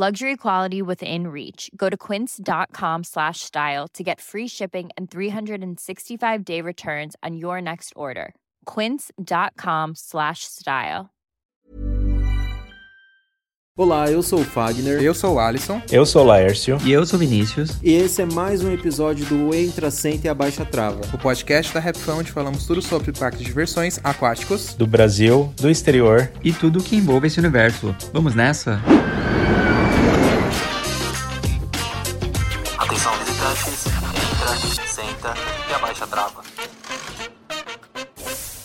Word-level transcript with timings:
Luxury 0.00 0.34
quality 0.38 0.80
within 0.80 1.26
reach. 1.26 1.70
Go 1.76 1.90
to 1.90 1.94
quince.com 1.94 3.04
slash 3.04 3.40
style 3.40 3.86
to 3.88 4.02
get 4.02 4.18
free 4.18 4.48
shipping 4.48 4.88
and 4.96 5.10
365 5.10 6.42
day 6.42 6.62
returns 6.62 7.16
on 7.22 7.36
your 7.36 7.60
next 7.60 7.92
order. 7.94 8.34
Quince.com 8.64 9.92
slash 9.94 10.44
style. 10.44 11.10
Olá, 13.76 14.10
eu 14.10 14.22
sou 14.22 14.40
o 14.40 14.44
Fagner. 14.44 15.02
Eu 15.02 15.12
sou 15.12 15.34
o 15.34 15.38
Alisson. 15.38 15.82
Eu 15.92 16.06
sou 16.06 16.22
o 16.22 16.26
Laércio. 16.26 16.78
E 16.82 16.92
eu 16.92 17.04
sou 17.04 17.18
o 17.18 17.20
Vinícius. 17.20 17.78
E 17.82 17.92
esse 17.92 18.22
é 18.22 18.26
mais 18.26 18.64
um 18.64 18.72
episódio 18.72 19.26
do 19.26 19.54
Entra, 19.54 19.90
Senta 19.90 20.28
e 20.28 20.30
Abaixa 20.30 20.64
Trava. 20.64 21.02
O 21.12 21.18
podcast 21.18 21.74
da 21.74 21.80
Rapfão, 21.80 22.20
onde 22.20 22.32
falamos 22.32 22.66
tudo 22.66 22.80
sobre 22.80 23.12
parques 23.12 23.40
de 23.40 23.44
diversões 23.44 24.00
aquáticos. 24.02 24.72
Do 24.72 24.86
Brasil, 24.86 25.52
do 25.58 25.68
exterior. 25.68 26.32
E 26.42 26.54
tudo 26.54 26.82
que 26.82 26.96
envolve 26.96 27.26
esse 27.26 27.38
universo. 27.38 27.94
Vamos 28.14 28.34
nessa? 28.34 28.80
Atenção 28.80 29.19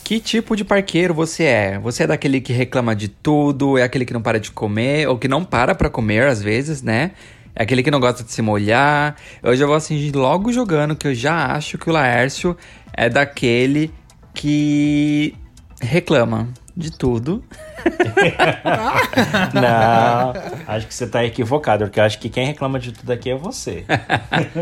Que 0.06 0.20
tipo 0.20 0.56
de 0.56 0.64
parqueiro 0.64 1.16
você 1.16 1.46
é? 1.46 1.80
Você 1.80 2.04
é 2.04 2.08
daquele 2.08 2.40
que 2.40 2.54
reclama 2.54 2.96
de 2.96 3.08
tudo, 3.08 3.76
é 3.76 3.82
aquele 3.82 4.06
que 4.06 4.14
não 4.14 4.22
para 4.22 4.40
de 4.40 4.52
comer, 4.52 5.10
ou 5.10 5.18
que 5.18 5.28
não 5.28 5.44
para 5.44 5.74
pra 5.74 5.90
comer 5.90 6.28
às 6.28 6.44
vezes, 6.44 6.84
né? 6.84 7.14
É 7.56 7.64
aquele 7.64 7.82
que 7.82 7.90
não 7.90 8.00
gosta 8.00 8.24
de 8.24 8.32
se 8.32 8.40
molhar. 8.40 9.16
Eu 9.42 9.56
já 9.56 9.66
vou 9.66 9.74
assim 9.74 10.12
logo 10.12 10.54
jogando 10.54 10.96
que 10.96 11.08
eu 11.08 11.16
já 11.16 11.48
acho 11.54 11.80
que 11.80 11.90
o 11.90 11.92
Laércio 11.92 12.56
é 12.94 13.10
daquele 13.10 13.92
que 14.32 15.34
reclama 15.82 16.50
de 16.78 16.96
tudo. 16.96 17.44
não, 19.56 20.34
acho 20.68 20.86
que 20.86 20.94
você 20.94 21.08
tá 21.08 21.26
equivocado, 21.26 21.86
porque 21.86 22.00
eu 22.00 22.04
acho 22.04 22.20
que 22.20 22.30
quem 22.30 22.46
reclama 22.46 22.80
de 22.80 22.92
tudo 22.92 23.12
aqui 23.12 23.32
é 23.32 23.36
você. 23.36 23.84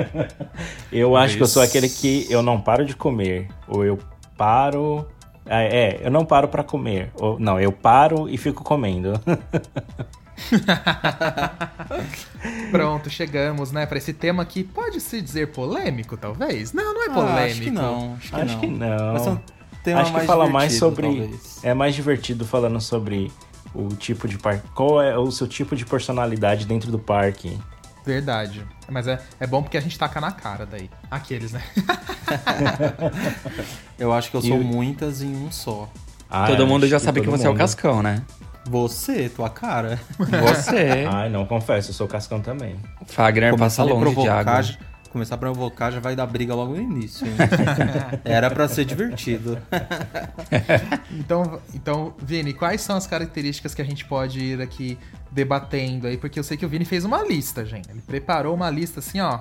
eu 0.90 1.18
acho 1.18 1.36
que 1.36 1.44
eu 1.44 1.48
sou 1.48 1.62
aquele 1.62 1.90
que 1.90 2.28
eu 2.30 2.42
não 2.42 2.62
paro 2.62 2.86
de 2.86 2.96
comer, 2.96 3.50
ou 3.68 3.84
eu 3.84 4.00
paro 4.38 5.06
é, 5.46 6.00
é, 6.02 6.02
eu 6.06 6.12
não 6.12 6.26
paro 6.26 6.48
para 6.48 6.64
comer. 6.64 7.12
Ou, 7.16 7.40
não, 7.40 7.60
eu 7.60 7.72
paro 7.72 8.30
e 8.30 8.38
fico 8.38 8.64
comendo. 8.64 9.20
Pronto, 12.72 13.10
chegamos, 13.10 13.72
né, 13.72 13.86
para 13.86 13.98
esse 13.98 14.14
tema 14.14 14.46
que 14.46 14.64
pode 14.64 15.00
se 15.00 15.22
dizer 15.22 15.52
polêmico, 15.52 16.18
talvez? 16.18 16.74
Não, 16.74 16.94
não 16.94 17.04
é 17.04 17.10
polêmico. 17.10 17.40
Ah, 17.40 17.44
acho 17.44 17.62
que 17.62 17.72
não. 17.72 18.14
Acho 18.16 18.30
que 18.30 18.36
acho 18.36 18.54
não. 18.54 18.60
Que 18.60 18.68
não. 18.68 19.14
Mas 19.14 19.28
é 19.28 19.30
um 19.32 19.40
tema 19.84 20.02
acho 20.02 20.12
que 20.12 20.18
mais 20.18 20.28
fala 20.28 20.50
mais 20.50 20.74
sobre. 20.74 21.08
Talvez. 21.08 21.64
É 21.64 21.74
mais 21.74 21.96
divertido 21.96 22.46
falando 22.46 22.82
sobre 22.82 23.32
o 23.74 23.90
tipo 23.90 24.28
de 24.28 24.38
parque. 24.38 24.68
Qual 24.70 25.02
é 25.02 25.18
o 25.18 25.32
seu 25.32 25.48
tipo 25.48 25.76
de 25.76 25.86
personalidade 25.86 26.66
dentro 26.66 26.92
do 26.92 27.00
parque? 27.00 27.58
Verdade. 28.06 28.66
Mas 28.90 29.08
é, 29.08 29.20
é 29.40 29.48
bom 29.48 29.64
porque 29.64 29.78
a 29.78 29.82
gente 29.82 29.98
taca 29.98 30.20
na 30.20 30.32
cara 30.32 30.66
daí. 30.66 30.90
Aqueles, 31.10 31.54
né? 31.54 31.62
eu 33.98 34.12
acho 34.12 34.30
que 34.30 34.38
eu 34.38 34.42
sou 34.42 34.62
e... 34.62 34.64
muitas 34.64 35.22
em 35.22 35.36
um 35.36 35.52
só. 35.52 35.90
Ah, 36.30 36.48
todo 36.48 36.68
mundo 36.68 36.88
já 36.88 37.00
sabe 37.00 37.20
que, 37.22 37.26
que 37.26 37.32
você 37.32 37.48
mundo. 37.48 37.54
é 37.54 37.56
o 37.56 37.58
Cascão, 37.58 38.02
né? 38.02 38.22
Você, 38.66 39.30
tua 39.30 39.50
cara. 39.50 40.00
Você. 40.18 41.06
Ai, 41.12 41.30
não, 41.30 41.46
confesso, 41.46 41.92
eu 41.92 41.94
sou 41.94 42.08
o 42.08 42.10
Cascão 42.10 42.42
também. 42.42 42.76
Fagner 43.06 43.56
passa 43.56 43.84
longe 43.84 44.16
de 44.16 44.28
água. 44.28 44.62
Começar 45.12 45.36
a 45.36 45.38
provocar 45.38 45.92
já 45.92 46.00
vai 46.00 46.16
dar 46.16 46.26
briga 46.26 46.56
logo 46.56 46.74
no 46.74 46.82
início. 46.82 47.28
Era 48.26 48.50
para 48.50 48.68
ser 48.68 48.84
divertido. 48.84 49.60
então, 51.12 51.62
então, 51.72 52.16
Vini, 52.18 52.52
quais 52.52 52.82
são 52.82 52.96
as 52.96 53.06
características 53.06 53.76
que 53.76 53.82
a 53.84 53.86
gente 53.86 54.06
pode 54.06 54.40
ir 54.40 54.60
aqui 54.60 54.98
debatendo 55.34 56.08
aí? 56.08 56.18
Porque 56.18 56.40
eu 56.40 56.44
sei 56.44 56.56
que 56.58 56.66
o 56.66 56.70
Vini 56.70 56.86
fez 56.86 57.04
uma 57.06 57.24
lista, 57.24 57.66
gente. 57.66 57.90
Ele 57.90 58.02
preparou 58.02 58.54
uma 58.56 58.70
lista 58.70 59.00
assim, 59.00 59.20
ó. 59.20 59.40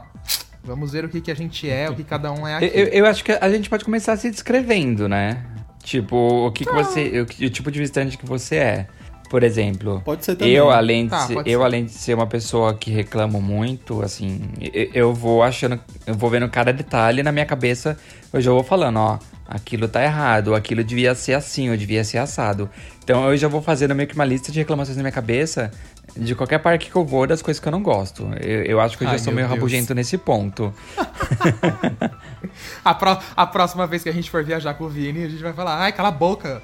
Vamos 0.65 0.93
ver 0.93 1.05
o 1.05 1.09
que, 1.09 1.21
que 1.21 1.31
a 1.31 1.35
gente 1.35 1.69
é, 1.69 1.91
o 1.91 1.95
que 1.95 2.05
cada 2.05 2.33
um 2.33 2.47
é 2.47 2.55
aqui. 2.57 2.71
Eu, 2.73 2.87
eu 2.87 3.07
acho 3.07 3.25
que 3.25 3.33
a 3.33 3.51
gente 3.51 3.69
pode 3.69 3.85
começar 3.85 4.17
se 4.17 4.31
descrevendo, 4.31 5.09
né? 5.09 5.45
Tipo, 5.83 6.47
o 6.47 6.53
que, 6.53 6.65
que 6.65 6.73
você. 6.73 7.21
O, 7.21 7.23
o 7.47 7.51
tipo 7.51 7.71
de 7.71 7.79
visitante 7.81 8.17
que 8.17 8.25
você 8.27 8.57
é. 8.57 8.87
Por 9.29 9.43
exemplo, 9.43 10.03
Pode 10.05 10.27
ser 10.27 10.37
também. 10.37 10.53
eu 10.53 10.69
além 10.71 11.05
de 11.05 11.11
Tá, 11.11 11.27
ser, 11.27 11.39
eu 11.39 11.43
ser. 11.61 11.65
além 11.65 11.85
de 11.87 11.91
ser 11.93 12.13
uma 12.15 12.27
pessoa 12.27 12.75
que 12.75 12.91
reclamo 12.91 13.41
muito, 13.41 14.03
assim, 14.03 14.43
eu, 14.61 14.91
eu 14.93 15.15
vou 15.15 15.43
achando, 15.43 15.81
eu 16.07 16.15
vou 16.15 16.29
vendo 16.29 16.47
cada 16.51 16.71
detalhe 16.71 17.23
na 17.23 17.33
minha 17.33 17.47
cabeça, 17.47 17.97
eu 18.31 18.43
já 18.43 18.51
vou 18.51 18.63
falando, 18.63 18.99
ó, 18.99 19.19
aquilo 19.55 19.87
tá 19.89 20.03
errado, 20.03 20.55
aquilo 20.55 20.83
devia 20.83 21.15
ser 21.15 21.35
assim, 21.35 21.71
ou 21.71 21.77
devia 21.77 22.03
ser 22.05 22.19
assado. 22.19 22.69
Então 23.05 23.29
eu 23.31 23.37
já 23.37 23.49
vou 23.49 23.61
fazendo 23.63 23.95
meio 23.95 24.09
que 24.09 24.15
uma 24.15 24.25
lista 24.25 24.51
de 24.53 24.59
reclamações 24.59 24.97
na 24.97 25.03
minha 25.03 25.13
cabeça 25.13 25.71
de 26.17 26.35
qualquer 26.35 26.59
parque 26.59 26.91
que 26.91 26.97
eu 26.97 27.05
vou 27.05 27.27
das 27.27 27.41
coisas 27.43 27.61
que 27.61 27.67
eu 27.67 27.73
não 27.73 27.83
gosto. 27.83 28.29
Eu, 28.41 28.63
eu 28.65 28.81
acho 28.81 28.97
que 28.99 29.05
eu 29.05 29.09
já 29.09 29.13
Ai, 29.15 29.19
sou 29.19 29.27
meu 29.33 29.37
meio 29.37 29.49
Deus. 29.49 29.59
rabugento 29.59 29.95
nesse 29.95 30.17
ponto. 30.19 30.73
A, 32.85 32.95
pró- 32.95 33.19
a 33.37 33.47
próxima 33.47 33.87
vez 33.87 34.03
que 34.03 34.09
a 34.09 34.13
gente 34.13 34.31
for 34.31 34.45
viajar 34.45 34.75
com 34.75 34.85
o 34.85 34.89
Vini, 34.89 35.25
a 35.25 35.29
gente 35.29 35.43
vai 35.43 35.53
falar, 35.53 35.79
ai, 35.79 35.93
cala 35.93 36.09
a 36.09 36.13
boca. 36.13 36.61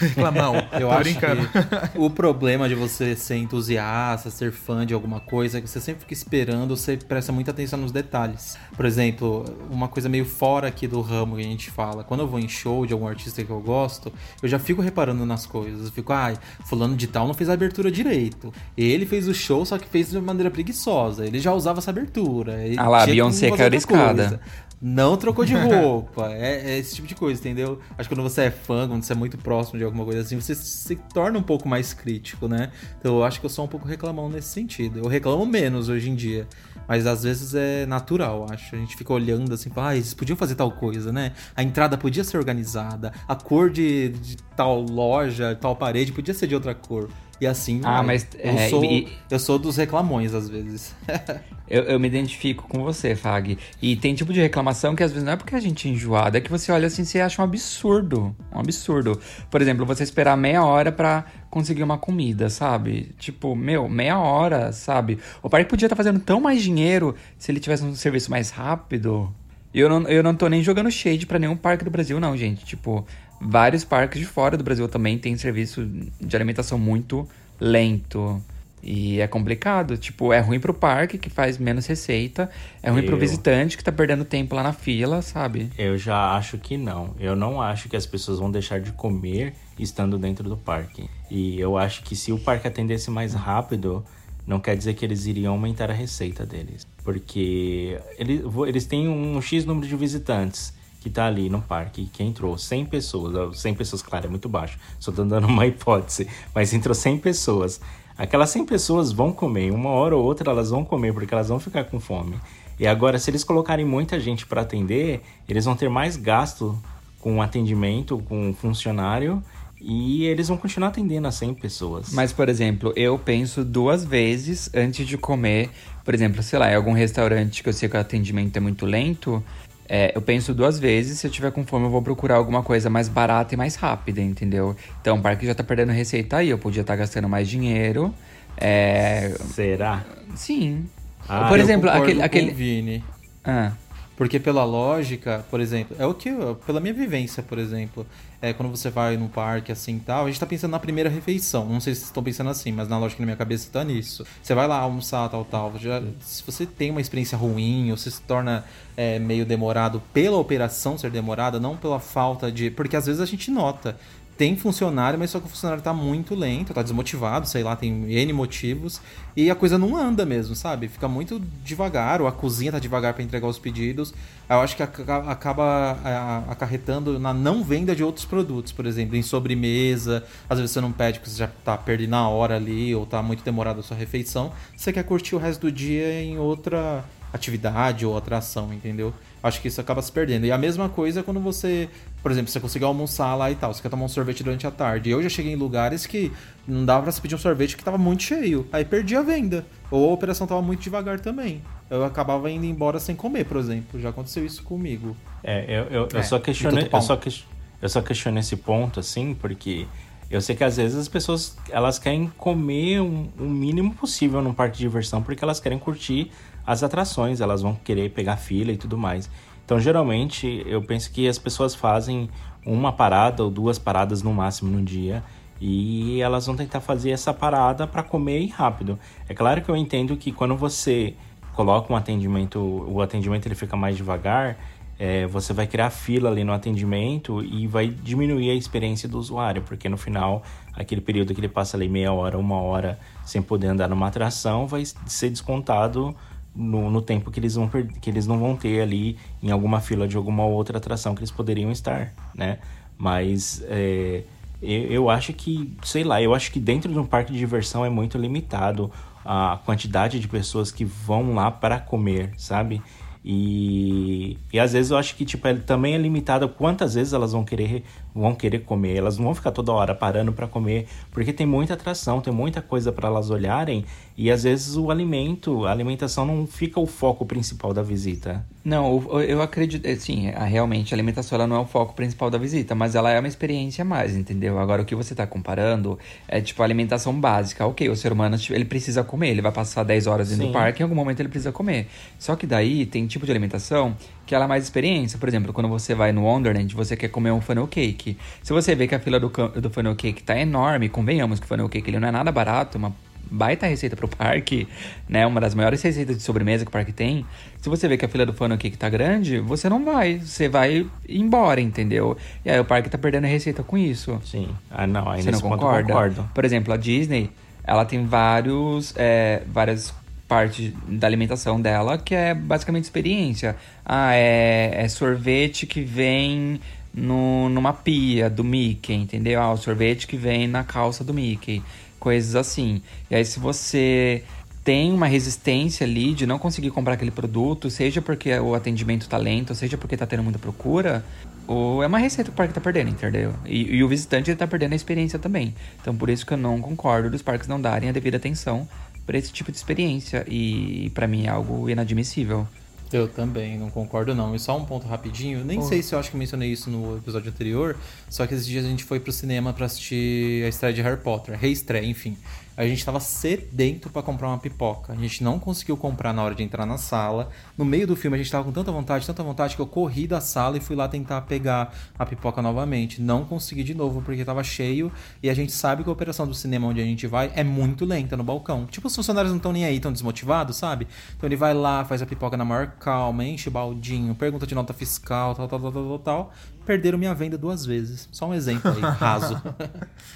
Reclamão. 0.00 0.54
Eu 0.78 0.90
acho 0.90 1.02
brincando. 1.02 1.48
que 1.48 1.98
o 1.98 2.10
problema 2.10 2.68
de 2.68 2.74
você 2.74 3.14
ser 3.16 3.36
entusiasta, 3.36 4.30
ser 4.30 4.52
fã 4.52 4.84
de 4.84 4.92
alguma 4.92 5.20
coisa, 5.20 5.58
é 5.58 5.60
que 5.60 5.68
você 5.68 5.80
sempre 5.80 6.00
fica 6.00 6.12
esperando, 6.12 6.76
você 6.76 6.96
presta 6.96 7.32
muita 7.32 7.50
atenção 7.50 7.78
nos 7.78 7.92
detalhes. 7.92 8.56
Por 8.76 8.84
exemplo, 8.84 9.44
uma 9.70 9.88
coisa 9.88 10.08
meio 10.08 10.24
fora 10.24 10.68
aqui 10.68 10.86
do 10.86 11.00
ramo 11.00 11.36
que 11.36 11.42
a 11.42 11.44
gente 11.44 11.70
fala. 11.70 12.04
Quando 12.04 12.20
eu 12.20 12.28
vou 12.28 12.38
em 12.38 12.48
show 12.48 12.86
de 12.86 12.92
algum 12.92 13.06
artista 13.06 13.42
que 13.42 13.50
eu 13.50 13.60
gosto, 13.60 14.12
eu 14.42 14.48
já 14.48 14.58
fico 14.58 14.82
reparando 14.82 15.24
nas 15.24 15.46
coisas. 15.46 15.86
Eu 15.86 15.92
fico, 15.92 16.12
ai, 16.12 16.36
fulano 16.64 16.96
de 16.96 17.06
tal 17.06 17.26
não 17.26 17.34
fez 17.34 17.48
a 17.48 17.52
abertura 17.52 17.90
direito. 17.90 18.52
Ele 18.76 19.06
fez 19.06 19.28
o 19.28 19.34
show, 19.34 19.64
só 19.64 19.78
que 19.78 19.88
fez 19.88 20.10
de 20.10 20.20
maneira 20.20 20.50
preguiçosa. 20.50 21.24
Ele 21.26 21.38
já 21.38 21.52
usava 21.52 21.78
essa 21.78 21.90
abertura. 21.90 22.62
Ele 22.62 22.76
Ah 22.78 22.88
lá, 22.88 23.06
Beyoncé 23.06 23.50
caiu 23.50 23.70
da 23.70 23.76
escada. 23.76 24.22
coisa. 24.28 24.40
Não 24.80 25.16
trocou 25.16 25.44
de 25.44 25.54
roupa. 25.54 26.30
é, 26.36 26.72
é 26.72 26.78
esse 26.78 26.94
tipo 26.94 27.08
de 27.08 27.14
coisa, 27.14 27.40
entendeu? 27.40 27.80
Acho 27.96 28.08
que 28.08 28.14
quando 28.14 28.28
você 28.28 28.42
é 28.42 28.50
fã, 28.50 28.86
quando 28.86 29.02
você 29.02 29.12
é 29.12 29.16
muito 29.16 29.38
próximo 29.38 29.78
de 29.78 29.84
alguma 29.84 30.04
coisa 30.04 30.20
assim, 30.20 30.38
você 30.38 30.54
se 30.54 30.96
torna 31.14 31.38
um 31.38 31.42
pouco 31.42 31.68
mais 31.68 31.94
crítico, 31.94 32.46
né? 32.46 32.70
Então 32.98 33.16
eu 33.16 33.24
acho 33.24 33.40
que 33.40 33.46
eu 33.46 33.50
sou 33.50 33.64
um 33.64 33.68
pouco 33.68 33.88
reclamão 33.88 34.28
nesse 34.28 34.48
sentido. 34.48 34.98
Eu 34.98 35.08
reclamo 35.08 35.46
menos 35.46 35.88
hoje 35.88 36.10
em 36.10 36.14
dia. 36.14 36.46
Mas 36.88 37.06
às 37.06 37.24
vezes 37.24 37.54
é 37.54 37.84
natural, 37.86 38.46
acho. 38.50 38.74
A 38.74 38.78
gente 38.78 38.96
fica 38.96 39.12
olhando 39.12 39.52
assim, 39.52 39.70
ah, 39.76 39.94
eles 39.94 40.14
podiam 40.14 40.36
fazer 40.36 40.54
tal 40.54 40.70
coisa, 40.70 41.12
né? 41.12 41.32
A 41.56 41.62
entrada 41.62 41.98
podia 41.98 42.22
ser 42.22 42.36
organizada, 42.36 43.12
a 43.26 43.34
cor 43.34 43.70
de, 43.70 44.10
de 44.10 44.36
tal 44.54 44.80
loja, 44.82 45.56
tal 45.60 45.74
parede 45.74 46.12
podia 46.12 46.34
ser 46.34 46.46
de 46.46 46.54
outra 46.54 46.74
cor. 46.74 47.08
E 47.40 47.46
assim. 47.46 47.80
Ah, 47.84 47.96
vai. 47.96 48.06
mas, 48.06 48.26
Eu, 48.38 48.50
é, 48.50 48.68
sou, 48.68 48.84
e- 48.84 49.08
eu 49.30 49.38
sou 49.38 49.58
dos 49.58 49.76
reclamões, 49.76 50.32
às 50.34 50.48
vezes. 50.48 50.94
Eu, 51.68 51.82
eu 51.82 51.98
me 51.98 52.06
identifico 52.06 52.68
com 52.68 52.84
você, 52.84 53.16
Fag. 53.16 53.58
E 53.82 53.96
tem 53.96 54.14
tipo 54.14 54.32
de 54.32 54.40
reclamação 54.40 54.94
que 54.94 55.02
às 55.02 55.10
vezes 55.10 55.24
não 55.26 55.32
é 55.32 55.36
porque 55.36 55.52
a 55.52 55.58
gente 55.60 55.88
é 55.88 55.90
enjoado, 55.90 56.36
é 56.36 56.40
que 56.40 56.48
você 56.48 56.70
olha 56.70 56.86
assim 56.86 57.02
e 57.12 57.20
acha 57.20 57.42
um 57.42 57.44
absurdo. 57.44 58.36
Um 58.54 58.60
absurdo. 58.60 59.20
Por 59.50 59.60
exemplo, 59.60 59.84
você 59.84 60.04
esperar 60.04 60.36
meia 60.36 60.64
hora 60.64 60.92
pra 60.92 61.24
conseguir 61.50 61.82
uma 61.82 61.98
comida, 61.98 62.48
sabe? 62.48 63.12
Tipo, 63.18 63.56
meu, 63.56 63.88
meia 63.88 64.16
hora, 64.16 64.70
sabe? 64.70 65.18
O 65.42 65.50
parque 65.50 65.68
podia 65.68 65.86
estar 65.86 65.96
fazendo 65.96 66.20
tão 66.20 66.40
mais 66.40 66.62
dinheiro 66.62 67.16
se 67.36 67.50
ele 67.50 67.58
tivesse 67.58 67.82
um 67.82 67.96
serviço 67.96 68.30
mais 68.30 68.50
rápido. 68.50 69.34
E 69.74 69.80
eu 69.80 69.88
não, 69.88 70.02
eu 70.08 70.22
não 70.22 70.36
tô 70.36 70.46
nem 70.48 70.62
jogando 70.62 70.88
shade 70.88 71.26
pra 71.26 71.36
nenhum 71.38 71.56
parque 71.56 71.84
do 71.84 71.90
Brasil, 71.90 72.20
não, 72.20 72.36
gente. 72.36 72.64
Tipo, 72.64 73.04
vários 73.40 73.84
parques 73.84 74.18
de 74.20 74.26
fora 74.26 74.56
do 74.56 74.64
Brasil 74.64 74.88
também 74.88 75.18
têm 75.18 75.36
serviço 75.36 75.86
de 76.20 76.36
alimentação 76.36 76.78
muito 76.78 77.28
lento. 77.60 78.42
E 78.82 79.20
é 79.20 79.26
complicado. 79.26 79.96
Tipo, 79.96 80.32
é 80.32 80.38
ruim 80.38 80.60
pro 80.60 80.72
parque, 80.72 81.18
que 81.18 81.28
faz 81.28 81.58
menos 81.58 81.86
receita. 81.86 82.48
É 82.82 82.88
ruim 82.90 83.02
pro 83.02 83.16
Eu- 83.16 83.18
visitante, 83.20 83.76
que 83.76 83.82
tá 83.82 83.90
perdendo 83.90 84.24
tempo 84.24 84.54
lá 84.54 84.62
na 84.62 84.72
fila, 84.72 85.22
sabe? 85.22 85.70
Eu 85.76 85.98
já 85.98 86.36
acho 86.36 86.56
que 86.58 86.76
não. 86.76 87.14
Eu 87.18 87.34
não 87.34 87.60
acho 87.60 87.88
que 87.88 87.96
as 87.96 88.06
pessoas 88.06 88.38
vão 88.38 88.48
deixar 88.50 88.80
de 88.80 88.92
comer 88.92 89.54
estando 89.78 90.16
dentro 90.18 90.48
do 90.48 90.56
parque. 90.56 91.08
E 91.28 91.58
eu 91.58 91.76
acho 91.76 92.02
que 92.04 92.14
se 92.14 92.30
o 92.30 92.38
parque 92.38 92.68
atendesse 92.68 93.10
mais 93.10 93.34
rápido, 93.34 94.04
não 94.46 94.60
quer 94.60 94.76
dizer 94.76 94.94
que 94.94 95.04
eles 95.04 95.26
iriam 95.26 95.54
aumentar 95.54 95.90
a 95.90 95.94
receita 95.94 96.46
deles. 96.46 96.86
Porque 97.02 97.98
eles, 98.18 98.40
eles 98.68 98.86
têm 98.86 99.08
um 99.08 99.40
X 99.42 99.64
número 99.64 99.88
de 99.88 99.96
visitantes 99.96 100.72
que 101.06 101.10
tá 101.10 101.26
ali 101.26 101.48
no 101.48 101.62
parque, 101.62 102.10
que 102.12 102.24
entrou 102.24 102.58
100 102.58 102.86
pessoas. 102.86 103.60
100 103.60 103.74
pessoas, 103.74 104.02
claro, 104.02 104.26
é 104.26 104.28
muito 104.28 104.48
baixo. 104.48 104.76
Só 104.98 105.12
tô 105.12 105.24
dando 105.24 105.46
uma 105.46 105.64
hipótese. 105.68 106.26
Mas 106.52 106.74
entrou 106.74 106.96
100 106.96 107.18
pessoas. 107.18 107.80
Aquelas 108.18 108.50
100 108.50 108.66
pessoas 108.66 109.12
vão 109.12 109.32
comer. 109.32 109.70
Uma 109.70 109.90
hora 109.90 110.16
ou 110.16 110.24
outra 110.24 110.50
elas 110.50 110.70
vão 110.70 110.84
comer, 110.84 111.14
porque 111.14 111.32
elas 111.32 111.48
vão 111.48 111.60
ficar 111.60 111.84
com 111.84 112.00
fome. 112.00 112.34
E 112.76 112.88
agora, 112.88 113.20
se 113.20 113.30
eles 113.30 113.44
colocarem 113.44 113.86
muita 113.86 114.18
gente 114.18 114.44
para 114.46 114.62
atender, 114.62 115.22
eles 115.48 115.64
vão 115.64 115.76
ter 115.76 115.88
mais 115.88 116.16
gasto 116.16 116.76
com 117.20 117.40
atendimento, 117.40 118.18
com 118.28 118.52
funcionário, 118.52 119.40
e 119.80 120.24
eles 120.24 120.48
vão 120.48 120.56
continuar 120.56 120.88
atendendo 120.88 121.28
a 121.28 121.30
100 121.30 121.54
pessoas. 121.54 122.12
Mas, 122.12 122.32
por 122.32 122.48
exemplo, 122.48 122.92
eu 122.96 123.16
penso 123.16 123.64
duas 123.64 124.04
vezes 124.04 124.68
antes 124.74 125.06
de 125.06 125.16
comer. 125.16 125.70
Por 126.04 126.14
exemplo, 126.14 126.42
sei 126.42 126.58
lá, 126.58 126.72
em 126.72 126.74
algum 126.74 126.92
restaurante 126.92 127.62
que 127.62 127.68
eu 127.68 127.72
sei 127.72 127.88
que 127.88 127.96
o 127.96 128.00
atendimento 128.00 128.56
é 128.56 128.60
muito 128.60 128.84
lento, 128.84 129.42
é, 129.88 130.12
eu 130.14 130.22
penso 130.22 130.52
duas 130.52 130.78
vezes. 130.78 131.18
Se 131.18 131.26
eu 131.26 131.30
tiver 131.30 131.50
com 131.52 131.64
fome, 131.64 131.86
eu 131.86 131.90
vou 131.90 132.02
procurar 132.02 132.36
alguma 132.36 132.62
coisa 132.62 132.90
mais 132.90 133.08
barata 133.08 133.54
e 133.54 133.56
mais 133.56 133.76
rápida, 133.76 134.20
entendeu? 134.20 134.76
Então, 135.00 135.18
o 135.18 135.22
parque 135.22 135.46
já 135.46 135.54
tá 135.54 135.62
perdendo 135.62 135.92
receita 135.92 136.38
aí. 136.38 136.50
Eu 136.50 136.58
podia 136.58 136.80
estar 136.80 136.96
gastando 136.96 137.28
mais 137.28 137.48
dinheiro. 137.48 138.14
É. 138.56 139.34
Será? 139.54 140.04
Sim. 140.34 140.86
Ah, 141.28 141.48
por 141.48 141.58
exemplo, 141.58 141.88
aquele. 141.90 142.22
aquele... 142.22 142.50
Vini. 142.50 143.04
Ah. 143.44 143.72
Porque 144.16 144.40
pela 144.40 144.64
lógica, 144.64 145.44
por 145.50 145.60
exemplo, 145.60 145.94
é 145.98 146.06
o 146.06 146.14
que, 146.14 146.30
pela 146.64 146.80
minha 146.80 146.94
vivência, 146.94 147.42
por 147.42 147.58
exemplo, 147.58 148.06
é 148.40 148.52
quando 148.52 148.70
você 148.70 148.90
vai 148.90 149.16
num 149.16 149.28
parque 149.28 149.72
assim 149.72 149.96
e 149.96 150.00
tal, 150.00 150.24
a 150.24 150.28
gente 150.28 150.38
tá 150.38 150.46
pensando 150.46 150.70
na 150.72 150.78
primeira 150.78 151.08
refeição. 151.08 151.64
Não 151.66 151.80
sei 151.80 151.94
se 151.94 152.00
vocês 152.00 152.10
estão 152.10 152.22
pensando 152.22 152.50
assim, 152.50 152.72
mas 152.72 152.88
na 152.88 152.98
lógica 152.98 153.20
na 153.20 153.26
minha 153.26 153.36
cabeça 153.36 153.68
tá 153.72 153.82
nisso. 153.82 154.24
Você 154.42 154.54
vai 154.54 154.66
lá 154.66 154.78
almoçar, 154.78 155.28
tal, 155.28 155.44
tal. 155.44 155.78
Já, 155.78 156.02
se 156.20 156.42
você 156.44 156.66
tem 156.66 156.90
uma 156.90 157.00
experiência 157.00 157.36
ruim, 157.36 157.90
ou 157.90 157.96
você 157.96 158.10
se 158.10 158.20
torna 158.22 158.64
é, 158.96 159.18
meio 159.18 159.44
demorado 159.44 160.02
pela 160.12 160.36
operação 160.36 160.96
ser 160.96 161.10
demorada, 161.10 161.60
não 161.60 161.76
pela 161.76 162.00
falta 162.00 162.50
de. 162.50 162.70
Porque 162.70 162.96
às 162.96 163.06
vezes 163.06 163.20
a 163.20 163.26
gente 163.26 163.50
nota. 163.50 163.98
Tem 164.36 164.54
funcionário, 164.54 165.18
mas 165.18 165.30
só 165.30 165.40
que 165.40 165.46
o 165.46 165.48
funcionário 165.48 165.82
tá 165.82 165.94
muito 165.94 166.34
lento, 166.34 166.74
tá 166.74 166.82
desmotivado, 166.82 167.48
sei 167.48 167.62
lá, 167.62 167.74
tem 167.74 168.04
N 168.12 168.32
motivos. 168.34 169.00
E 169.34 169.50
a 169.50 169.54
coisa 169.54 169.78
não 169.78 169.96
anda 169.96 170.26
mesmo, 170.26 170.54
sabe? 170.54 170.88
Fica 170.88 171.08
muito 171.08 171.40
devagar, 171.64 172.20
ou 172.20 172.26
a 172.28 172.32
cozinha 172.32 172.70
tá 172.70 172.78
devagar 172.78 173.14
para 173.14 173.22
entregar 173.22 173.46
os 173.46 173.58
pedidos. 173.58 174.12
Eu 174.48 174.60
acho 174.60 174.76
que 174.76 174.82
aca- 174.82 175.24
acaba 175.30 175.98
a- 176.04 176.44
acarretando 176.50 177.18
na 177.18 177.32
não 177.32 177.64
venda 177.64 177.96
de 177.96 178.04
outros 178.04 178.26
produtos, 178.26 178.72
por 178.72 178.84
exemplo, 178.84 179.16
em 179.16 179.22
sobremesa. 179.22 180.22
Às 180.50 180.58
vezes 180.58 180.72
você 180.72 180.80
não 180.82 180.92
pede 180.92 181.18
porque 181.18 181.30
você 181.30 181.38
já 181.38 181.48
tá 181.64 181.76
perdendo 181.78 182.16
a 182.16 182.28
hora 182.28 182.56
ali, 182.56 182.94
ou 182.94 183.06
tá 183.06 183.22
muito 183.22 183.42
demorado 183.42 183.80
a 183.80 183.82
sua 183.82 183.96
refeição. 183.96 184.52
Você 184.76 184.92
quer 184.92 185.04
curtir 185.04 185.34
o 185.34 185.38
resto 185.38 185.62
do 185.62 185.72
dia 185.72 186.22
em 186.22 186.38
outra 186.38 187.02
atividade 187.32 188.04
ou 188.06 188.16
atração, 188.16 188.72
entendeu? 188.72 189.12
Acho 189.46 189.60
que 189.60 189.68
isso 189.68 189.80
acaba 189.80 190.02
se 190.02 190.10
perdendo. 190.12 190.44
E 190.46 190.52
a 190.52 190.58
mesma 190.58 190.88
coisa 190.88 191.22
quando 191.22 191.40
você, 191.40 191.88
por 192.22 192.30
exemplo, 192.30 192.50
você 192.50 192.60
conseguir 192.60 192.84
almoçar 192.84 193.34
lá 193.34 193.50
e 193.50 193.54
tal, 193.54 193.72
você 193.72 193.80
quer 193.80 193.88
tomar 193.88 194.04
um 194.04 194.08
sorvete 194.08 194.42
durante 194.42 194.66
a 194.66 194.70
tarde. 194.70 195.10
Eu 195.10 195.22
já 195.22 195.28
cheguei 195.28 195.52
em 195.52 195.56
lugares 195.56 196.06
que 196.06 196.32
não 196.66 196.84
dava 196.84 197.04
pra 197.04 197.12
se 197.12 197.20
pedir 197.20 197.34
um 197.34 197.38
sorvete 197.38 197.76
que 197.76 197.84
tava 197.84 197.96
muito 197.98 198.22
cheio. 198.22 198.66
Aí 198.72 198.84
perdi 198.84 199.14
a 199.16 199.22
venda. 199.22 199.64
Ou 199.90 200.10
a 200.10 200.14
operação 200.14 200.46
tava 200.46 200.60
muito 200.62 200.80
devagar 200.80 201.20
também. 201.20 201.62
Eu 201.88 202.04
acabava 202.04 202.50
indo 202.50 202.66
embora 202.66 202.98
sem 202.98 203.14
comer, 203.14 203.44
por 203.44 203.56
exemplo. 203.58 204.00
Já 204.00 204.08
aconteceu 204.08 204.44
isso 204.44 204.62
comigo. 204.64 205.16
É, 205.44 205.64
eu, 205.68 205.84
eu, 205.84 206.08
eu 206.12 206.18
É, 206.18 206.22
só 206.22 206.38
questiono, 206.40 206.76
tudo 206.82 206.96
eu 206.96 207.00
só, 207.02 207.16
ques- 207.16 207.44
eu 207.80 207.88
só 207.88 208.02
questiono 208.02 208.38
esse 208.40 208.56
ponto, 208.56 208.98
assim, 208.98 209.32
porque 209.40 209.86
eu 210.28 210.40
sei 210.40 210.56
que 210.56 210.64
às 210.64 210.76
vezes 210.76 210.98
as 210.98 211.06
pessoas 211.06 211.56
elas 211.70 212.00
querem 212.00 212.26
comer 212.36 213.00
um- 213.00 213.28
o 213.38 213.44
mínimo 213.44 213.94
possível 213.94 214.42
num 214.42 214.52
parque 214.52 214.78
de 214.78 214.82
diversão, 214.82 215.22
porque 215.22 215.44
elas 215.44 215.60
querem 215.60 215.78
curtir 215.78 216.32
as 216.66 216.82
atrações, 216.82 217.40
elas 217.40 217.62
vão 217.62 217.74
querer 217.74 218.10
pegar 218.10 218.36
fila 218.36 218.72
e 218.72 218.76
tudo 218.76 218.98
mais. 218.98 219.30
Então, 219.64 219.78
geralmente, 219.78 220.62
eu 220.66 220.82
penso 220.82 221.10
que 221.10 221.28
as 221.28 221.38
pessoas 221.38 221.74
fazem 221.74 222.28
uma 222.64 222.92
parada 222.92 223.44
ou 223.44 223.50
duas 223.50 223.78
paradas 223.78 224.22
no 224.22 224.32
máximo 224.32 224.70
no 224.70 224.82
dia. 224.82 225.22
E 225.60 226.20
elas 226.20 226.46
vão 226.46 226.54
tentar 226.54 226.80
fazer 226.80 227.10
essa 227.10 227.32
parada 227.32 227.86
para 227.86 228.02
comer 228.02 228.40
e 228.40 228.46
rápido. 228.48 228.98
É 229.28 229.34
claro 229.34 229.62
que 229.62 229.70
eu 229.70 229.76
entendo 229.76 230.16
que 230.16 230.30
quando 230.30 230.54
você 230.54 231.14
coloca 231.54 231.90
um 231.90 231.96
atendimento, 231.96 232.58
o 232.60 233.00
atendimento 233.00 233.46
ele 233.46 233.54
fica 233.54 233.76
mais 233.76 233.96
devagar, 233.96 234.58
é, 234.98 235.26
você 235.26 235.52
vai 235.52 235.66
criar 235.66 235.90
fila 235.90 236.30
ali 236.30 236.44
no 236.44 236.52
atendimento 236.52 237.42
e 237.42 237.66
vai 237.66 237.88
diminuir 237.88 238.50
a 238.50 238.54
experiência 238.54 239.08
do 239.08 239.18
usuário, 239.18 239.62
porque 239.62 239.88
no 239.88 239.96
final, 239.96 240.42
aquele 240.74 241.00
período 241.00 241.34
que 241.34 241.40
ele 241.40 241.48
passa 241.48 241.76
ali 241.76 241.88
meia 241.88 242.12
hora, 242.12 242.38
uma 242.38 242.60
hora 242.60 242.98
sem 243.24 243.42
poder 243.42 243.68
andar 243.68 243.88
numa 243.88 244.08
atração, 244.08 244.66
vai 244.66 244.84
ser 245.06 245.30
descontado 245.30 246.14
no, 246.56 246.90
no 246.90 247.02
tempo 247.02 247.30
que 247.30 247.38
eles, 247.38 247.54
vão 247.54 247.68
que 247.68 248.08
eles 248.08 248.26
não 248.26 248.38
vão 248.38 248.56
ter 248.56 248.80
ali 248.80 249.16
em 249.42 249.50
alguma 249.50 249.80
fila 249.80 250.08
de 250.08 250.16
alguma 250.16 250.44
outra 250.44 250.78
atração 250.78 251.14
que 251.14 251.20
eles 251.20 251.30
poderiam 251.30 251.70
estar, 251.70 252.14
né? 252.34 252.58
Mas 252.96 253.62
é, 253.66 254.22
eu, 254.62 254.82
eu 254.84 255.10
acho 255.10 255.32
que, 255.32 255.76
sei 255.82 256.02
lá, 256.02 256.20
eu 256.22 256.34
acho 256.34 256.50
que 256.50 256.58
dentro 256.58 256.90
de 256.90 256.98
um 256.98 257.04
parque 257.04 257.32
de 257.32 257.38
diversão 257.38 257.84
é 257.84 257.90
muito 257.90 258.16
limitado 258.16 258.90
a 259.24 259.58
quantidade 259.64 260.18
de 260.18 260.28
pessoas 260.28 260.70
que 260.70 260.84
vão 260.84 261.34
lá 261.34 261.50
para 261.50 261.78
comer, 261.78 262.32
sabe? 262.38 262.80
E, 263.28 264.38
e 264.52 264.58
às 264.58 264.72
vezes 264.72 264.92
eu 264.92 264.96
acho 264.96 265.16
que 265.16 265.24
tipo, 265.24 265.46
é, 265.48 265.54
também 265.54 265.94
é 265.94 265.98
limitado 265.98 266.48
quantas 266.48 266.94
vezes 266.94 267.12
elas 267.12 267.32
vão 267.32 267.44
querer, 267.44 267.82
vão 268.20 268.34
querer 268.34 268.60
comer. 268.60 268.96
Elas 268.96 269.18
não 269.18 269.26
vão 269.26 269.34
ficar 269.34 269.50
toda 269.50 269.72
hora 269.72 269.94
parando 269.94 270.32
para 270.32 270.46
comer, 270.46 270.86
porque 271.10 271.32
tem 271.32 271.46
muita 271.46 271.74
atração, 271.74 272.20
tem 272.20 272.32
muita 272.32 272.62
coisa 272.62 272.90
para 272.90 273.08
elas 273.08 273.30
olharem. 273.30 273.84
E 274.16 274.30
às 274.30 274.44
vezes 274.44 274.76
o 274.76 274.90
alimento, 274.90 275.66
a 275.66 275.70
alimentação 275.70 276.24
não 276.24 276.46
fica 276.46 276.80
o 276.80 276.86
foco 276.86 277.26
principal 277.26 277.74
da 277.74 277.82
visita. 277.82 278.44
Não, 278.64 279.20
eu 279.20 279.40
acredito, 279.42 279.86
assim, 279.86 280.30
realmente 280.30 280.92
a 280.92 280.96
alimentação 280.96 281.36
ela 281.36 281.46
não 281.46 281.56
é 281.56 281.58
o 281.60 281.66
foco 281.66 281.94
principal 281.94 282.30
da 282.30 282.38
visita, 282.38 282.74
mas 282.74 282.94
ela 282.94 283.10
é 283.10 283.18
uma 283.18 283.28
experiência 283.28 283.82
a 283.82 283.84
mais, 283.84 284.16
entendeu? 284.16 284.58
Agora, 284.58 284.82
o 284.82 284.84
que 284.84 284.94
você 284.94 285.14
tá 285.14 285.24
comparando 285.26 285.98
é, 286.26 286.40
tipo, 286.40 286.62
a 286.62 286.64
alimentação 286.64 287.12
básica. 287.20 287.64
Ok, 287.64 287.88
o 287.88 287.94
ser 287.94 288.10
humano, 288.10 288.36
tipo, 288.38 288.54
ele 288.54 288.64
precisa 288.64 289.04
comer, 289.04 289.28
ele 289.28 289.42
vai 289.42 289.52
passar 289.52 289.84
10 289.84 290.06
horas 290.06 290.30
dentro 290.30 290.46
Sim. 290.46 290.50
do 290.50 290.52
parque, 290.52 290.82
em 290.82 290.84
algum 290.84 290.96
momento 290.96 291.20
ele 291.20 291.28
precisa 291.28 291.52
comer. 291.52 291.86
Só 292.18 292.34
que 292.34 292.46
daí 292.46 292.86
tem 292.86 293.06
tipo 293.06 293.24
de 293.24 293.30
alimentação 293.30 293.94
que 294.26 294.34
ela 294.34 294.44
é 294.44 294.48
mais 294.48 294.64
experiência. 294.64 295.18
Por 295.18 295.28
exemplo, 295.28 295.52
quando 295.52 295.68
você 295.68 295.94
vai 295.94 296.12
no 296.12 296.24
Wonderland, 296.24 296.74
você 296.74 296.96
quer 296.96 297.08
comer 297.08 297.30
um 297.30 297.40
funnel 297.40 297.66
cake. 297.66 298.18
Se 298.42 298.52
você 298.52 298.74
vê 298.74 298.88
que 298.88 298.94
a 298.94 298.98
fila 298.98 299.20
do, 299.20 299.28
do 299.28 299.70
funnel 299.70 299.94
cake 299.94 300.22
tá 300.22 300.38
enorme, 300.38 300.88
convenhamos 300.88 301.38
que 301.38 301.46
o 301.46 301.48
funnel 301.48 301.68
cake 301.68 301.88
ele 301.88 302.00
não 302.00 302.08
é 302.08 302.10
nada 302.10 302.32
barato, 302.32 302.76
uma 302.76 302.92
baita 303.30 303.66
receita 303.66 303.96
pro 303.96 304.08
parque, 304.08 304.68
né? 305.08 305.26
Uma 305.26 305.40
das 305.40 305.54
maiores 305.54 305.82
receitas 305.82 306.16
de 306.16 306.22
sobremesa 306.22 306.64
que 306.64 306.68
o 306.68 306.72
parque 306.72 306.92
tem. 306.92 307.24
Se 307.60 307.68
você 307.68 307.88
vê 307.88 307.96
que 307.96 308.04
a 308.04 308.08
fila 308.08 308.26
do 308.26 308.32
funnel 308.32 308.58
cake 308.58 308.76
tá 308.76 308.88
grande, 308.88 309.38
você 309.38 309.68
não 309.68 309.84
vai. 309.84 310.18
Você 310.18 310.48
vai 310.48 310.86
embora, 311.08 311.60
entendeu? 311.60 312.16
E 312.44 312.50
aí 312.50 312.58
o 312.60 312.64
parque 312.64 312.88
tá 312.88 312.98
perdendo 312.98 313.26
receita 313.26 313.62
com 313.62 313.76
isso. 313.76 314.20
Sim. 314.24 314.48
Ah, 314.70 314.86
não, 314.86 315.08
aí 315.08 315.22
Você 315.22 315.30
não 315.30 315.40
concorda? 315.40 315.82
concordo. 315.88 316.30
Por 316.34 316.44
exemplo, 316.44 316.72
a 316.72 316.76
Disney, 316.76 317.30
ela 317.64 317.84
tem 317.84 318.04
vários, 318.06 318.94
é, 318.96 319.42
várias 319.46 319.92
partes 320.28 320.72
da 320.88 321.06
alimentação 321.06 321.60
dela 321.60 321.98
que 321.98 322.14
é 322.14 322.34
basicamente 322.34 322.84
experiência. 322.84 323.56
Ah, 323.84 324.14
é, 324.14 324.84
é 324.84 324.88
sorvete 324.88 325.66
que 325.66 325.82
vem 325.82 326.60
no, 326.92 327.48
numa 327.48 327.72
pia 327.72 328.30
do 328.30 328.42
Mickey, 328.42 328.94
entendeu? 328.94 329.40
Ah, 329.40 329.52
o 329.52 329.56
sorvete 329.56 330.06
que 330.06 330.16
vem 330.16 330.48
na 330.48 330.64
calça 330.64 331.04
do 331.04 331.12
Mickey. 331.12 331.62
Coisas 332.00 332.34
assim. 332.34 332.82
E 333.10 333.14
aí, 333.14 333.24
se 333.24 333.38
você 333.38 334.22
tem 334.64 334.92
uma 334.92 335.06
resistência 335.06 335.86
ali 335.86 336.12
de 336.12 336.26
não 336.26 336.40
conseguir 336.40 336.70
comprar 336.70 336.94
aquele 336.94 337.12
produto, 337.12 337.70
seja 337.70 338.02
porque 338.02 338.36
o 338.36 338.52
atendimento 338.54 339.08
tá 339.08 339.16
lento, 339.16 339.54
seja 339.54 339.78
porque 339.78 339.96
tá 339.96 340.06
tendo 340.06 340.24
muita 340.24 340.40
procura, 340.40 341.04
ou 341.46 341.84
é 341.84 341.86
uma 341.86 341.98
receita 341.98 342.30
que 342.30 342.34
o 342.34 342.36
parque 342.36 342.52
tá 342.52 342.60
perdendo, 342.60 342.90
entendeu? 342.90 343.32
E, 343.44 343.76
e 343.76 343.84
o 343.84 343.88
visitante 343.88 344.28
ele 344.30 344.36
tá 344.36 344.46
perdendo 344.46 344.72
a 344.72 344.76
experiência 344.76 345.18
também. 345.18 345.54
Então 345.80 345.94
por 345.94 346.10
isso 346.10 346.26
que 346.26 346.32
eu 346.32 346.36
não 346.36 346.60
concordo 346.60 347.08
dos 347.08 347.22
parques 347.22 347.46
não 347.46 347.60
darem 347.60 347.88
a 347.88 347.92
devida 347.92 348.16
atenção 348.16 348.68
para 349.06 349.16
esse 349.16 349.32
tipo 349.32 349.50
de 349.50 349.56
experiência. 349.56 350.26
E 350.28 350.90
para 350.90 351.06
mim 351.06 351.26
é 351.26 351.28
algo 351.28 351.70
inadmissível. 351.70 352.46
Eu 352.92 353.08
também, 353.08 353.58
não 353.58 353.70
concordo 353.70 354.14
não. 354.14 354.34
E 354.34 354.38
só 354.38 354.56
um 354.56 354.64
ponto 354.64 354.86
rapidinho, 354.86 355.44
nem 355.44 355.60
sei 355.60 355.82
se 355.82 355.94
eu 355.94 355.98
acho 355.98 356.10
que 356.10 356.16
mencionei 356.16 356.52
isso 356.52 356.70
no 356.70 356.96
episódio 356.96 357.30
anterior, 357.30 357.76
só 358.08 358.26
que 358.26 358.34
esses 358.34 358.46
dias 358.46 358.64
a 358.64 358.68
gente 358.68 358.84
foi 358.84 359.00
pro 359.00 359.12
cinema 359.12 359.52
para 359.52 359.66
assistir 359.66 360.44
a 360.44 360.48
estreia 360.48 360.74
de 360.74 360.82
Harry 360.82 361.00
Potter, 361.00 361.36
reestreia, 361.36 361.84
enfim. 361.84 362.16
A 362.56 362.66
gente 362.66 362.82
tava 362.82 362.98
sedento 363.00 363.90
para 363.90 364.00
comprar 364.00 364.28
uma 364.28 364.38
pipoca. 364.38 364.94
A 364.94 364.96
gente 364.96 365.22
não 365.22 365.38
conseguiu 365.38 365.76
comprar 365.76 366.14
na 366.14 366.22
hora 366.22 366.34
de 366.34 366.42
entrar 366.42 366.64
na 366.64 366.78
sala. 366.78 367.28
No 367.56 367.66
meio 367.66 367.86
do 367.86 367.94
filme 367.94 368.14
a 368.14 368.18
gente 368.18 368.30
tava 368.30 368.44
com 368.44 368.52
tanta 368.52 368.72
vontade, 368.72 369.06
tanta 369.06 369.22
vontade 369.22 369.54
que 369.54 369.60
eu 369.60 369.66
corri 369.66 370.06
da 370.06 370.22
sala 370.22 370.56
e 370.56 370.60
fui 370.60 370.74
lá 370.74 370.88
tentar 370.88 371.20
pegar 371.22 371.74
a 371.98 372.06
pipoca 372.06 372.40
novamente. 372.40 373.02
Não 373.02 373.26
consegui 373.26 373.62
de 373.62 373.74
novo 373.74 374.00
porque 374.00 374.24
tava 374.24 374.42
cheio 374.42 374.90
e 375.22 375.28
a 375.28 375.34
gente 375.34 375.52
sabe 375.52 375.84
que 375.84 375.90
a 375.90 375.92
operação 375.92 376.26
do 376.26 376.34
cinema 376.34 376.66
onde 376.66 376.80
a 376.80 376.84
gente 376.84 377.06
vai 377.06 377.30
é 377.34 377.44
muito 377.44 377.84
lenta 377.84 378.16
no 378.16 378.24
balcão. 378.24 378.64
Tipo, 378.64 378.86
os 378.86 378.96
funcionários 378.96 379.30
não 379.30 379.36
estão 379.36 379.52
nem 379.52 379.66
aí, 379.66 379.78
tão 379.78 379.92
desmotivados, 379.92 380.56
sabe? 380.56 380.88
Então 381.14 381.28
ele 381.28 381.36
vai 381.36 381.52
lá, 381.52 381.84
faz 381.84 382.00
a 382.00 382.06
pipoca 382.06 382.38
na 382.38 382.44
maior 382.44 382.68
calma, 382.78 383.22
enche 383.22 383.50
o 383.50 383.52
baldinho, 383.52 384.14
pergunta 384.14 384.46
de 384.46 384.54
nota 384.54 384.72
fiscal, 384.72 385.34
tal, 385.34 385.46
tal, 385.46 385.60
tal, 385.60 385.72
tal, 385.72 385.98
tal. 385.98 386.32
Perderam 386.66 386.98
minha 386.98 387.14
venda 387.14 387.38
duas 387.38 387.64
vezes. 387.64 388.08
Só 388.12 388.26
um 388.28 388.34
exemplo 388.34 388.70
aí, 388.72 388.80
raso. 388.98 389.40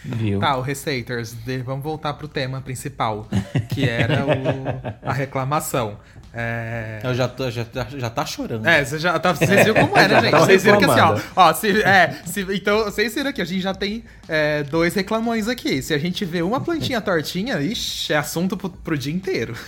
Viu? 0.04 0.40
Tá, 0.40 0.56
o 0.56 0.60
Receiters, 0.60 1.32
de- 1.32 1.62
vamos 1.62 1.84
voltar 1.84 2.14
pro 2.14 2.26
tema 2.26 2.60
principal, 2.60 3.28
que 3.72 3.88
era 3.88 4.24
o- 4.26 5.08
a 5.08 5.12
reclamação. 5.12 5.96
É... 6.32 7.00
Eu 7.02 7.12
já, 7.14 7.26
tô, 7.26 7.50
já, 7.50 7.66
já, 7.96 8.08
tá 8.10 8.24
chorando. 8.24 8.64
É, 8.66 8.84
você 8.84 8.98
já 9.00 9.18
tá, 9.18 9.32
vocês 9.32 9.50
viram 9.64 9.74
como 9.74 9.98
é, 9.98 10.02
né, 10.02 10.08
Já 10.14 10.20
gente? 10.20 10.30
tão 10.30 10.40
Vocês 10.40 10.62
viram 10.62 10.78
que 10.78 10.84
assim, 10.84 11.00
ó, 11.00 11.14
reclamando. 11.14 11.24
ó 11.34 11.52
se, 11.54 11.82
é, 11.82 12.22
se- 12.24 12.46
então 12.54 12.84
vocês 12.84 13.14
viram 13.14 13.32
que 13.32 13.42
a 13.42 13.44
gente 13.44 13.60
já 13.60 13.74
tem 13.74 14.04
é, 14.28 14.62
dois 14.62 14.94
reclamões 14.94 15.48
aqui. 15.48 15.82
Se 15.82 15.92
a 15.92 15.98
gente 15.98 16.24
vê 16.24 16.40
uma 16.42 16.60
plantinha 16.60 17.00
tortinha, 17.00 17.60
ixi, 17.60 18.12
é 18.12 18.16
assunto 18.16 18.56
pro, 18.56 18.70
pro 18.70 18.96
dia 18.96 19.12
inteiro. 19.12 19.54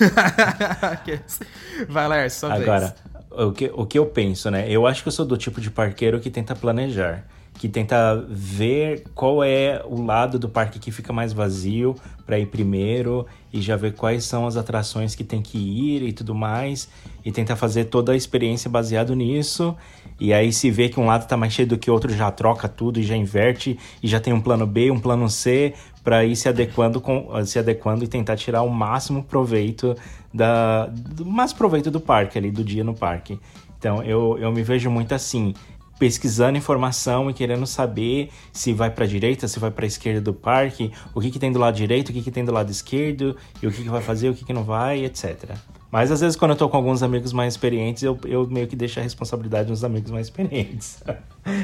Vai, 1.88 2.08
Lércio, 2.08 2.40
sua 2.40 2.58
vez. 2.58 2.92
O 3.36 3.52
que, 3.52 3.70
o 3.74 3.86
que 3.86 3.98
eu 3.98 4.06
penso, 4.06 4.50
né? 4.50 4.66
Eu 4.68 4.86
acho 4.86 5.02
que 5.02 5.08
eu 5.08 5.12
sou 5.12 5.24
do 5.24 5.36
tipo 5.36 5.60
de 5.60 5.70
parqueiro 5.70 6.20
que 6.20 6.30
tenta 6.30 6.54
planejar. 6.54 7.26
Que 7.54 7.68
tenta 7.68 8.16
ver 8.28 9.04
qual 9.14 9.44
é 9.44 9.82
o 9.84 10.02
lado 10.02 10.38
do 10.38 10.48
parque 10.48 10.78
que 10.78 10.90
fica 10.90 11.12
mais 11.12 11.32
vazio 11.32 11.94
para 12.24 12.38
ir 12.38 12.46
primeiro 12.46 13.26
e 13.52 13.60
já 13.60 13.76
ver 13.76 13.92
quais 13.92 14.24
são 14.24 14.46
as 14.46 14.56
atrações 14.56 15.14
que 15.14 15.22
tem 15.22 15.42
que 15.42 15.58
ir 15.58 16.02
e 16.02 16.12
tudo 16.12 16.34
mais. 16.34 16.88
E 17.24 17.30
tentar 17.30 17.56
fazer 17.56 17.84
toda 17.84 18.12
a 18.12 18.16
experiência 18.16 18.70
baseado 18.70 19.14
nisso. 19.14 19.76
E 20.18 20.32
aí, 20.32 20.52
se 20.52 20.70
vê 20.70 20.88
que 20.88 21.00
um 21.00 21.06
lado 21.06 21.26
tá 21.26 21.36
mais 21.36 21.52
cheio 21.52 21.68
do 21.68 21.76
que 21.76 21.90
o 21.90 21.94
outro, 21.94 22.12
já 22.12 22.30
troca 22.30 22.68
tudo 22.68 23.00
e 23.00 23.02
já 23.02 23.16
inverte. 23.16 23.78
E 24.02 24.08
já 24.08 24.18
tem 24.18 24.32
um 24.32 24.40
plano 24.40 24.66
B, 24.66 24.90
um 24.90 25.00
plano 25.00 25.28
C, 25.28 25.74
para 26.02 26.24
ir 26.24 26.36
se 26.36 26.48
adequando, 26.48 27.00
com, 27.00 27.44
se 27.44 27.58
adequando 27.58 28.04
e 28.04 28.08
tentar 28.08 28.36
tirar 28.36 28.62
o 28.62 28.70
máximo 28.70 29.22
proveito 29.22 29.96
da, 30.32 30.86
do 30.86 31.24
mais 31.24 31.52
proveito 31.52 31.90
do 31.90 32.00
parque 32.00 32.38
ali, 32.38 32.50
do 32.50 32.64
dia 32.64 32.82
no 32.82 32.94
parque. 32.94 33.38
Então 33.78 34.02
eu, 34.02 34.38
eu 34.38 34.52
me 34.52 34.62
vejo 34.62 34.90
muito 34.90 35.14
assim, 35.14 35.54
pesquisando 35.98 36.58
informação 36.58 37.30
e 37.30 37.34
querendo 37.34 37.66
saber 37.66 38.30
se 38.52 38.72
vai 38.72 38.90
para 38.90 39.06
direita, 39.06 39.46
se 39.46 39.58
vai 39.60 39.70
para 39.70 39.86
esquerda 39.86 40.20
do 40.20 40.34
parque, 40.34 40.90
o 41.14 41.20
que, 41.20 41.30
que 41.30 41.38
tem 41.38 41.52
do 41.52 41.58
lado 41.58 41.76
direito, 41.76 42.08
o 42.08 42.12
que, 42.12 42.22
que 42.22 42.30
tem 42.30 42.44
do 42.44 42.52
lado 42.52 42.70
esquerdo, 42.70 43.36
e 43.62 43.66
o 43.66 43.70
que, 43.70 43.82
que 43.82 43.88
vai 43.88 44.02
fazer, 44.02 44.28
o 44.28 44.34
que, 44.34 44.44
que 44.44 44.52
não 44.52 44.64
vai, 44.64 45.04
etc. 45.04 45.56
Mas 45.92 46.10
às 46.10 46.20
vezes 46.22 46.36
quando 46.36 46.52
eu 46.52 46.56
tô 46.56 46.68
com 46.70 46.76
alguns 46.78 47.02
amigos 47.02 47.32
mais 47.34 47.52
experientes, 47.52 48.02
eu, 48.02 48.18
eu 48.24 48.46
meio 48.48 48.66
que 48.66 48.74
deixo 48.74 48.98
a 48.98 49.02
responsabilidade 49.02 49.68
nos 49.68 49.84
amigos 49.84 50.10
mais 50.10 50.26
experientes. 50.28 51.02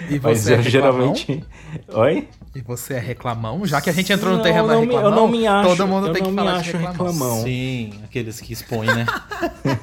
E 0.08 0.20
Mas 0.22 0.40
você 0.40 0.52
é 0.54 0.58
eu 0.58 0.62
reclamão? 0.62 1.14
geralmente. 1.14 1.44
Oi? 1.88 2.28
E 2.54 2.60
você 2.60 2.94
é 2.94 2.98
reclamão? 2.98 3.64
Já 3.64 3.80
que 3.80 3.88
a 3.88 3.92
gente 3.92 4.12
entrou 4.12 4.32
no 4.32 4.36
Não, 4.36 4.42
terreno 4.44 4.68
eu 4.68 4.74
não 4.74 4.80
me- 4.82 4.86
reclamão, 4.94 5.10
eu 5.10 5.16
não 5.16 5.28
me 5.28 5.46
acho- 5.46 5.68
todo 5.76 5.88
mundo 5.88 6.06
eu 6.08 6.12
tem 6.12 6.22
não 6.22 6.28
que 6.30 6.36
me 6.36 6.38
falar 6.42 6.52
de 6.52 6.58
acho 6.68 6.76
reclamão. 6.76 6.92
reclamão. 7.12 7.42
Sim, 7.42 7.92
aqueles 8.04 8.40
que 8.40 8.52
expõem, 8.52 8.88
né? 8.88 9.06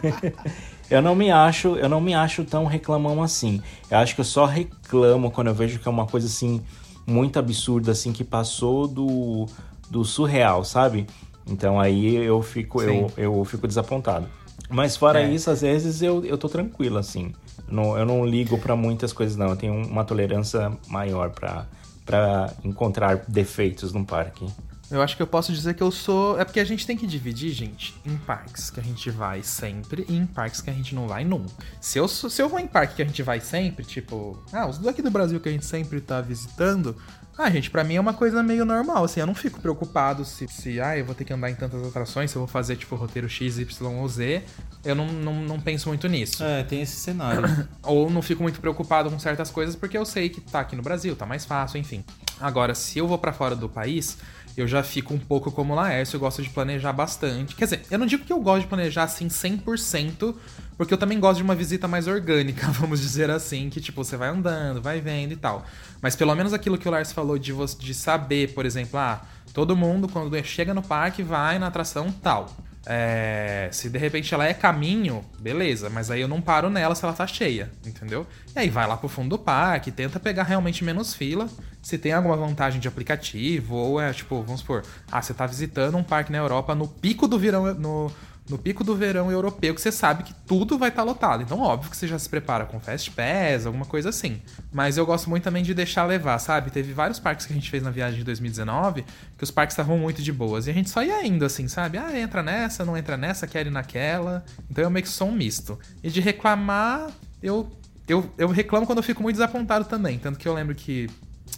Eu 0.88 1.02
não 1.02 1.16
me 1.16 1.32
acho, 1.32 1.70
eu 1.78 1.90
não 1.90 2.00
me 2.00 2.14
acho 2.14 2.44
tão 2.44 2.66
reclamão 2.66 3.24
assim. 3.24 3.60
Eu 3.90 3.98
acho 3.98 4.14
que 4.14 4.22
eu 4.22 4.26
só 4.26 4.46
reclamo 4.46 5.32
quando 5.32 5.48
eu 5.48 5.54
vejo 5.56 5.80
que 5.80 5.88
é 5.88 5.92
uma 5.92 6.06
coisa 6.06 6.28
assim 6.28 6.62
muito 7.08 7.40
absurda 7.40 7.92
assim 7.92 8.14
que 8.14 8.24
passou 8.24 8.88
do, 8.88 9.48
do 9.90 10.06
surreal, 10.06 10.64
sabe? 10.64 11.08
Então 11.48 11.80
aí 11.80 12.16
eu 12.16 12.42
fico 12.42 12.82
eu, 12.82 13.12
eu 13.18 13.46
fico 13.46 13.68
desapontado. 13.68 14.28
Mas 14.70 14.98
fora 14.98 15.22
É. 15.22 15.30
isso, 15.30 15.50
às 15.50 15.62
vezes 15.62 16.02
eu, 16.02 16.24
eu 16.26 16.38
tô 16.38 16.50
tranquilo 16.50 16.98
assim. 16.98 17.34
Não, 17.68 17.98
eu 17.98 18.06
não 18.06 18.26
ligo 18.26 18.58
pra 18.58 18.76
muitas 18.76 19.14
coisas 19.14 19.36
não. 19.36 19.50
Eu 19.50 19.56
tenho 19.56 19.74
uma 19.74 20.04
tolerância 20.04 20.72
maior 20.88 21.32
pra 21.32 21.66
para 22.06 22.54
encontrar 22.64 23.24
defeitos 23.28 23.92
no 23.92 24.06
parque. 24.06 24.46
Eu 24.90 25.02
acho 25.02 25.16
que 25.16 25.22
eu 25.22 25.28
posso 25.28 25.52
dizer 25.52 25.74
que 25.74 25.82
eu 25.82 25.92
sou. 25.92 26.40
É 26.40 26.46
porque 26.46 26.60
a 26.60 26.66
gente 26.66 26.86
tem 26.86 26.96
que 26.96 27.08
dividir, 27.08 27.52
gente, 27.52 27.96
em 28.06 28.16
parques 28.18 28.70
que 28.70 28.80
a 28.80 28.84
gente 28.84 29.10
vai 29.10 29.42
sempre 29.42 30.06
e 30.08 30.16
em 30.16 30.26
parques 30.26 30.62
que 30.62 30.70
a 30.70 30.74
gente 30.74 30.94
não 30.94 31.08
vai 31.08 31.24
nunca. 31.24 31.52
Se 31.82 31.98
eu, 31.98 32.08
se 32.08 32.42
eu 32.42 32.48
vou 32.48 32.60
em 32.60 32.68
parque 32.68 32.96
que 32.96 33.02
a 33.02 33.06
gente 33.06 33.24
vai 33.24 33.40
sempre, 33.40 33.84
tipo, 33.84 34.42
ah, 34.54 34.68
os 34.68 34.78
daqui 34.78 35.02
do 35.02 35.10
Brasil 35.10 35.40
que 35.40 35.50
a 35.50 35.52
gente 35.52 35.66
sempre 35.66 36.00
tá 36.02 36.22
visitando. 36.22 36.96
Ah, 37.38 37.50
gente, 37.50 37.70
pra 37.70 37.84
mim 37.84 37.96
é 37.96 38.00
uma 38.00 38.14
coisa 38.14 38.42
meio 38.42 38.64
normal, 38.64 39.04
assim, 39.04 39.20
eu 39.20 39.28
não 39.28 39.36
fico 39.36 39.60
preocupado 39.60 40.24
se, 40.24 40.48
se 40.48 40.80
ah, 40.80 40.98
eu 40.98 41.04
vou 41.04 41.14
ter 41.14 41.26
que 41.26 41.34
andar 41.34 41.50
em 41.50 41.56
tantas 41.56 41.86
atrações, 41.86 42.32
se 42.32 42.38
eu 42.38 42.40
vou 42.40 42.48
fazer, 42.48 42.78
tipo, 42.78 42.96
roteiro 42.96 43.28
X, 43.28 43.58
Y 43.58 43.94
ou 43.94 44.08
Z. 44.08 44.42
Eu 44.86 44.96
não, 44.96 45.08
não, 45.08 45.34
não 45.42 45.60
penso 45.60 45.90
muito 45.90 46.08
nisso. 46.08 46.42
É, 46.42 46.64
tem 46.64 46.82
esse 46.82 46.96
cenário. 46.96 47.44
Ou 47.82 48.08
não 48.08 48.22
fico 48.22 48.44
muito 48.44 48.62
preocupado 48.62 49.10
com 49.10 49.18
certas 49.18 49.50
coisas 49.50 49.76
porque 49.76 49.98
eu 49.98 50.06
sei 50.06 50.30
que 50.30 50.40
tá 50.40 50.60
aqui 50.60 50.76
no 50.76 50.84
Brasil, 50.84 51.16
tá 51.16 51.26
mais 51.26 51.44
fácil, 51.44 51.80
enfim. 51.80 52.06
Agora, 52.40 52.76
se 52.76 53.00
eu 53.00 53.08
vou 53.08 53.18
pra 53.18 53.34
fora 53.34 53.56
do 53.56 53.68
país, 53.68 54.18
eu 54.58 54.68
já 54.68 54.82
fico 54.84 55.14
um 55.14 55.20
pouco 55.20 55.52
como 55.52 55.74
o 55.74 55.76
Laércio, 55.76 56.16
eu 56.16 56.20
gosto 56.20 56.42
de 56.42 56.50
planejar 56.50 56.94
bastante. 56.94 57.56
Quer 57.56 57.66
dizer, 57.66 57.82
eu 57.92 58.00
não 58.00 58.06
digo 58.06 58.24
que 58.24 58.32
eu 58.32 58.40
gosto 58.40 58.62
de 58.62 58.68
planejar 58.68 59.04
assim 59.04 59.28
100%, 59.28 60.34
porque 60.78 60.94
eu 60.94 60.98
também 60.98 61.20
gosto 61.20 61.38
de 61.38 61.44
uma 61.44 61.56
visita 61.56 61.88
mais 61.88 62.08
orgânica, 62.08 62.68
vamos 62.74 63.02
dizer 63.02 63.30
assim, 63.30 63.70
que 63.70 63.82
tipo, 63.82 64.04
você 64.04 64.16
vai 64.16 64.30
andando, 64.30 64.82
vai 64.82 65.02
vendo 65.02 65.34
e 65.34 65.36
tal. 65.36 65.66
Mas 66.02 66.16
pelo 66.16 66.34
menos 66.36 66.54
aquilo 66.54 66.78
que 66.78 66.88
o 66.88 66.92
Lars 66.92 67.12
falou 67.12 67.38
de, 67.38 67.52
você, 67.52 67.78
de 67.78 67.94
saber, 67.94 68.54
por 68.54 68.66
exemplo, 68.66 68.98
ah, 68.98 69.22
todo 69.54 69.76
mundo 69.76 70.08
quando 70.08 70.42
chega 70.44 70.74
no 70.74 70.82
parque 70.82 71.22
vai 71.22 71.60
na 71.60 71.68
atração 71.68 72.12
tal. 72.12 72.50
É, 72.86 73.68
se 73.72 73.90
de 73.90 73.98
repente 73.98 74.34
ela 74.34 74.46
é 74.46 74.54
caminho, 74.54 75.26
beleza, 75.40 75.90
mas 75.90 76.12
aí 76.12 76.22
eu 76.22 76.28
não 76.28 76.40
paro 76.40 76.70
nela 76.70 76.94
se 76.94 77.04
ela 77.04 77.14
tá 77.14 77.26
cheia, 77.26 77.72
entendeu? 77.86 78.28
E 78.56 78.60
aí 78.60 78.70
vai 78.70 78.88
lá 78.88 78.96
pro 78.96 79.10
fundo 79.10 79.30
do 79.30 79.40
parque, 79.40 79.92
tenta 79.92 80.20
pegar 80.20 80.44
realmente 80.44 80.84
menos 80.84 81.14
fila. 81.14 81.50
Se 81.82 81.98
tem 81.98 82.14
alguma 82.14 82.36
vantagem 82.36 82.80
de 82.80 82.88
aplicativo, 82.88 83.76
ou 83.76 84.02
é 84.02 84.12
tipo, 84.12 84.42
vamos 84.42 84.62
supor, 84.62 84.84
ah, 85.12 85.22
você 85.22 85.34
tá 85.34 85.46
visitando 85.46 85.98
um 85.98 86.04
parque 86.04 86.32
na 86.32 86.38
Europa 86.38 86.74
no 86.74 86.88
pico 86.88 87.28
do 87.28 87.38
verão, 87.38 87.74
no, 87.76 88.12
no 88.50 88.58
pico 88.58 88.84
do 88.84 88.96
verão 88.96 89.32
europeu, 89.32 89.74
que 89.74 89.82
você 89.82 89.92
sabe 89.92 90.24
que 90.24 90.34
tudo 90.46 90.78
vai 90.78 90.90
estar 90.90 91.04
lotado. 91.04 91.42
Então, 91.42 91.60
óbvio 91.60 91.90
que 91.90 91.98
você 91.98 92.08
já 92.08 92.18
se 92.20 92.30
prepara 92.30 92.66
com 92.66 92.80
Fast 92.80 93.10
Pass, 93.12 93.66
alguma 93.66 93.86
coisa 93.86 94.10
assim. 94.10 94.40
Mas 94.72 94.98
eu 94.98 95.06
gosto 95.06 95.30
muito 95.30 95.44
também 95.44 95.64
de 95.64 95.74
deixar 95.74 96.06
levar, 96.06 96.38
sabe? 96.38 96.70
Teve 96.70 96.94
vários 96.94 97.20
parques 97.20 97.46
que 97.46 97.54
a 97.54 97.56
gente 97.56 97.70
fez 97.70 97.82
na 97.82 97.90
viagem 97.90 98.20
de 98.20 98.24
2019 98.24 99.04
que 99.38 99.44
os 99.44 99.50
parques 99.50 99.74
estavam 99.74 99.98
muito 99.98 100.22
de 100.22 100.32
boas. 100.32 100.68
E 100.68 100.70
a 100.70 100.74
gente 100.74 100.90
só 100.90 101.04
ia 101.04 101.26
indo 101.26 101.44
assim, 101.44 101.68
sabe? 101.68 101.98
Ah, 101.98 102.18
entra 102.18 102.44
nessa, 102.44 102.86
não 102.86 102.96
entra 102.96 103.18
nessa, 103.18 103.48
quer 103.48 103.66
ir 103.66 103.72
naquela. 103.72 104.46
Então 104.70 104.84
eu 104.84 104.90
meio 104.90 105.04
que 105.04 105.10
sou 105.10 105.30
um 105.30 105.32
misto. 105.32 105.80
E 106.04 106.10
de 106.10 106.22
reclamar, 106.22 107.10
eu, 107.42 107.72
eu, 108.08 108.30
eu 108.38 108.50
reclamo 108.50 108.86
quando 108.86 109.00
eu 109.00 109.04
fico 109.04 109.24
muito 109.24 109.36
desapontado 109.36 109.86
também. 109.86 110.20
Tanto 110.20 110.38
que 110.38 110.48
eu 110.48 110.54
lembro 110.54 110.76
que 110.76 111.10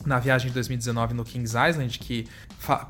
na 0.05 0.19
viagem 0.19 0.47
de 0.47 0.53
2019 0.53 1.13
no 1.13 1.23
Kings 1.23 1.55
Island, 1.57 1.99
que 1.99 2.27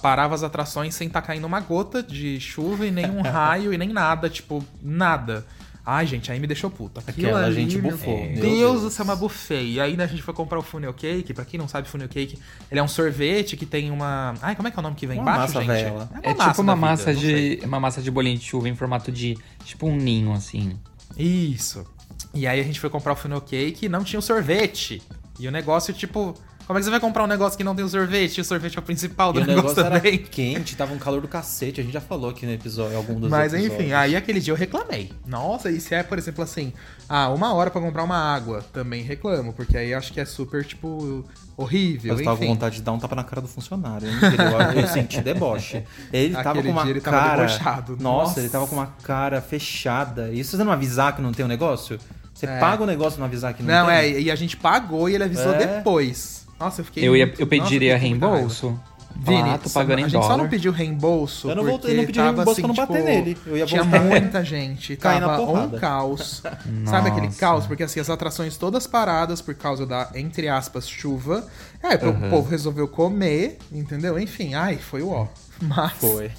parava 0.01 0.35
as 0.35 0.43
atrações 0.43 0.95
sem 0.95 1.07
estar 1.07 1.21
caindo 1.21 1.45
uma 1.45 1.59
gota 1.59 2.03
de 2.03 2.39
chuva 2.39 2.85
e 2.85 2.91
nem 2.91 3.09
um 3.09 3.21
raio 3.23 3.73
e 3.73 3.77
nem 3.77 3.89
nada, 3.89 4.29
tipo, 4.29 4.63
nada. 4.81 5.45
Ai, 5.89 6.05
gente, 6.05 6.29
aí 6.29 6.37
me 6.37 6.47
deixou 6.47 6.69
puta. 6.69 6.99
Aquilo 7.07 7.29
Aquela 7.29 7.45
ali, 7.45 7.55
gente 7.55 7.77
bufou, 7.77 8.17
Deus, 8.17 8.31
meu 8.33 8.41
Deus 8.41 8.81
do 8.81 8.89
céu, 8.89 9.05
uma 9.05 9.15
buffet. 9.15 9.63
E 9.63 9.79
aí 9.79 9.95
né, 9.95 10.03
a 10.03 10.07
gente 10.07 10.21
foi 10.21 10.33
comprar 10.33 10.59
o 10.59 10.61
funnel 10.61 10.93
cake. 10.93 11.33
Pra 11.33 11.45
quem 11.45 11.57
não 11.57 11.65
sabe, 11.65 11.87
funnel 11.87 12.09
cake, 12.09 12.37
ele 12.69 12.77
é 12.77 12.83
um 12.83 12.89
sorvete 12.89 13.55
que 13.55 13.65
tem 13.65 13.89
uma... 13.89 14.33
Ai, 14.41 14.53
como 14.53 14.67
é 14.67 14.71
que 14.71 14.77
é 14.77 14.81
o 14.81 14.83
nome 14.83 14.97
que 14.97 15.07
vem 15.07 15.17
Uma 15.17 15.31
embaixo, 15.31 15.53
massa 15.53 15.73
gente? 15.73 15.83
vela. 15.85 16.09
É 16.21 16.33
tipo 16.33 16.61
uma 16.61 16.73
da 16.73 16.75
vida, 16.75 16.75
massa 16.75 17.13
sei. 17.13 17.57
de. 17.57 17.65
Uma 17.65 17.79
massa 17.79 18.01
de 18.01 18.11
bolinho 18.11 18.37
de 18.37 18.43
chuva 18.43 18.67
em 18.67 18.75
formato 18.75 19.13
de. 19.13 19.37
Tipo 19.63 19.87
um 19.87 19.95
ninho, 19.95 20.33
assim. 20.33 20.77
Isso. 21.15 21.87
E 22.33 22.45
aí 22.45 22.59
a 22.59 22.63
gente 22.63 22.81
foi 22.81 22.89
comprar 22.89 23.13
o 23.13 23.15
funnel 23.15 23.39
cake 23.39 23.85
e 23.85 23.89
não 23.89 24.03
tinha 24.03 24.19
o 24.19 24.21
sorvete. 24.21 25.01
E 25.39 25.47
o 25.47 25.51
negócio, 25.51 25.93
tipo, 25.93 26.35
Como 26.67 26.77
é 26.77 26.81
que 26.81 26.83
você 26.85 26.91
vai 26.91 26.99
comprar 26.99 27.23
um 27.23 27.27
negócio 27.27 27.57
que 27.57 27.63
não 27.63 27.73
tem 27.73 27.85
o 27.85 27.87
sorvete? 27.87 28.37
E 28.39 28.41
o 28.41 28.43
sorvete 28.43 28.75
é 28.75 28.79
o 28.79 28.83
principal 28.83 29.31
do 29.31 29.39
E 29.39 29.43
o 29.43 29.45
negócio, 29.47 29.69
negócio 29.69 29.85
era 29.85 29.95
também. 30.01 30.17
quente, 30.17 30.75
tava 30.75 30.93
um 30.93 30.97
calor 30.99 31.21
do 31.21 31.27
cacete. 31.27 31.79
A 31.79 31.83
gente 31.83 31.93
já 31.93 32.01
falou 32.01 32.29
aqui 32.29 32.45
no 32.45 32.51
episódio, 32.51 32.91
em 32.93 32.97
algum 32.97 33.17
dos 33.17 33.29
Mas 33.31 33.53
episódios. 33.53 33.79
enfim, 33.81 33.93
aí 33.93 34.17
aquele 34.17 34.41
dia 34.41 34.51
eu 34.51 34.57
reclamei. 34.57 35.13
Nossa, 35.25 35.71
e 35.71 35.79
se 35.79 35.95
é, 35.95 36.03
por 36.03 36.17
exemplo, 36.17 36.43
assim, 36.43 36.73
ah, 37.07 37.29
uma 37.29 37.53
hora 37.53 37.71
pra 37.71 37.79
comprar 37.79 38.03
uma 38.03 38.17
água, 38.17 38.61
também 38.73 39.01
reclamo, 39.01 39.53
porque 39.53 39.77
aí 39.77 39.93
acho 39.93 40.11
que 40.11 40.19
é 40.19 40.25
super, 40.25 40.65
tipo, 40.65 41.23
horrível, 41.55 42.17
Eu 42.17 42.23
tava 42.25 42.35
com 42.37 42.47
vontade 42.47 42.75
de 42.75 42.81
dar 42.81 42.91
um 42.91 42.99
tapa 42.99 43.15
na 43.15 43.23
cara 43.23 43.41
do 43.41 43.47
funcionário. 43.47 44.05
hein? 44.09 44.15
Eu, 44.75 44.81
eu 44.81 44.87
senti 44.91 45.21
deboche. 45.21 45.83
Ele 46.11 46.33
tava 46.35 46.49
Aquele 46.49 46.67
com 46.67 46.71
uma 46.73 46.89
ele 46.89 46.99
tava 46.99 47.17
cara. 47.17 47.43
Nossa, 47.43 47.95
Nossa. 47.97 48.39
ele 48.41 48.49
tava 48.49 48.67
com 48.67 48.75
uma 48.75 48.87
cara 49.03 49.39
fechada. 49.41 50.31
E 50.33 50.43
se 50.43 50.57
você 50.57 50.63
não 50.65 50.73
avisar 50.73 51.15
que 51.15 51.21
não 51.21 51.31
tem 51.31 51.45
o 51.45 51.47
negócio? 51.47 51.97
Você 52.33 52.45
É. 52.45 52.59
paga 52.59 52.83
o 52.83 52.85
negócio 52.85 53.17
e 53.17 53.19
não 53.19 53.25
avisar 53.25 53.53
que 53.53 53.63
não, 53.63 53.73
Não, 53.73 53.85
tem? 53.87 53.95
é, 53.95 54.19
e 54.21 54.29
a 54.29 54.35
gente 54.35 54.55
pagou 54.57 55.09
e 55.09 55.15
ele 55.15 55.23
avisou 55.23 55.53
É. 55.53 55.65
depois. 55.65 56.36
Nossa, 56.59 56.81
eu 56.81 56.85
fiquei 56.85 57.07
Eu, 57.07 57.15
ia, 57.15 57.25
muito- 57.27 57.39
eu 57.39 57.47
pediria 57.47 57.93
Nossa, 57.93 58.05
eu 58.05 58.09
reembolso. 58.09 58.79
Vini, 59.19 59.49
ah, 59.49 59.57
tô 59.57 59.69
pagando 59.71 60.05
a 60.05 60.07
gente 60.07 60.23
só 60.23 60.37
não 60.37 60.47
pediu 60.47 60.71
reembolso 60.71 61.49
Eu 61.49 61.55
não 61.55 61.63
voltei- 61.65 61.91
eu 61.93 61.97
não 61.97 62.05
pedi 62.05 62.19
reembolso 62.19 62.51
assim, 62.51 62.61
pra 62.61 62.67
não 62.67 62.75
bater 62.75 62.93
tipo, 62.97 63.05
nele. 63.07 63.37
Eu 63.47 63.57
ia 63.57 63.65
tinha 63.65 63.81
voltar. 63.81 63.99
muita 64.05 64.45
gente, 64.45 64.95
tava 64.97 65.41
um 65.41 65.69
caos. 65.71 66.43
Sabe 66.85 67.09
aquele 67.09 67.29
caos? 67.29 67.65
Porque 67.65 67.81
assim, 67.81 67.99
as 67.99 68.11
atrações 68.11 68.57
todas 68.57 68.85
paradas 68.85 69.41
por 69.41 69.55
causa 69.55 69.87
da, 69.87 70.11
entre 70.13 70.47
aspas, 70.47 70.87
chuva. 70.87 71.47
É, 71.81 71.95
o 72.05 72.09
Uhum. 72.09 72.29
povo 72.29 72.47
resolveu 72.49 72.87
comer, 72.87 73.57
entendeu? 73.71 74.19
Enfim, 74.19 74.53
ai, 74.53 74.77
foi 74.77 75.01
o 75.01 75.09
ó. 75.09 75.27
Mas, 75.59 75.93
Foi. 75.93 76.29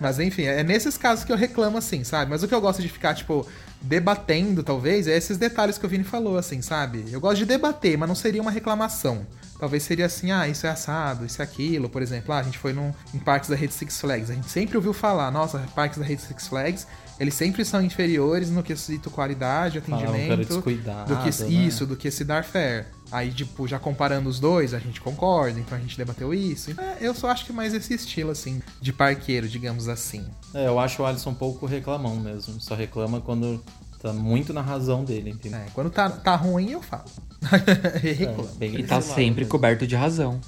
mas 0.00 0.18
enfim, 0.18 0.44
é 0.44 0.62
nesses 0.64 0.96
casos 0.96 1.22
que 1.22 1.30
eu 1.30 1.36
reclamo 1.36 1.76
assim, 1.76 2.02
sabe? 2.02 2.30
Mas 2.30 2.42
o 2.42 2.48
que 2.48 2.54
eu 2.54 2.60
gosto 2.62 2.80
de 2.80 2.88
ficar, 2.88 3.12
tipo, 3.12 3.46
debatendo, 3.82 4.62
talvez, 4.62 5.06
é 5.06 5.14
esses 5.14 5.36
detalhes 5.36 5.76
que 5.76 5.84
o 5.84 5.88
Vini 5.88 6.02
falou, 6.02 6.38
assim, 6.38 6.62
sabe? 6.62 7.04
Eu 7.12 7.20
gosto 7.20 7.36
de 7.36 7.44
debater, 7.44 7.98
mas 7.98 8.08
não 8.08 8.14
seria 8.16 8.40
uma 8.40 8.50
reclamação. 8.50 9.26
Talvez 9.58 9.82
seria 9.82 10.06
assim, 10.06 10.30
ah, 10.30 10.48
isso 10.48 10.66
é 10.66 10.70
assado, 10.70 11.24
isso 11.24 11.40
é 11.40 11.44
aquilo. 11.44 11.88
Por 11.88 12.02
exemplo, 12.02 12.32
ah, 12.32 12.38
a 12.38 12.42
gente 12.42 12.58
foi 12.58 12.72
num, 12.72 12.92
em 13.12 13.18
parques 13.18 13.48
da 13.48 13.56
rede 13.56 13.72
Six 13.72 14.00
Flags. 14.00 14.30
A 14.30 14.34
gente 14.34 14.50
sempre 14.50 14.76
ouviu 14.76 14.92
falar, 14.92 15.30
nossa, 15.30 15.58
parques 15.74 15.98
da 15.98 16.04
rede 16.04 16.22
Six 16.22 16.48
Flags, 16.48 16.86
eles 17.18 17.34
sempre 17.34 17.64
são 17.64 17.80
inferiores 17.80 18.50
no 18.50 18.62
quesito 18.62 19.10
qualidade, 19.10 19.80
que 19.80 19.92
atendimento. 19.92 20.48
descuidado, 20.48 21.14
do 21.14 21.22
que 21.22 21.42
né? 21.42 21.48
Isso, 21.48 21.86
do 21.86 21.96
que 21.96 22.10
se 22.10 22.24
dar 22.24 22.44
fair. 22.44 22.86
Aí, 23.12 23.30
tipo, 23.30 23.68
já 23.68 23.78
comparando 23.78 24.28
os 24.28 24.40
dois, 24.40 24.74
a 24.74 24.78
gente 24.78 25.00
concorda, 25.00 25.60
então 25.60 25.78
a 25.78 25.80
gente 25.80 25.96
debateu 25.96 26.34
isso. 26.34 26.72
Então, 26.72 26.84
é, 26.84 26.96
eu 27.00 27.14
só 27.14 27.30
acho 27.30 27.44
que 27.44 27.52
mais 27.52 27.72
esse 27.72 27.94
estilo, 27.94 28.30
assim, 28.30 28.60
de 28.80 28.92
parqueiro, 28.92 29.48
digamos 29.48 29.88
assim. 29.88 30.26
É, 30.52 30.66
eu 30.66 30.80
acho 30.80 31.02
o 31.02 31.06
Alisson 31.06 31.30
um 31.30 31.34
pouco 31.34 31.66
reclamão 31.66 32.16
mesmo. 32.16 32.60
Só 32.60 32.74
reclama 32.74 33.20
quando 33.20 33.62
tá 34.04 34.12
muito 34.12 34.52
na 34.52 34.60
razão 34.60 35.02
dele, 35.02 35.30
entendeu? 35.30 35.60
É, 35.60 35.66
quando 35.72 35.88
tá, 35.88 36.10
tá 36.10 36.36
ruim, 36.36 36.72
eu 36.72 36.82
falo. 36.82 37.04
É, 37.44 38.58
bem 38.58 38.80
E 38.80 38.82
tá 38.82 39.00
sempre 39.00 39.46
coberto 39.46 39.86
de 39.86 39.96
razão. 39.96 40.40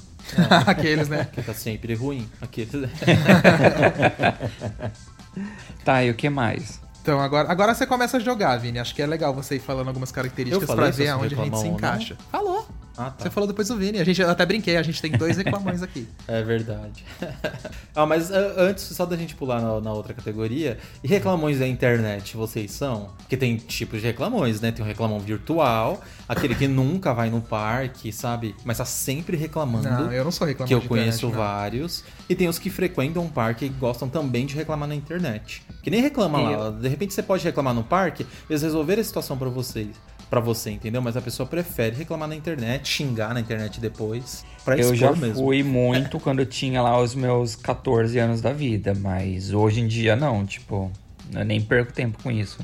Aqueles, 0.66 1.08
né? 1.08 1.24
Porque 1.24 1.42
tá 1.42 1.54
sempre 1.54 1.94
ruim. 1.94 2.28
Aquele... 2.40 2.88
Tá, 5.84 6.02
e 6.02 6.10
o 6.10 6.14
que 6.14 6.30
mais? 6.30 6.80
Então, 7.02 7.20
agora, 7.20 7.50
agora 7.50 7.74
você 7.74 7.86
começa 7.86 8.16
a 8.16 8.20
jogar, 8.20 8.56
Vini. 8.56 8.78
Acho 8.78 8.94
que 8.94 9.00
é 9.00 9.06
legal 9.06 9.32
você 9.32 9.56
ir 9.56 9.60
falando 9.60 9.88
algumas 9.88 10.10
características 10.10 10.68
se 10.68 10.92
ver 10.92 11.08
aonde 11.08 11.34
a 11.34 11.44
gente 11.44 11.58
se 11.58 11.64
não? 11.68 11.74
encaixa. 11.74 12.16
Falou. 12.32 12.55
Ah, 12.96 13.10
tá. 13.10 13.24
Você 13.24 13.30
falou 13.30 13.46
depois 13.46 13.68
do 13.68 13.76
Vini. 13.76 13.98
A 13.98 14.04
gente, 14.04 14.20
eu 14.20 14.30
até 14.30 14.46
brinquei, 14.46 14.76
a 14.76 14.82
gente 14.82 15.00
tem 15.00 15.10
dois 15.12 15.36
reclamões 15.36 15.82
aqui. 15.82 16.06
É 16.28 16.42
verdade. 16.42 17.04
ah, 17.94 18.04
mas 18.04 18.32
ah, 18.32 18.54
antes, 18.56 18.84
só 18.84 19.06
da 19.06 19.16
gente 19.16 19.34
pular 19.34 19.60
na, 19.60 19.80
na 19.80 19.92
outra 19.92 20.12
categoria, 20.12 20.78
e 21.04 21.08
reclamões 21.08 21.58
da 21.58 21.66
internet 21.66 22.36
vocês 22.36 22.72
são? 22.72 23.10
Porque 23.18 23.36
tem 23.36 23.56
tipos 23.56 24.00
de 24.00 24.06
reclamões, 24.06 24.60
né? 24.60 24.72
Tem 24.72 24.84
o 24.84 24.88
reclamão 24.88 25.20
virtual, 25.20 26.02
aquele 26.28 26.54
que 26.54 26.66
nunca 26.66 27.14
vai 27.14 27.30
no 27.30 27.40
parque, 27.40 28.12
sabe? 28.12 28.54
Mas 28.64 28.78
tá 28.78 28.84
sempre 28.84 29.36
reclamando. 29.36 29.88
Não, 29.88 30.12
eu 30.12 30.24
não 30.24 30.32
sou 30.32 30.46
reclamão 30.46 30.66
que 30.66 30.74
eu 30.74 30.80
conheço 30.82 31.26
internet, 31.26 31.36
vários. 31.36 32.04
E 32.28 32.34
tem 32.34 32.48
os 32.48 32.58
que 32.58 32.70
frequentam 32.70 33.24
o 33.24 33.30
parque 33.30 33.66
e 33.66 33.68
gostam 33.68 34.08
também 34.08 34.46
de 34.46 34.54
reclamar 34.56 34.88
na 34.88 34.94
internet. 34.94 35.62
Que 35.82 35.90
nem 35.90 36.00
reclama 36.00 36.40
lá. 36.40 36.70
De 36.70 36.88
repente 36.88 37.14
você 37.14 37.22
pode 37.22 37.44
reclamar 37.44 37.74
no 37.74 37.84
parque, 37.84 38.26
eles 38.50 38.62
resolveram 38.62 39.00
a 39.00 39.04
situação 39.04 39.36
pra 39.38 39.48
vocês. 39.48 39.88
Pra 40.28 40.40
você, 40.40 40.70
entendeu? 40.70 41.00
Mas 41.00 41.16
a 41.16 41.22
pessoa 41.22 41.46
prefere 41.46 41.96
reclamar 41.96 42.28
na 42.28 42.34
internet, 42.34 42.88
xingar 42.88 43.32
na 43.32 43.40
internet 43.40 43.80
depois. 43.80 44.44
Pra 44.64 44.74
eu 44.74 44.92
expor 44.92 44.96
já 44.96 45.12
mesmo. 45.12 45.44
fui 45.44 45.62
muito 45.62 46.18
quando 46.18 46.40
eu 46.40 46.46
tinha 46.46 46.82
lá 46.82 47.00
os 47.00 47.14
meus 47.14 47.54
14 47.54 48.18
anos 48.18 48.40
da 48.40 48.52
vida, 48.52 48.92
mas 48.94 49.52
hoje 49.52 49.80
em 49.80 49.86
dia 49.86 50.16
não, 50.16 50.44
tipo, 50.44 50.90
eu 51.32 51.44
nem 51.44 51.60
perco 51.60 51.92
tempo 51.92 52.18
com 52.22 52.30
isso. 52.30 52.58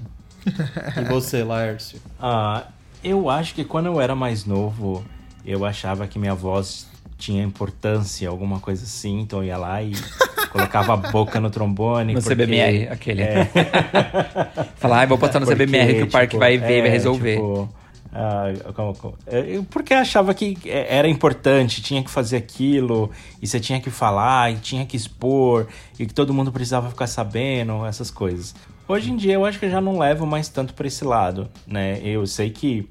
E 1.00 1.04
você, 1.04 1.45
Laércio? 1.45 2.00
Ah, 2.19 2.66
eu 3.04 3.31
acho 3.31 3.54
que 3.54 3.64
quando 3.64 3.87
eu 3.87 4.00
era 4.00 4.16
mais 4.16 4.45
novo, 4.45 5.04
eu 5.47 5.64
achava 5.64 6.09
que 6.09 6.19
minha 6.19 6.35
voz 6.35 6.88
tinha 7.16 7.45
importância, 7.45 8.28
alguma 8.28 8.59
coisa 8.59 8.83
assim, 8.83 9.21
então 9.21 9.38
eu 9.38 9.45
ia 9.45 9.57
lá 9.57 9.81
e 9.81 9.92
colocava 10.52 10.94
a 10.94 10.97
boca 10.97 11.40
no 11.40 11.50
trombone. 11.50 12.14
No 12.14 12.21
porque- 12.23 12.35
CBMR, 12.35 12.88
aquele. 12.90 13.23
É. 13.23 13.49
Falar, 14.76 15.02
ah, 15.02 15.06
vou 15.06 15.18
postar 15.18 15.40
no 15.40 15.47
Porque, 15.47 15.64
CBMR 15.64 15.94
que 15.94 16.02
o 16.02 16.06
parque 16.11 16.28
tipo, 16.30 16.38
vai 16.40 16.59
ver 16.59 16.78
e 16.78 16.80
vai 16.82 16.88
é, 16.90 16.92
resolver. 16.92 17.35
tipo, 17.37 17.68
ah, 18.12 18.52
como- 18.75 18.94
como- 18.94 19.14
é, 19.27 19.61
porque 19.70 19.94
achava 19.94 20.35
que 20.35 20.59
era 20.66 21.09
importante, 21.09 21.83
tinha 21.83 22.03
que 22.03 22.11
fazer 22.11 22.37
aquilo, 22.37 23.11
e 23.40 23.46
você 23.46 23.59
tinha 23.59 23.81
que 23.81 23.90
falar, 23.90 24.53
e 24.53 24.57
tinha 24.57 24.85
que 24.85 24.96
expor, 24.96 25.66
e 25.98 26.07
que 26.07 26.12
todo 26.14 26.35
mundo 26.35 26.53
precisava 26.53 26.90
ficar 26.90 27.07
sabendo, 27.07 27.85
essas 27.87 28.11
coisas. 28.11 28.55
Hoje 28.88 29.11
em 29.12 29.16
dia 29.16 29.35
eu 29.35 29.44
acho 29.44 29.59
que 29.59 29.66
eu 29.66 29.70
já 29.70 29.81
não 29.81 29.96
levo 29.98 30.27
mais 30.27 30.48
tanto 30.48 30.74
para 30.74 30.87
esse 30.87 31.05
lado, 31.05 31.48
né? 31.66 32.00
Eu 32.05 32.27
sei 32.27 32.50
que 32.50 32.87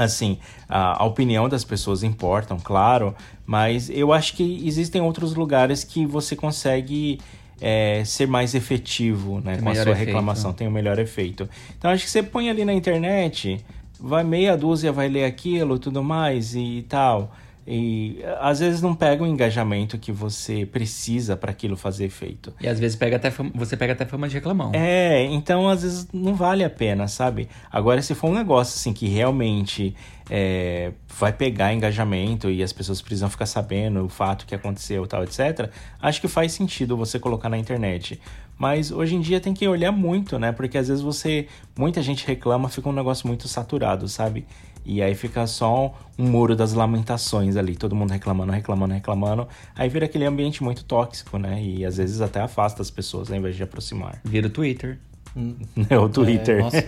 assim, 0.00 0.38
a, 0.68 1.02
a 1.02 1.04
opinião 1.04 1.48
das 1.48 1.64
pessoas 1.64 2.02
importam, 2.02 2.58
claro, 2.58 3.14
mas 3.44 3.88
eu 3.90 4.12
acho 4.12 4.34
que 4.34 4.66
existem 4.66 5.00
outros 5.00 5.34
lugares 5.34 5.84
que 5.84 6.04
você 6.04 6.34
consegue 6.34 7.18
é, 7.60 8.02
ser 8.04 8.26
mais 8.26 8.54
efetivo 8.54 9.40
né, 9.40 9.58
com 9.58 9.68
a 9.68 9.74
sua 9.74 9.82
efeito. 9.92 9.98
reclamação, 9.98 10.52
tem 10.52 10.66
o 10.66 10.70
melhor 10.70 10.98
efeito. 10.98 11.48
Então 11.78 11.90
acho 11.90 12.04
que 12.04 12.10
você 12.10 12.22
põe 12.22 12.50
ali 12.50 12.64
na 12.64 12.74
internet, 12.74 13.64
vai 13.98 14.24
meia 14.24 14.56
dúzia, 14.56 14.92
vai 14.92 15.08
ler 15.08 15.24
aquilo, 15.24 15.78
tudo 15.78 16.02
mais 16.02 16.54
e 16.54 16.84
tal. 16.88 17.32
E 17.66 18.20
às 18.40 18.60
vezes 18.60 18.80
não 18.80 18.94
pega 18.94 19.24
o 19.24 19.26
engajamento 19.26 19.98
que 19.98 20.12
você 20.12 20.64
precisa 20.64 21.36
para 21.36 21.50
aquilo 21.50 21.76
fazer 21.76 22.04
efeito. 22.04 22.54
E 22.60 22.68
às 22.68 22.78
vezes 22.78 22.96
pega 22.96 23.16
até 23.16 23.30
fama- 23.30 23.50
você 23.54 23.76
pega 23.76 23.92
até 23.92 24.04
fama 24.06 24.28
de 24.28 24.34
reclamão. 24.34 24.70
É, 24.72 25.24
então 25.24 25.68
às 25.68 25.82
vezes 25.82 26.06
não 26.12 26.34
vale 26.34 26.62
a 26.62 26.70
pena, 26.70 27.08
sabe? 27.08 27.48
Agora, 27.72 28.00
se 28.02 28.14
for 28.14 28.28
um 28.30 28.34
negócio 28.34 28.76
assim 28.76 28.92
que 28.92 29.08
realmente 29.08 29.96
é, 30.30 30.92
vai 31.08 31.32
pegar 31.32 31.72
engajamento 31.74 32.48
e 32.50 32.62
as 32.62 32.72
pessoas 32.72 33.02
precisam 33.02 33.28
ficar 33.28 33.46
sabendo 33.46 34.04
o 34.04 34.08
fato 34.08 34.46
que 34.46 34.54
aconteceu 34.54 35.06
tal, 35.06 35.24
etc., 35.24 35.68
acho 36.00 36.20
que 36.20 36.28
faz 36.28 36.52
sentido 36.52 36.96
você 36.96 37.18
colocar 37.18 37.48
na 37.48 37.58
internet. 37.58 38.20
Mas 38.58 38.90
hoje 38.90 39.14
em 39.16 39.20
dia 39.20 39.38
tem 39.40 39.52
que 39.52 39.66
olhar 39.68 39.92
muito, 39.92 40.38
né? 40.38 40.50
Porque 40.50 40.78
às 40.78 40.88
vezes 40.88 41.02
você. 41.02 41.46
Muita 41.76 42.00
gente 42.00 42.26
reclama, 42.26 42.70
fica 42.70 42.88
um 42.88 42.92
negócio 42.92 43.26
muito 43.26 43.46
saturado, 43.48 44.08
sabe? 44.08 44.46
E 44.86 45.02
aí 45.02 45.14
fica 45.14 45.46
só 45.46 45.92
um 46.16 46.28
muro 46.28 46.54
das 46.54 46.72
lamentações 46.72 47.56
ali, 47.56 47.74
todo 47.76 47.94
mundo 47.94 48.12
reclamando, 48.12 48.52
reclamando, 48.52 48.94
reclamando. 48.94 49.48
Aí 49.74 49.88
vira 49.88 50.06
aquele 50.06 50.24
ambiente 50.24 50.62
muito 50.62 50.84
tóxico, 50.84 51.38
né? 51.38 51.60
E 51.62 51.84
às 51.84 51.96
vezes 51.96 52.20
até 52.20 52.40
afasta 52.40 52.80
as 52.80 52.90
pessoas 52.90 53.30
ao 53.30 53.36
invés 53.36 53.56
de 53.56 53.62
aproximar. 53.62 54.20
Vira 54.24 54.46
o 54.46 54.50
Twitter. 54.50 54.98
É 55.90 55.98
o 55.98 56.08
Twitter. 56.08 56.58
É, 56.58 56.62
nossa, 56.62 56.84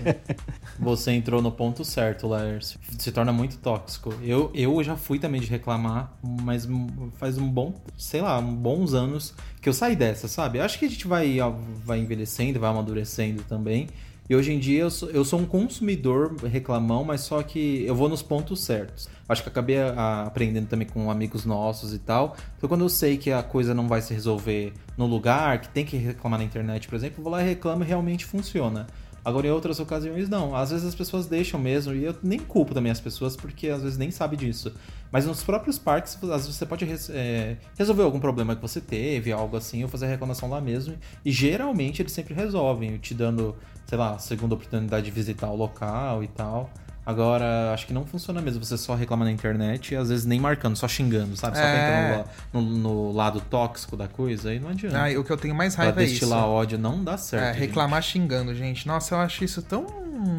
você 0.78 1.12
entrou 1.12 1.42
no 1.42 1.52
ponto 1.52 1.84
certo, 1.84 2.26
Laércio. 2.26 2.80
Se 2.98 3.12
torna 3.12 3.32
muito 3.32 3.58
tóxico. 3.58 4.14
Eu, 4.22 4.50
eu 4.54 4.82
já 4.82 4.96
fui 4.96 5.18
também 5.18 5.40
de 5.40 5.46
reclamar, 5.46 6.12
mas 6.22 6.66
faz 7.18 7.36
um 7.36 7.48
bom, 7.48 7.74
sei 7.96 8.22
lá, 8.22 8.38
um 8.38 8.54
bons 8.54 8.94
anos 8.94 9.34
que 9.60 9.68
eu 9.68 9.72
saí 9.72 9.94
dessa, 9.94 10.28
sabe? 10.28 10.60
Acho 10.60 10.78
que 10.78 10.86
a 10.86 10.88
gente 10.88 11.06
vai, 11.06 11.36
vai 11.84 11.98
envelhecendo, 11.98 12.58
vai 12.58 12.70
amadurecendo 12.70 13.42
também. 13.42 13.88
E 14.28 14.36
hoje 14.36 14.52
em 14.52 14.58
dia 14.58 14.80
eu 14.82 14.90
sou, 14.90 15.10
eu 15.10 15.24
sou 15.24 15.40
um 15.40 15.46
consumidor 15.46 16.36
reclamão, 16.44 17.02
mas 17.02 17.22
só 17.22 17.42
que 17.42 17.84
eu 17.86 17.94
vou 17.94 18.08
nos 18.08 18.22
pontos 18.22 18.60
certos. 18.62 19.08
Acho 19.28 19.42
que 19.42 19.48
acabei 19.48 19.78
a- 19.80 20.24
aprendendo 20.26 20.66
também 20.66 20.86
com 20.86 21.10
amigos 21.10 21.44
nossos 21.46 21.94
e 21.94 21.98
tal. 21.98 22.36
Então 22.56 22.68
quando 22.68 22.82
eu 22.82 22.88
sei 22.90 23.16
que 23.16 23.30
a 23.32 23.42
coisa 23.42 23.72
não 23.72 23.88
vai 23.88 24.02
se 24.02 24.12
resolver 24.12 24.72
no 24.96 25.06
lugar, 25.06 25.60
que 25.62 25.68
tem 25.70 25.84
que 25.84 25.96
reclamar 25.96 26.38
na 26.38 26.44
internet, 26.44 26.86
por 26.88 26.96
exemplo, 26.96 27.20
eu 27.20 27.22
vou 27.24 27.32
lá 27.32 27.42
e 27.42 27.46
reclamo 27.48 27.82
e 27.84 27.86
realmente 27.86 28.24
funciona. 28.26 28.86
Agora, 29.24 29.46
em 29.46 29.50
outras 29.50 29.78
ocasiões, 29.78 30.26
não. 30.28 30.54
Às 30.56 30.70
vezes 30.70 30.86
as 30.86 30.94
pessoas 30.94 31.26
deixam 31.26 31.60
mesmo, 31.60 31.92
e 31.94 32.04
eu 32.04 32.14
nem 32.22 32.38
culpo 32.38 32.72
também 32.72 32.90
as 32.90 33.00
pessoas, 33.00 33.36
porque 33.36 33.68
às 33.68 33.82
vezes 33.82 33.98
nem 33.98 34.10
sabe 34.10 34.36
disso. 34.36 34.72
Mas 35.12 35.26
nos 35.26 35.42
próprios 35.42 35.78
parques, 35.78 36.16
às 36.22 36.46
vezes 36.46 36.54
você 36.54 36.64
pode 36.64 36.86
é, 37.10 37.56
resolver 37.76 38.04
algum 38.04 38.20
problema 38.20 38.56
que 38.56 38.62
você 38.62 38.80
teve, 38.80 39.30
algo 39.30 39.56
assim, 39.56 39.82
ou 39.82 39.88
fazer 39.88 40.06
a 40.06 40.08
reclamação 40.08 40.48
lá 40.48 40.60
mesmo. 40.62 40.94
E 41.24 41.30
geralmente 41.30 42.00
eles 42.00 42.12
sempre 42.12 42.32
resolvem, 42.32 42.96
te 42.96 43.12
dando, 43.12 43.54
sei 43.88 43.96
lá, 43.96 44.18
segunda 44.18 44.54
oportunidade 44.54 45.06
de 45.06 45.10
visitar 45.10 45.48
o 45.48 45.56
local 45.56 46.22
e 46.22 46.28
tal. 46.28 46.68
Agora, 47.06 47.72
acho 47.72 47.86
que 47.86 47.92
não 47.94 48.04
funciona 48.04 48.38
mesmo 48.42 48.62
você 48.62 48.76
só 48.76 48.94
reclamar 48.94 49.26
na 49.26 49.32
internet 49.32 49.94
e 49.94 49.96
às 49.96 50.10
vezes 50.10 50.26
nem 50.26 50.38
marcando, 50.38 50.76
só 50.76 50.86
xingando, 50.86 51.34
sabe? 51.38 51.56
Só 51.56 51.62
pra 51.62 51.70
É. 51.72 52.24
no, 52.52 52.60
no- 52.60 52.78
no 52.78 53.12
lado 53.12 53.40
tóxico 53.40 53.96
da 53.96 54.06
coisa, 54.06 54.50
aí 54.50 54.60
não 54.60 54.68
adianta. 54.68 54.98
Ah, 55.06 55.18
o 55.18 55.24
que 55.24 55.32
eu 55.32 55.38
tenho 55.38 55.54
mais 55.54 55.74
pra 55.74 55.84
raiva 55.84 56.02
é 56.02 56.04
isso. 56.04 56.20
destilar 56.20 56.44
ódio 56.46 56.76
não 56.78 57.02
dá 57.02 57.16
certo. 57.16 57.44
É, 57.44 57.52
gente. 57.54 57.60
reclamar 57.66 58.02
xingando, 58.02 58.54
gente. 58.54 58.86
Nossa, 58.86 59.14
eu 59.14 59.20
acho 59.20 59.42
isso 59.42 59.62
tão 59.62 59.86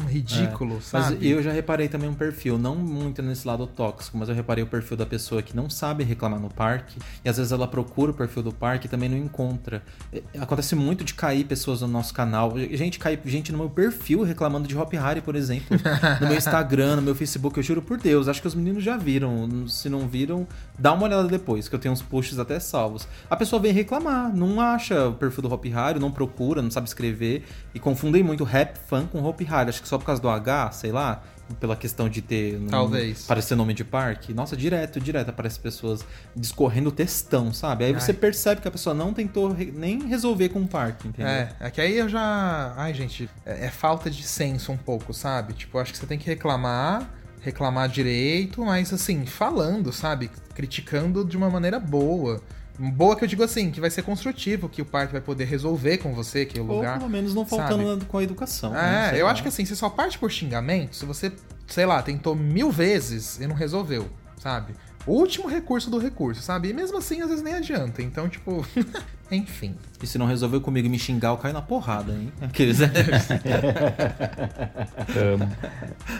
ridículo, 0.08 0.74
Mas 0.76 0.84
sabe? 0.84 1.28
eu 1.28 1.42
já 1.42 1.52
reparei 1.52 1.88
também 1.88 2.08
um 2.08 2.14
perfil, 2.14 2.58
não 2.58 2.74
muito 2.76 3.22
nesse 3.22 3.46
lado 3.46 3.66
tóxico, 3.66 4.16
mas 4.18 4.28
eu 4.28 4.34
reparei 4.34 4.62
o 4.62 4.66
perfil 4.66 4.96
da 4.96 5.06
pessoa 5.06 5.42
que 5.42 5.54
não 5.56 5.68
sabe 5.70 6.04
reclamar 6.04 6.38
no 6.40 6.48
parque 6.50 6.98
e 7.24 7.28
às 7.28 7.36
vezes 7.36 7.52
ela 7.52 7.66
procura 7.66 8.10
o 8.10 8.14
perfil 8.14 8.42
do 8.42 8.52
parque 8.52 8.86
e 8.86 8.90
também 8.90 9.08
não 9.08 9.16
encontra. 9.16 9.82
É, 10.12 10.22
Acontece 10.38 10.74
muito 10.74 11.04
de 11.04 11.14
cair 11.14 11.44
pessoas 11.44 11.80
no 11.80 11.88
nosso 11.88 12.12
canal. 12.14 12.54
Gente, 12.58 12.98
cai 12.98 13.18
gente 13.24 13.52
no 13.52 13.58
meu 13.58 13.70
perfil 13.70 14.22
reclamando 14.22 14.66
de 14.68 14.76
Hop 14.76 14.92
Harry, 14.94 15.20
por 15.20 15.34
exemplo. 15.36 15.76
no 16.20 16.26
meu 16.28 16.36
Instagram, 16.36 16.96
no 16.96 17.02
meu 17.02 17.14
Facebook, 17.14 17.56
eu 17.56 17.62
juro 17.62 17.82
por 17.82 17.98
Deus. 17.98 18.28
Acho 18.28 18.40
que 18.40 18.46
os 18.48 18.54
meninos 18.54 18.82
já 18.82 18.96
viram. 18.96 19.66
Se 19.68 19.88
não 19.88 20.08
viram, 20.08 20.46
dá 20.78 20.92
uma 20.92 21.04
olhada 21.04 21.28
depois, 21.28 21.68
que 21.68 21.74
eu 21.74 21.78
tenho 21.78 21.92
uns 21.92 22.02
posts 22.02 22.38
até 22.38 22.58
salvos. 22.60 23.06
A 23.28 23.36
pessoa 23.36 23.60
vem 23.60 23.72
reclamar, 23.72 24.34
não 24.34 24.60
acha 24.60 25.08
o 25.08 25.14
perfil 25.14 25.42
do 25.42 25.52
Hop 25.52 25.64
Harry, 25.66 25.98
não 25.98 26.10
procura, 26.10 26.60
não 26.62 26.70
sabe 26.70 26.86
escrever 26.88 27.44
e 27.74 27.78
confundem 27.78 28.22
muito 28.22 28.44
rap 28.44 28.76
fan 28.88 29.06
com 29.06 29.22
Hop 29.24 29.40
Harry. 29.42 29.69
Acho 29.70 29.80
que 29.82 29.88
só 29.88 29.96
por 29.98 30.04
causa 30.04 30.20
do 30.20 30.28
H, 30.28 30.72
sei 30.72 30.92
lá, 30.92 31.22
pela 31.58 31.74
questão 31.74 32.08
de 32.08 32.22
ter 32.22 32.58
um- 32.60 32.66
Talvez. 32.68 33.24
parecer 33.26 33.56
nome 33.56 33.74
de 33.74 33.82
parque. 33.82 34.32
Nossa, 34.32 34.56
direto, 34.56 35.00
direto 35.00 35.30
aparece 35.30 35.58
pessoas 35.58 36.04
discorrendo 36.36 36.92
textão, 36.92 37.52
sabe? 37.52 37.84
Aí 37.86 37.92
você 37.92 38.12
Ai. 38.12 38.16
percebe 38.18 38.60
que 38.60 38.68
a 38.68 38.70
pessoa 38.70 38.94
não 38.94 39.12
tentou 39.12 39.52
re- 39.52 39.72
nem 39.74 40.06
resolver 40.06 40.50
com 40.50 40.60
o 40.60 40.68
parque, 40.68 41.08
entendeu? 41.08 41.30
É, 41.32 41.52
é 41.58 41.70
que 41.70 41.80
aí 41.80 41.96
eu 41.98 42.08
já. 42.08 42.72
Ai, 42.76 42.94
gente, 42.94 43.28
é, 43.44 43.66
é 43.66 43.70
falta 43.70 44.08
de 44.10 44.22
senso 44.22 44.70
um 44.70 44.76
pouco, 44.76 45.12
sabe? 45.12 45.54
Tipo, 45.54 45.78
acho 45.78 45.90
que 45.92 45.98
você 45.98 46.06
tem 46.06 46.18
que 46.18 46.26
reclamar, 46.26 47.10
reclamar 47.40 47.88
direito, 47.88 48.64
mas 48.64 48.92
assim, 48.92 49.26
falando, 49.26 49.92
sabe? 49.92 50.30
Criticando 50.54 51.24
de 51.24 51.36
uma 51.36 51.50
maneira 51.50 51.80
boa. 51.80 52.40
Boa 52.82 53.14
que 53.14 53.22
eu 53.24 53.28
digo 53.28 53.42
assim, 53.42 53.70
que 53.70 53.78
vai 53.80 53.90
ser 53.90 54.00
construtivo, 54.02 54.66
que 54.68 54.80
o 54.80 54.86
parque 54.86 55.12
vai 55.12 55.20
poder 55.20 55.44
resolver 55.44 55.98
com 55.98 56.14
você, 56.14 56.46
que 56.46 56.58
é 56.58 56.62
o 56.62 56.66
Ou 56.66 56.76
lugar. 56.76 56.96
pelo 56.98 57.10
menos 57.10 57.34
não 57.34 57.44
faltando 57.44 57.86
sabe? 57.86 58.04
com 58.06 58.16
a 58.16 58.22
educação. 58.22 58.70
né? 58.72 59.06
É, 59.06 59.10
Sei 59.10 59.20
eu 59.20 59.26
lá. 59.26 59.32
acho 59.32 59.42
que 59.42 59.48
assim, 59.48 59.64
você 59.66 59.76
só 59.76 59.90
parte 59.90 60.18
por 60.18 60.30
xingamento 60.30 60.96
se 60.96 61.04
você, 61.04 61.30
sei 61.66 61.84
lá, 61.84 62.00
tentou 62.02 62.34
mil 62.34 62.70
vezes 62.70 63.38
e 63.38 63.46
não 63.46 63.54
resolveu, 63.54 64.08
sabe? 64.38 64.72
O 65.06 65.12
último 65.12 65.46
recurso 65.48 65.90
do 65.90 65.98
recurso, 65.98 66.40
sabe? 66.42 66.68
E 66.68 66.72
mesmo 66.72 66.96
assim, 66.98 67.20
às 67.20 67.28
vezes 67.28 67.42
nem 67.42 67.54
adianta. 67.54 68.00
Então, 68.02 68.28
tipo, 68.28 68.64
enfim. 69.30 69.74
E 70.02 70.06
se 70.06 70.16
não 70.18 70.26
resolveu 70.26 70.60
comigo 70.60 70.86
e 70.86 70.90
me 70.90 70.98
xingar, 70.98 71.28
eu 71.30 71.36
caio 71.38 71.52
na 71.54 71.62
porrada, 71.62 72.12
hein? 72.12 72.32
Aqueles. 72.40 72.78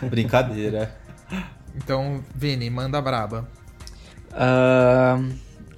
Brincadeira. 0.09 0.95
Então, 1.77 2.23
Vini, 2.35 2.69
manda 2.71 3.01
braba. 3.01 3.49
Ah, 4.33 5.19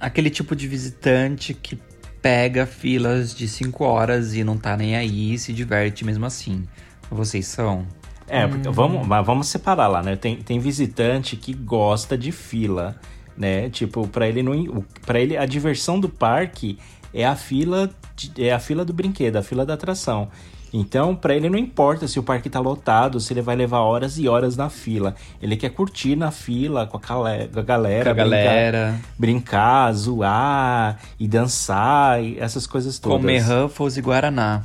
aquele 0.05 0.29
tipo 0.29 0.55
de 0.55 0.67
visitante 0.67 1.53
que 1.53 1.77
pega 2.21 2.65
filas 2.65 3.33
de 3.35 3.47
5 3.47 3.83
horas 3.83 4.33
e 4.33 4.43
não 4.43 4.57
tá 4.57 4.77
nem 4.77 4.95
aí 4.95 5.33
e 5.33 5.37
se 5.39 5.51
diverte 5.51 6.05
mesmo 6.05 6.25
assim. 6.25 6.63
Vocês 7.11 7.47
são? 7.47 7.85
É, 8.27 8.47
porque 8.47 8.69
vamos, 8.69 9.05
mas 9.05 9.25
vamos 9.25 9.47
separar 9.47 9.87
lá, 9.87 10.01
né? 10.01 10.15
Tem, 10.15 10.37
tem 10.37 10.57
visitante 10.59 11.35
que 11.35 11.53
gosta 11.53 12.17
de 12.17 12.31
fila, 12.31 12.95
né? 13.37 13.69
Tipo, 13.69 14.07
pra 14.07 14.27
ele 14.27 14.41
não, 14.41 14.83
para 15.05 15.19
ele 15.19 15.35
a 15.35 15.45
diversão 15.45 15.99
do 15.99 16.07
parque 16.07 16.77
é 17.13 17.25
a 17.25 17.35
fila, 17.35 17.89
de- 18.15 18.45
é 18.45 18.53
a 18.53 18.59
fila 18.59 18.85
do 18.85 18.93
brinquedo, 18.93 19.35
a 19.35 19.43
fila 19.43 19.65
da 19.65 19.73
atração. 19.73 20.29
Então, 20.75 21.15
pra 21.15 21.35
ele 21.35 21.49
não 21.51 21.57
importa 21.59 22.07
se 22.07 22.17
o 22.19 22.23
parque 22.23 22.49
tá 22.49 22.59
lotado, 22.59 23.19
se 23.19 23.31
ele 23.31 23.41
vai 23.43 23.55
levar 23.55 23.81
horas 23.81 24.17
e 24.17 24.27
horas 24.27 24.57
na 24.57 24.69
fila. 24.71 25.13
Ele 25.39 25.55
quer 25.55 25.69
curtir 25.69 26.15
na 26.15 26.31
fila 26.31 26.87
com 26.87 26.97
a, 26.97 26.99
cale- 26.99 27.47
com 27.53 27.59
a 27.59 27.63
galera, 27.63 28.03
Com 28.05 28.09
a 28.09 28.13
brincar- 28.25 28.43
galera. 28.43 28.95
brincar, 29.17 29.93
zoar 29.93 30.99
e 31.19 31.27
dançar, 31.27 32.23
e 32.23 32.39
essas 32.39 32.65
coisas 32.65 32.97
todas. 32.97 33.17
Comer 33.19 33.39
Ruffles 33.39 33.97
e 33.97 34.01
Guaraná. 34.01 34.63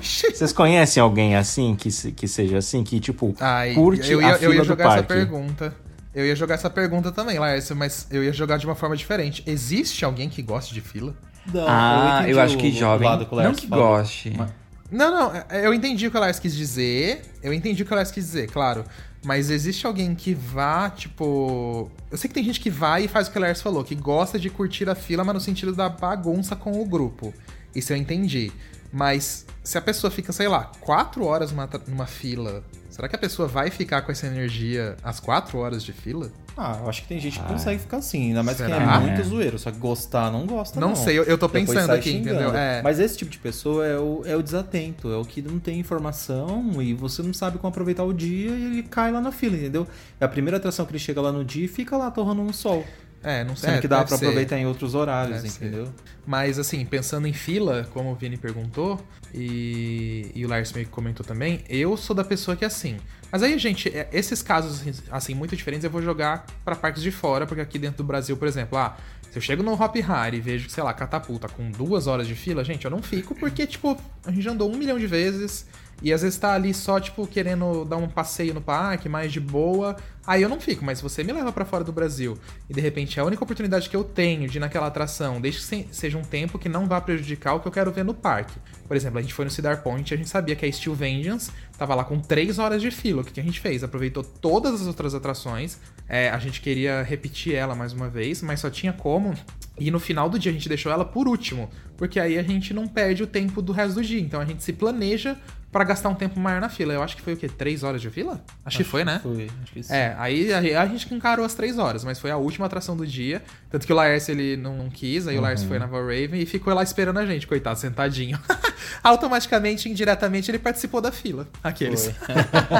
Vocês 0.00 0.52
conhecem 0.52 1.02
alguém 1.02 1.34
assim, 1.34 1.74
que, 1.74 1.90
que 2.12 2.28
seja 2.28 2.58
assim, 2.58 2.84
que 2.84 3.00
tipo, 3.00 3.34
Ai, 3.40 3.74
curte 3.74 4.10
eu 4.12 4.20
a 4.20 4.22
ia, 4.22 4.34
fila 4.34 4.44
eu 4.50 4.54
ia 4.54 4.60
do 4.60 4.66
jogar 4.66 4.84
essa 4.84 4.94
parque? 5.02 5.08
pergunta. 5.14 5.74
Eu 6.14 6.24
ia 6.26 6.36
jogar 6.36 6.54
essa 6.54 6.70
pergunta 6.70 7.12
também, 7.12 7.38
Laércio, 7.38 7.74
mas 7.76 8.06
eu 8.10 8.22
ia 8.24 8.32
jogar 8.32 8.56
de 8.58 8.66
uma 8.66 8.74
forma 8.74 8.96
diferente. 8.96 9.42
Existe 9.46 10.04
alguém 10.04 10.28
que 10.28 10.42
goste 10.42 10.74
de 10.74 10.80
fila? 10.80 11.14
Não, 11.52 11.64
ah, 11.66 12.18
entendi 12.20 12.32
eu 12.32 12.40
acho 12.40 12.56
que 12.58 12.70
jovem. 12.72 13.08
lado 13.08 13.24
que 13.26 13.32
o 13.34 13.36
Não 13.36 13.44
Lércio 13.44 13.62
que 13.62 13.68
goste. 13.68 14.34
Mas- 14.36 14.50
Não, 14.90 15.10
não, 15.10 15.36
é- 15.50 15.66
eu 15.66 15.74
entendi 15.74 16.06
o 16.06 16.10
que 16.10 16.16
o 16.16 16.20
Lars 16.20 16.38
quis 16.38 16.54
dizer. 16.54 17.22
Eu 17.42 17.52
entendi 17.52 17.82
o 17.82 17.86
que 17.86 17.92
o 17.92 17.96
Lars 17.96 18.10
quis 18.10 18.24
dizer, 18.24 18.50
claro. 18.50 18.84
Mas 19.24 19.50
existe 19.50 19.86
alguém 19.86 20.14
que 20.14 20.32
vá, 20.32 20.88
tipo. 20.90 21.90
Eu 22.10 22.16
sei 22.16 22.28
que 22.28 22.34
tem 22.34 22.44
gente 22.44 22.60
que 22.60 22.70
vai 22.70 23.04
e 23.04 23.08
faz 23.08 23.26
o 23.28 23.32
que 23.32 23.38
o 23.38 23.40
Lars 23.40 23.60
falou, 23.60 23.82
que 23.84 23.94
gosta 23.94 24.38
de 24.38 24.48
curtir 24.48 24.88
a 24.88 24.94
fila, 24.94 25.24
mas 25.24 25.34
no 25.34 25.40
sentido 25.40 25.74
da 25.74 25.88
bagunça 25.88 26.54
com 26.56 26.80
o 26.80 26.84
grupo. 26.86 27.34
Isso 27.74 27.92
eu 27.92 27.96
entendi. 27.96 28.52
Mas 28.92 29.44
se 29.62 29.76
a 29.76 29.82
pessoa 29.82 30.10
fica, 30.10 30.32
sei 30.32 30.48
lá, 30.48 30.70
quatro 30.80 31.24
horas 31.24 31.50
numa, 31.50 31.68
numa 31.86 32.06
fila, 32.06 32.64
será 32.88 33.06
que 33.08 33.16
a 33.16 33.18
pessoa 33.18 33.46
vai 33.46 33.70
ficar 33.70 34.00
com 34.02 34.10
essa 34.12 34.26
energia 34.26 34.96
às 35.02 35.20
quatro 35.20 35.58
horas 35.58 35.84
de 35.84 35.92
fila? 35.92 36.30
Ah, 36.60 36.76
eu 36.82 36.88
acho 36.88 37.02
que 37.02 37.08
tem 37.08 37.20
gente 37.20 37.38
que 37.38 37.46
consegue 37.46 37.78
ficar 37.78 37.98
assim, 37.98 38.28
ainda 38.30 38.42
mais 38.42 38.56
quem 38.56 38.66
Será? 38.66 38.96
é 38.96 38.98
muito 38.98 39.20
É. 39.20 39.22
zoeiro, 39.24 39.58
só 39.60 39.70
que 39.70 39.78
gostar 39.78 40.30
não 40.32 40.44
gosta, 40.44 40.80
não. 40.80 40.88
Não 40.88 40.96
sei, 40.96 41.16
eu- 41.16 41.22
eu 41.22 41.38
tô 41.38 41.46
Depois 41.46 41.66
pensando 41.70 41.92
aqui, 41.92 42.10
xingando. 42.10 42.40
entendeu? 42.40 42.56
É. 42.56 42.82
Mas 42.82 42.98
esse 42.98 43.16
tipo 43.16 43.30
de 43.30 43.38
pessoa 43.38 43.86
é 43.86 43.96
o, 43.96 44.22
é 44.26 44.34
o 44.36 44.42
desatento, 44.42 45.08
é 45.12 45.16
o 45.16 45.24
que 45.24 45.40
não 45.40 45.58
tem 45.60 45.78
informação 45.78 46.82
e 46.82 46.92
você 46.94 47.22
não 47.22 47.32
sabe 47.32 47.58
como 47.58 47.68
aproveitar 47.70 48.02
o 48.02 48.12
dia 48.12 48.50
e 48.50 48.64
ele 48.64 48.82
cai 48.82 49.12
lá 49.12 49.20
na 49.20 49.30
fila, 49.30 49.56
entendeu? 49.56 49.86
É 50.20 50.24
a 50.24 50.28
primeira 50.28 50.56
atração 50.56 50.84
que 50.84 50.90
ele 50.92 50.98
chega 50.98 51.20
lá 51.20 51.30
no 51.30 51.44
dia 51.44 51.64
e 51.64 51.68
fica 51.68 51.96
lá 51.96 52.10
torrando 52.10 52.42
um 52.42 52.52
sol. 52.52 52.84
É, 53.22 53.42
não 53.44 53.56
sei. 53.56 53.68
Sendo 53.70 53.78
é, 53.78 53.80
que 53.80 53.88
dá 53.88 54.04
pra 54.04 54.16
ser. 54.16 54.24
aproveitar 54.26 54.58
em 54.58 54.66
outros 54.66 54.94
horários, 54.94 55.36
Deve 55.38 55.48
ser. 55.50 55.64
entendeu? 55.66 55.88
Mas 56.26 56.56
assim, 56.58 56.84
pensando 56.84 57.26
em 57.26 57.32
fila, 57.32 57.86
como 57.92 58.10
o 58.12 58.14
Vini 58.14 58.36
perguntou, 58.36 59.00
e, 59.34 60.30
e 60.34 60.44
o 60.44 60.48
Lars 60.48 60.72
meio 60.72 60.86
que 60.86 60.92
comentou 60.92 61.24
também, 61.26 61.60
eu 61.68 61.96
sou 61.96 62.14
da 62.14 62.22
pessoa 62.24 62.56
que 62.56 62.64
é 62.64 62.66
assim. 62.68 62.96
Mas 63.30 63.42
aí, 63.42 63.58
gente, 63.58 63.88
é, 63.88 64.08
esses 64.12 64.42
casos 64.42 64.82
assim 65.10 65.34
muito 65.34 65.54
diferentes 65.54 65.84
eu 65.84 65.90
vou 65.90 66.02
jogar 66.02 66.46
pra 66.64 66.74
parques 66.74 67.02
de 67.02 67.10
fora, 67.10 67.46
porque 67.46 67.60
aqui 67.60 67.78
dentro 67.78 67.98
do 67.98 68.04
Brasil, 68.04 68.36
por 68.36 68.48
exemplo, 68.48 68.78
ah, 68.78 68.96
se 69.30 69.36
eu 69.38 69.42
chego 69.42 69.62
no 69.62 69.72
Hop 69.74 69.96
Hari 70.08 70.36
e 70.38 70.40
vejo, 70.40 70.68
sei 70.70 70.82
lá, 70.82 70.92
catapulta 70.94 71.48
com 71.48 71.70
duas 71.70 72.06
horas 72.06 72.26
de 72.26 72.34
fila, 72.34 72.64
gente, 72.64 72.84
eu 72.84 72.90
não 72.90 73.02
fico 73.02 73.34
porque, 73.34 73.66
tipo, 73.66 73.96
a 74.24 74.30
gente 74.32 74.48
andou 74.48 74.72
um 74.72 74.76
milhão 74.76 74.98
de 74.98 75.06
vezes. 75.06 75.66
E 76.00 76.12
às 76.12 76.22
vezes 76.22 76.38
tá 76.38 76.52
ali 76.54 76.72
só, 76.72 77.00
tipo, 77.00 77.26
querendo 77.26 77.84
dar 77.84 77.96
um 77.96 78.06
passeio 78.08 78.54
no 78.54 78.60
parque, 78.60 79.08
mais 79.08 79.32
de 79.32 79.40
boa. 79.40 79.96
Aí 80.24 80.40
eu 80.40 80.48
não 80.48 80.60
fico, 80.60 80.84
mas 80.84 80.98
se 80.98 81.02
você 81.02 81.24
me 81.24 81.32
leva 81.32 81.50
pra 81.50 81.64
fora 81.64 81.82
do 81.82 81.90
Brasil 81.90 82.38
e 82.70 82.72
de 82.72 82.80
repente 82.80 83.18
é 83.18 83.22
a 83.22 83.24
única 83.24 83.42
oportunidade 83.42 83.90
que 83.90 83.96
eu 83.96 84.04
tenho 84.04 84.48
de 84.48 84.58
ir 84.58 84.60
naquela 84.60 84.86
atração, 84.86 85.40
desde 85.40 85.58
que 85.58 85.66
se- 85.66 85.88
seja 85.90 86.16
um 86.16 86.22
tempo 86.22 86.56
que 86.56 86.68
não 86.68 86.86
vá 86.86 87.00
prejudicar 87.00 87.54
o 87.54 87.60
que 87.60 87.66
eu 87.66 87.72
quero 87.72 87.90
ver 87.90 88.04
no 88.04 88.14
parque. 88.14 88.54
Por 88.86 88.96
exemplo, 88.96 89.18
a 89.18 89.22
gente 89.22 89.34
foi 89.34 89.44
no 89.44 89.50
Cedar 89.50 89.82
Point 89.82 90.08
e 90.08 90.14
a 90.14 90.16
gente 90.16 90.28
sabia 90.30 90.54
que 90.54 90.64
a 90.64 90.70
Steel 90.72 90.94
Vengeance 90.94 91.50
tava 91.76 91.96
lá 91.96 92.04
com 92.04 92.20
3 92.20 92.60
horas 92.60 92.80
de 92.80 92.92
fila. 92.92 93.22
O 93.22 93.24
que 93.24 93.40
a 93.40 93.42
gente 93.42 93.58
fez? 93.58 93.82
Aproveitou 93.82 94.22
todas 94.22 94.80
as 94.80 94.86
outras 94.86 95.16
atrações. 95.16 95.78
É, 96.08 96.30
a 96.30 96.38
gente 96.38 96.60
queria 96.60 97.02
repetir 97.02 97.54
ela 97.54 97.74
mais 97.74 97.92
uma 97.92 98.08
vez, 98.08 98.40
mas 98.42 98.60
só 98.60 98.70
tinha 98.70 98.92
como. 98.92 99.34
E 99.78 99.90
no 99.90 100.00
final 100.00 100.28
do 100.28 100.38
dia 100.38 100.50
a 100.50 100.54
gente 100.54 100.68
deixou 100.68 100.90
ela 100.90 101.04
por 101.04 101.28
último, 101.28 101.70
porque 101.96 102.18
aí 102.18 102.38
a 102.38 102.42
gente 102.42 102.74
não 102.74 102.88
perde 102.88 103.22
o 103.22 103.26
tempo 103.26 103.62
do 103.62 103.72
resto 103.72 103.94
do 103.94 104.02
dia. 104.02 104.20
Então 104.20 104.40
a 104.40 104.44
gente 104.44 104.64
se 104.64 104.72
planeja 104.72 105.36
pra 105.70 105.84
gastar 105.84 106.08
um 106.08 106.14
tempo 106.14 106.40
maior 106.40 106.60
na 106.60 106.68
fila. 106.68 106.94
Eu 106.94 107.02
acho 107.02 107.14
que 107.14 107.22
foi 107.22 107.34
o 107.34 107.36
quê? 107.36 107.48
Três 107.48 107.82
horas 107.82 108.00
de 108.00 108.10
fila? 108.10 108.42
Acho, 108.64 108.78
que 108.78 108.84
foi, 108.84 109.04
né? 109.04 109.20
Foi, 109.22 109.48
acho 109.62 109.72
que 109.72 109.82
sim. 109.82 109.92
É, 109.92 110.14
aí 110.18 110.52
a, 110.52 110.82
a 110.82 110.86
gente 110.86 111.12
encarou 111.14 111.44
as 111.44 111.54
três 111.54 111.78
horas, 111.78 112.04
mas 112.04 112.18
foi 112.18 112.30
a 112.30 112.36
última 112.36 112.66
atração 112.66 112.96
do 112.96 113.06
dia. 113.06 113.42
Tanto 113.70 113.86
que 113.86 113.92
o 113.92 113.96
Laércio 113.96 114.32
ele 114.32 114.56
não, 114.56 114.76
não 114.76 114.90
quis, 114.90 115.28
aí 115.28 115.38
o 115.38 115.40
Laércio 115.40 115.68
foi 115.68 115.78
na 115.78 115.86
Valraven 115.86 116.40
e 116.40 116.46
ficou 116.46 116.72
lá 116.74 116.82
esperando 116.82 117.18
a 117.18 117.26
gente, 117.26 117.46
coitado, 117.46 117.78
sentadinho. 117.78 118.38
Automaticamente, 119.02 119.88
indiretamente, 119.88 120.50
ele 120.50 120.58
participou 120.58 121.00
da 121.00 121.12
fila. 121.12 121.46
Aqueles. 121.62 122.10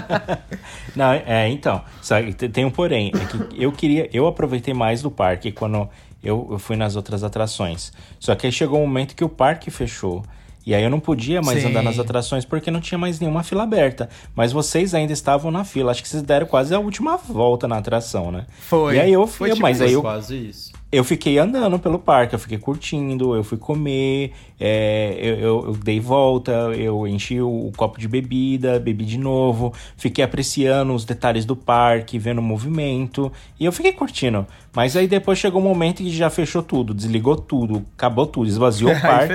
Não, 0.95 1.13
é, 1.13 1.49
então, 1.49 1.83
sabe, 2.03 2.33
te- 2.33 2.49
tem 2.49 2.65
um 2.65 2.71
porém, 2.71 3.13
é 3.15 3.25
que 3.25 3.63
eu 3.63 3.73
queria, 3.73 4.09
eu 4.13 4.27
aproveitei 4.27 4.75
mais 4.75 5.03
do 5.03 5.11
parque 5.11 5.53
quando 5.53 5.89
eu, 6.23 6.49
eu 6.51 6.59
fui 6.59 6.77
nas 6.77 6.97
outras 6.97 7.23
atrações. 7.23 7.93
Só 8.19 8.35
que 8.35 8.47
aí 8.47 8.53
chegou 8.53 8.79
um 8.79 8.87
momento 8.87 9.15
que 9.15 9.25
o 9.25 9.29
parque 9.29 9.71
fechou. 9.71 10.25
E 10.67 10.75
aí 10.75 10.83
eu 10.83 10.91
não 10.91 11.01
podia 11.01 11.41
mais 11.41 11.63
Sim. 11.63 11.69
andar 11.69 11.83
nas 11.83 11.99
atrações 11.99 12.45
porque 12.45 12.71
não 12.71 12.79
tinha 12.81 12.99
mais 12.99 13.19
nenhuma 13.19 13.43
fila 13.43 13.63
aberta. 13.63 14.11
Mas 14.35 14.53
vocês 14.53 14.93
ainda 14.95 15.15
estavam 15.15 15.51
na 15.51 15.65
fila. 15.65 15.91
Acho 15.93 16.03
que 16.03 16.09
vocês 16.09 16.23
deram 16.23 16.47
quase 16.47 16.75
a 16.75 16.79
última 16.79 17.17
volta 17.17 17.67
na 17.67 17.79
atração, 17.79 18.31
né? 18.31 18.45
Foi. 18.69 18.97
E 18.97 19.01
aí 19.01 19.11
eu 19.11 19.27
Foi 19.27 19.49
fui, 19.49 19.55
tipo 19.57 19.63
mas 19.63 19.81
aí 19.81 19.95
eu, 19.95 20.03
Quase 20.03 20.37
isso. 20.49 20.68
Eu 20.91 21.05
fiquei 21.05 21.39
andando 21.39 21.79
pelo 21.79 21.99
parque, 21.99 22.35
eu 22.35 22.39
fiquei 22.39 22.57
curtindo, 22.57 23.35
eu 23.37 23.45
fui 23.45 23.59
comer, 23.59 24.33
é, 24.59 25.17
eu, 25.21 25.35
eu- 25.37 25.65
eu 25.67 25.73
dei 25.75 26.01
volta, 26.01 26.51
eu 26.75 27.07
enchi 27.07 27.41
o, 27.41 27.67
o 27.69 27.73
copo 27.77 28.01
de 28.01 28.09
bebida, 28.09 28.79
bebi 28.81 29.05
de 29.05 29.19
novo, 29.19 29.73
fiquei 29.99 30.25
apreciando 30.25 30.95
os 30.95 31.05
detalhes 31.05 31.45
do 31.45 31.55
parque, 31.55 32.19
vendo 32.19 32.39
o 32.39 32.43
movimento, 32.43 33.31
e 33.61 33.67
eu 33.67 33.73
fiquei 33.73 33.93
curtindo. 33.93 34.47
Mas 34.75 34.97
aí 34.97 35.07
depois 35.09 35.39
chegou 35.39 35.61
um 35.61 35.65
momento 35.65 35.99
que 35.99 36.11
já 36.11 36.31
fechou 36.31 36.63
tudo, 36.63 36.95
desligou 36.95 37.37
tudo, 37.37 37.85
acabou 37.97 38.27
tudo, 38.27 38.49
esvaziou 38.49 38.93
o 38.93 39.01
parque. 39.01 39.35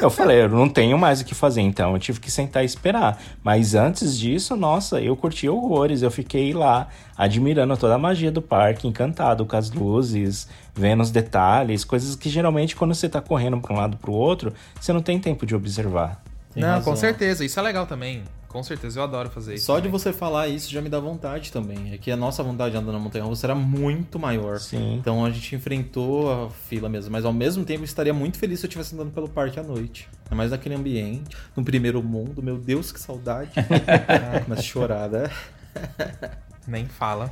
Eu 0.00 0.10
falei, 0.10 0.42
eu 0.42 0.48
não 0.48 0.68
tenho 0.68 0.98
mais 0.98 1.20
o 1.20 1.24
que 1.24 1.34
fazer, 1.34 1.60
então 1.60 1.92
eu 1.92 1.98
tive 1.98 2.18
que 2.18 2.30
sentar 2.30 2.62
e 2.62 2.66
esperar. 2.66 3.20
Mas 3.44 3.74
antes 3.74 4.18
disso, 4.18 4.56
nossa, 4.56 5.00
eu 5.00 5.14
curti 5.14 5.48
horrores, 5.48 6.02
eu 6.02 6.10
fiquei 6.10 6.52
lá 6.52 6.88
admirando 7.20 7.76
toda 7.76 7.96
a 7.96 7.98
magia 7.98 8.32
do 8.32 8.40
parque, 8.40 8.88
encantado 8.88 9.44
com 9.44 9.54
as 9.54 9.70
luzes, 9.70 10.48
vendo 10.74 11.02
os 11.02 11.10
detalhes, 11.10 11.84
coisas 11.84 12.16
que 12.16 12.30
geralmente 12.30 12.74
quando 12.74 12.94
você 12.94 13.10
tá 13.10 13.20
correndo 13.20 13.60
para 13.60 13.74
um 13.74 13.76
lado 13.76 13.98
para 13.98 14.10
o 14.10 14.14
outro, 14.14 14.54
você 14.80 14.90
não 14.90 15.02
tem 15.02 15.20
tempo 15.20 15.44
de 15.44 15.54
observar. 15.54 16.22
Tem 16.54 16.62
não, 16.62 16.70
razão. 16.70 16.84
com 16.94 16.96
certeza. 16.96 17.44
Isso 17.44 17.60
é 17.60 17.62
legal 17.62 17.86
também. 17.86 18.22
Com 18.48 18.62
certeza, 18.62 18.98
eu 18.98 19.04
adoro 19.04 19.28
fazer 19.28 19.54
isso. 19.54 19.66
Só 19.66 19.74
de 19.74 19.82
também. 19.82 19.92
você 19.92 20.14
falar 20.14 20.48
isso 20.48 20.70
já 20.70 20.80
me 20.80 20.88
dá 20.88 20.98
vontade 20.98 21.52
também. 21.52 21.92
É 21.92 21.98
que 21.98 22.10
a 22.10 22.16
nossa 22.16 22.42
vontade 22.42 22.70
de 22.70 22.78
andar 22.78 22.90
na 22.90 22.98
montanha 22.98 23.22
russa 23.22 23.46
era 23.46 23.54
muito 23.54 24.18
maior. 24.18 24.58
Sim. 24.58 24.94
Então 24.94 25.22
a 25.22 25.30
gente 25.30 25.54
enfrentou 25.54 26.32
a 26.32 26.50
fila 26.50 26.88
mesmo. 26.88 27.12
Mas 27.12 27.26
ao 27.26 27.34
mesmo 27.34 27.66
tempo 27.66 27.82
eu 27.82 27.84
estaria 27.84 28.14
muito 28.14 28.38
feliz 28.38 28.60
se 28.60 28.66
eu 28.66 28.68
estivesse 28.68 28.94
andando 28.94 29.12
pelo 29.12 29.28
parque 29.28 29.60
à 29.60 29.62
noite. 29.62 30.08
Ainda 30.24 30.36
mais 30.36 30.50
naquele 30.52 30.74
ambiente, 30.74 31.36
no 31.54 31.62
primeiro 31.62 32.02
mundo. 32.02 32.42
Meu 32.42 32.56
Deus, 32.56 32.90
que 32.90 32.98
saudade. 32.98 33.52
Mas 34.48 34.64
chorar, 34.64 35.08
né? 35.08 35.30
Nem 36.70 36.86
fala. 36.86 37.30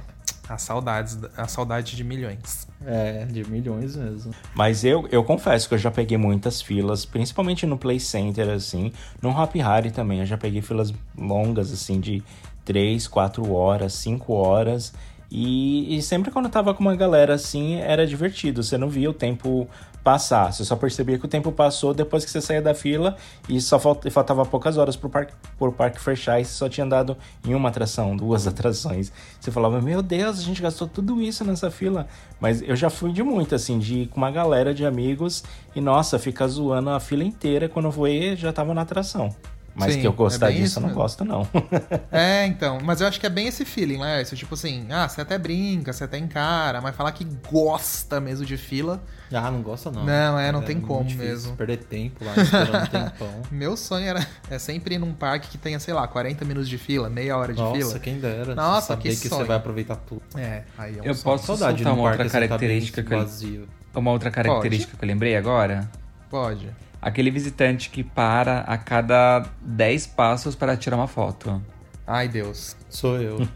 As 0.49 0.63
saudades, 0.63 1.19
a 1.37 1.47
saudade 1.47 1.95
de 1.95 2.03
milhões. 2.03 2.67
É, 2.85 3.25
de 3.27 3.49
milhões 3.49 3.95
mesmo. 3.95 4.35
Mas 4.55 4.83
eu, 4.83 5.07
eu 5.13 5.23
confesso 5.23 5.69
que 5.69 5.75
eu 5.75 5.79
já 5.79 5.91
peguei 5.91 6.17
muitas 6.17 6.61
filas, 6.61 7.05
principalmente 7.05 7.67
no 7.67 7.79
Play 7.79 8.01
Center, 8.01 8.49
assim. 8.49 8.93
No 9.23 9.31
Hop 9.31 9.55
Harry 9.57 9.91
também, 9.91 10.21
eu 10.21 10.27
já 10.27 10.37
peguei 10.39 10.63
filas 10.63 10.93
longas, 11.17 11.71
assim, 11.71 12.01
de 12.01 12.23
3, 12.65 13.07
4 13.07 13.53
horas, 13.53 13.93
5 13.95 14.33
horas. 14.33 14.93
E, 15.31 15.97
e 15.97 16.01
sempre 16.03 16.31
quando 16.31 16.47
eu 16.47 16.51
tava 16.51 16.73
com 16.73 16.81
uma 16.81 16.97
galera 16.97 17.35
assim, 17.35 17.77
era 17.77 18.07
divertido. 18.07 18.63
Você 18.63 18.79
não 18.79 18.89
via 18.89 19.11
o 19.11 19.13
tempo 19.13 19.69
passar. 20.03 20.53
Você 20.53 20.65
só 20.65 20.75
percebia 20.75 21.19
que 21.19 21.27
o 21.27 21.29
tempo 21.29 21.53
passou 21.53 21.93
depois 21.93 22.25
que 22.25 22.31
você 22.31 22.41
saía 22.41 22.63
da 22.63 22.73
fila 22.73 23.15
e 23.47 23.61
só 23.61 23.79
falt- 23.79 24.09
faltava 24.11 24.47
poucas 24.47 24.79
horas 24.79 24.97
pro 24.97 25.11
parque, 25.11 25.35
pro 25.59 25.71
parque 25.71 26.01
fechar 26.01 26.41
e 26.41 26.45
você 26.47 26.53
só 26.53 26.69
tinha 26.69 26.85
andado 26.87 27.15
em 27.47 27.55
uma 27.55 27.69
atração, 27.69 28.17
duas 28.17 28.47
atrações. 28.49 29.13
Você 29.39 29.51
falava, 29.51 29.83
meu 29.83 30.01
Deus, 30.01 30.39
a 30.39 30.43
gente 30.43 30.63
gastou 30.63 30.89
tudo 30.89 31.21
isso 31.21 31.45
nessa 31.45 31.71
fila. 31.71 32.07
Mas 32.41 32.63
eu 32.63 32.75
já 32.75 32.89
fui 32.89 33.13
de 33.13 33.23
muito, 33.23 33.55
assim, 33.55 33.79
de 33.79 34.03
ir 34.03 34.07
com 34.09 34.17
uma 34.17 34.31
galera 34.31 34.73
de 34.73 34.87
amigos 34.87 35.45
e, 35.77 35.81
nossa, 35.81 36.19
fica 36.19 36.49
zoando 36.49 36.89
a 36.89 37.01
fila 37.01 37.23
inteira. 37.23 37.69
Quando 37.69 37.85
eu 37.87 37.93
vou 37.93 38.09
ir, 38.09 38.35
já 38.37 38.51
tava 38.51 38.73
na 38.73 38.81
atração. 38.83 39.35
Mas 39.79 39.95
Sim, 39.95 40.01
que 40.01 40.07
eu 40.07 40.13
gostar 40.13 40.51
é 40.51 40.53
disso, 40.53 40.65
isso 40.65 40.79
eu 40.79 40.81
não 40.83 40.89
mesmo. 40.89 41.03
gosto, 41.03 41.25
não. 41.25 41.47
É, 42.11 42.47
então. 42.47 42.79
Mas 42.83 43.01
eu 43.01 43.07
acho 43.07 43.21
que 43.21 43.27
é 43.27 43.31
bem 43.31 43.47
esse 43.47 43.65
feeling, 43.65 43.99
né? 43.99 44.21
Esse 44.21 44.35
tipo 44.37 44.55
assim, 44.55 44.87
ah, 44.91 45.09
você 45.09 45.21
até 45.21 45.39
brinca, 45.39 45.93
você 45.93 46.05
até 46.05 46.19
encara, 46.19 46.81
mas 46.81 46.97
falar 46.97 47.13
que 47.13 47.25
gosta 47.51 48.21
mesmo 48.21 48.45
de 48.45 48.57
fila. 48.57 49.01
Ah, 49.33 49.51
não 49.51 49.63
gosta 49.63 49.91
não. 49.91 50.05
Não, 50.05 50.39
é, 50.39 50.51
não 50.51 50.63
tem 50.63 50.77
muito 50.77 50.89
como 50.89 51.05
difícil 51.05 51.29
mesmo. 51.29 51.57
Perder 51.57 51.77
tempo 51.79 52.25
lá 52.25 52.33
esperando 52.37 52.83
um 52.83 52.87
tempão. 53.11 53.43
Meu 53.51 53.77
sonho 53.77 54.07
era 54.07 54.27
é 54.51 54.59
sempre 54.59 54.95
ir 54.95 54.99
num 54.99 55.13
parque 55.13 55.49
que 55.49 55.59
tenha, 55.59 55.79
sei 55.79 55.95
lá, 55.95 56.09
40 56.09 56.45
minutos 56.45 56.69
de 56.69 56.79
fila, 56.79 57.09
meia 57.09 57.37
hora 57.37 57.53
de 57.53 57.61
Nossa, 57.61 57.77
fila. 57.77 57.99
quem 58.01 58.19
dera. 58.19 58.55
Nossa, 58.55 58.89
saber 58.89 59.03
que 59.03 59.17
que, 59.17 59.29
sonho. 59.29 59.43
você 59.43 59.47
vai 59.47 59.57
aproveitar 59.59 59.97
tudo. 59.97 60.23
É, 60.37 60.65
aí 60.77 60.99
é 60.99 61.03
um 61.03 61.05
Eu 61.05 61.15
sonho. 61.15 61.25
posso 61.25 61.47
Saudade 61.47 61.79
de 61.79 61.83
soltar 61.85 61.93
um 61.99 62.01
uma 62.03 62.11
outra 62.11 62.25
assim, 62.25 62.33
tá 62.33 62.41
característica 62.41 63.03
que 63.03 63.15
eu, 63.15 63.69
uma 63.95 64.11
outra 64.11 64.31
característica 64.31 64.97
que 64.97 65.05
eu 65.05 65.07
lembrei 65.07 65.37
agora? 65.37 65.89
Pode. 66.31 66.69
Aquele 67.01 67.31
visitante 67.31 67.91
que 67.91 68.03
para 68.03 68.61
a 68.61 68.77
cada 68.77 69.45
10 69.63 70.07
passos 70.09 70.55
para 70.55 70.77
tirar 70.77 70.97
uma 70.97 71.07
foto. 71.07 71.63
Ai, 72.07 72.27
Deus. 72.27 72.75
Sou 72.89 73.21
eu. 73.21 73.39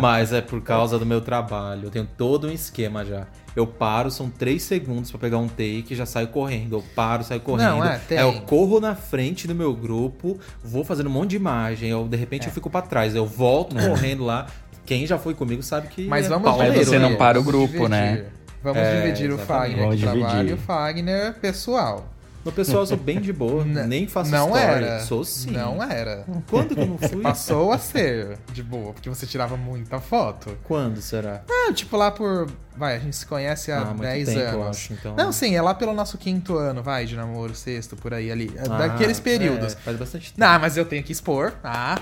Mas 0.00 0.32
é 0.32 0.40
por 0.40 0.60
causa 0.62 0.98
do 0.98 1.06
meu 1.06 1.20
trabalho. 1.20 1.84
Eu 1.86 1.90
tenho 1.90 2.06
todo 2.18 2.48
um 2.48 2.50
esquema 2.50 3.04
já. 3.04 3.26
Eu 3.56 3.66
paro, 3.66 4.10
são 4.10 4.30
3 4.30 4.62
segundos 4.62 5.10
pra 5.10 5.18
pegar 5.18 5.38
um 5.38 5.48
take 5.48 5.86
e 5.90 5.94
já 5.96 6.06
saio 6.06 6.28
correndo. 6.28 6.76
Eu 6.76 6.84
paro, 6.94 7.24
saio 7.24 7.40
correndo. 7.40 7.76
Não, 7.76 7.84
é, 7.84 7.98
tem. 7.98 8.18
Aí 8.18 8.24
eu 8.24 8.42
corro 8.42 8.80
na 8.80 8.94
frente 8.94 9.46
do 9.46 9.54
meu 9.54 9.74
grupo, 9.74 10.38
vou 10.62 10.84
fazendo 10.84 11.08
um 11.08 11.12
monte 11.12 11.30
de 11.30 11.36
imagem. 11.36 11.90
Eu, 11.90 12.06
de 12.06 12.16
repente 12.16 12.46
É. 12.46 12.48
eu 12.48 12.52
fico 12.52 12.70
pra 12.70 12.82
trás. 12.82 13.14
Eu 13.14 13.26
volto 13.26 13.74
correndo 13.76 14.24
lá. 14.24 14.46
Quem 14.84 15.06
já 15.06 15.18
foi 15.18 15.34
comigo 15.34 15.62
sabe 15.62 15.88
que. 15.88 16.06
Mas 16.06 16.26
é 16.26 16.28
vamos 16.28 16.44
pauleiro, 16.44 16.74
Mas 16.76 16.86
você 16.86 16.90
dividir, 16.90 17.02
não 17.02 17.10
né? 17.10 17.16
para 17.16 17.40
o 17.40 17.42
grupo, 17.42 17.88
né? 17.88 18.26
Vamos 18.62 18.78
É, 18.78 19.00
dividir 19.02 19.30
o 19.30 19.34
exatamente. 19.34 19.46
Fagner 19.46 19.80
Vamos 19.84 19.96
que 19.96 20.02
trabalha 20.06 20.50
e 20.50 20.52
o 20.52 20.56
Fagner 20.56 21.34
pessoal. 21.34 22.08
No 22.44 22.50
pessoal 22.50 22.82
eu 22.82 22.86
sou 22.86 22.96
bem 22.96 23.20
de 23.20 23.32
boa. 23.32 23.62
N- 23.64 23.86
nem 23.86 24.08
faço 24.08 24.32
não 24.32 24.48
story. 24.48 24.64
era. 24.84 25.00
Sou 25.00 25.24
sim. 25.24 25.52
Não 25.52 25.80
era. 25.80 26.24
Quando 26.50 26.74
que 26.74 26.80
eu 26.80 26.86
não 26.86 26.98
fui? 26.98 27.22
Passou 27.22 27.70
a 27.72 27.78
ser 27.78 28.36
de 28.52 28.64
boa, 28.64 28.92
porque 28.92 29.08
você 29.08 29.26
tirava 29.26 29.56
muita 29.56 30.00
foto. 30.00 30.58
Quando 30.64 31.00
será? 31.00 31.42
Ah, 31.48 31.72
tipo 31.72 31.96
lá 31.96 32.10
por. 32.10 32.50
Vai, 32.76 32.96
a 32.96 32.98
gente 32.98 33.14
se 33.14 33.26
conhece 33.26 33.70
há 33.70 33.82
Ah, 33.82 33.84
muito 33.86 34.00
10 34.00 34.28
tempo, 34.28 34.40
eu 34.40 34.62
anos. 34.62 34.76
acho, 34.76 34.92
então. 34.92 35.14
Não, 35.14 35.30
sim, 35.30 35.54
é 35.54 35.62
lá 35.62 35.72
pelo 35.72 35.92
nosso 35.94 36.18
quinto 36.18 36.56
ano, 36.56 36.82
vai, 36.82 37.04
de 37.06 37.14
namoro, 37.14 37.54
sexto, 37.54 37.94
por 37.94 38.12
aí 38.12 38.28
ali. 38.32 38.50
É 38.56 38.62
Ah, 38.68 38.76
daqueles 38.76 39.20
períodos. 39.20 39.74
é, 39.74 39.76
faz 39.76 39.96
bastante 39.96 40.32
tempo. 40.32 40.40
Não, 40.40 40.58
mas 40.58 40.76
eu 40.76 40.84
tenho 40.84 41.04
que 41.04 41.12
expor. 41.12 41.52
Ah. 41.62 41.96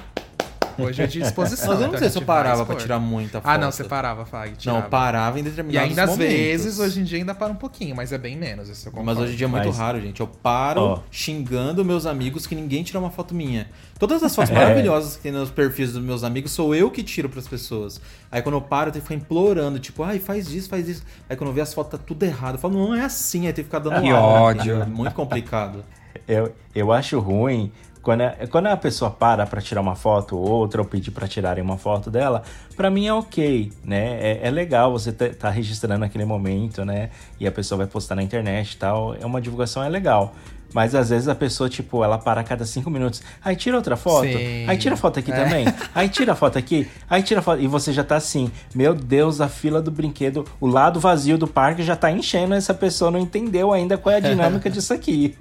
Hoje 0.78 1.02
é 1.02 1.06
de 1.06 1.20
exposição. 1.22 1.68
Mas 1.68 1.76
eu 1.76 1.80
não 1.82 1.88
então 1.88 1.98
sei 2.00 2.10
se 2.10 2.18
eu 2.18 2.22
parava 2.22 2.64
pra 2.66 2.74
tirar 2.76 2.98
muita 2.98 3.40
foto. 3.40 3.50
Ah, 3.50 3.58
não, 3.58 3.70
você 3.70 3.84
parava, 3.84 4.24
Fag. 4.24 4.50
Não, 4.50 4.56
tirava. 4.56 4.82
parava 4.88 5.38
em 5.38 5.40
E 5.40 5.44
determinados 5.44 5.88
ainda 5.90 6.02
às 6.04 6.10
momentos. 6.10 6.34
vezes, 6.34 6.78
hoje 6.78 7.00
em 7.00 7.04
dia, 7.04 7.18
ainda 7.18 7.34
para 7.34 7.52
um 7.52 7.56
pouquinho, 7.56 7.94
mas 7.96 8.12
é 8.12 8.18
bem 8.18 8.36
menos. 8.36 8.68
Isso 8.68 8.88
eu 8.88 9.02
Mas 9.02 9.18
hoje 9.18 9.32
em 9.32 9.36
dia 9.36 9.46
é 9.46 9.48
muito 9.50 9.66
Mas- 9.68 9.76
raro, 9.78 10.00
gente. 10.00 10.20
Eu 10.20 10.26
paro 10.26 10.80
Ó. 10.80 10.98
xingando 11.10 11.84
meus 11.84 12.06
amigos 12.06 12.46
que 12.46 12.54
ninguém 12.54 12.82
tira 12.82 12.98
uma 12.98 13.10
foto 13.10 13.34
minha. 13.34 13.68
Todas 13.98 14.22
as 14.22 14.34
fotos 14.34 14.50
É. 14.54 14.54
maravilhosas 14.54 15.16
que 15.16 15.22
tem 15.22 15.32
nos 15.32 15.50
perfis 15.50 15.92
dos 15.92 16.02
meus 16.02 16.24
amigos 16.24 16.52
sou 16.52 16.74
eu 16.74 16.90
que 16.90 17.02
tiro 17.02 17.28
pras 17.28 17.46
pessoas. 17.46 18.00
Aí 18.30 18.40
quando 18.42 18.54
eu 18.56 18.62
paro, 18.62 18.88
eu 18.88 18.92
tenho 18.92 19.02
que 19.04 19.08
ficar 19.12 19.22
implorando, 19.22 19.78
tipo, 19.78 20.02
ai, 20.02 20.18
faz 20.18 20.50
isso, 20.52 20.68
faz 20.68 20.88
isso. 20.88 21.02
Aí 21.28 21.36
quando 21.36 21.48
eu 21.48 21.54
vejo 21.54 21.64
as 21.64 21.74
fotos, 21.74 21.98
tá 21.98 22.04
tudo 22.06 22.22
errado. 22.24 22.54
Eu 22.54 22.58
falo, 22.60 22.74
não 22.78 22.94
é 22.94 23.04
assim, 23.04 23.46
aí 23.46 23.52
tem 23.52 23.64
que 23.64 23.68
ficar 23.70 23.78
dando 23.80 24.00
Que 24.02 24.12
ódio. 24.12 24.82
É 24.82 24.86
muito 24.86 25.14
complicado. 25.14 25.84
Eu, 26.26 26.52
eu 26.74 26.92
acho 26.92 27.18
ruim 27.20 27.72
quando 28.02 28.22
a, 28.22 28.30
quando 28.50 28.66
a 28.66 28.76
pessoa 28.76 29.10
para 29.10 29.46
pra 29.46 29.60
tirar 29.60 29.80
uma 29.80 29.94
foto 29.94 30.36
ou 30.36 30.48
outra 30.48 30.80
ou 30.80 30.86
pedir 30.86 31.10
pra 31.10 31.28
tirarem 31.28 31.62
uma 31.62 31.76
foto 31.76 32.10
dela, 32.10 32.42
pra 32.76 32.90
mim 32.90 33.06
é 33.06 33.12
ok, 33.12 33.72
né? 33.84 34.18
É, 34.20 34.40
é 34.48 34.50
legal 34.50 34.92
você 34.92 35.12
tá, 35.12 35.28
tá 35.28 35.50
registrando 35.50 36.04
aquele 36.04 36.24
momento, 36.24 36.84
né? 36.84 37.10
E 37.38 37.46
a 37.46 37.52
pessoa 37.52 37.78
vai 37.78 37.86
postar 37.86 38.14
na 38.14 38.22
internet 38.22 38.72
e 38.72 38.76
tal. 38.76 39.14
É 39.14 39.26
uma 39.26 39.40
divulgação, 39.40 39.82
é 39.82 39.88
legal. 39.88 40.34
Mas 40.72 40.94
às 40.94 41.10
vezes 41.10 41.28
a 41.28 41.34
pessoa, 41.34 41.68
tipo, 41.68 42.02
ela 42.04 42.18
para 42.18 42.40
a 42.40 42.44
cada 42.44 42.64
cinco 42.64 42.90
minutos. 42.90 43.22
Aí 43.44 43.56
tira 43.56 43.76
outra 43.76 43.96
foto. 43.96 44.26
Sim. 44.26 44.66
Aí 44.68 44.76
tira 44.78 44.96
foto 44.96 45.18
aqui 45.18 45.32
É. 45.32 45.44
também. 45.44 45.64
Aí 45.94 46.08
tira 46.08 46.34
foto 46.34 46.58
aqui. 46.58 46.88
Aí 47.08 47.22
tira 47.22 47.42
foto. 47.42 47.60
E 47.62 47.66
você 47.66 47.92
já 47.92 48.04
tá 48.04 48.16
assim, 48.16 48.50
meu 48.74 48.94
Deus, 48.94 49.40
a 49.40 49.48
fila 49.48 49.82
do 49.82 49.90
brinquedo, 49.90 50.44
o 50.60 50.66
lado 50.66 51.00
vazio 51.00 51.36
do 51.36 51.46
parque 51.46 51.82
já 51.82 51.96
tá 51.96 52.10
enchendo. 52.10 52.54
Essa 52.54 52.72
pessoa 52.74 53.10
não 53.10 53.18
entendeu 53.18 53.72
ainda 53.72 53.98
qual 53.98 54.12
é 54.14 54.16
a 54.16 54.20
dinâmica 54.20 54.68
disso 54.70 54.92
aqui. 54.94 55.36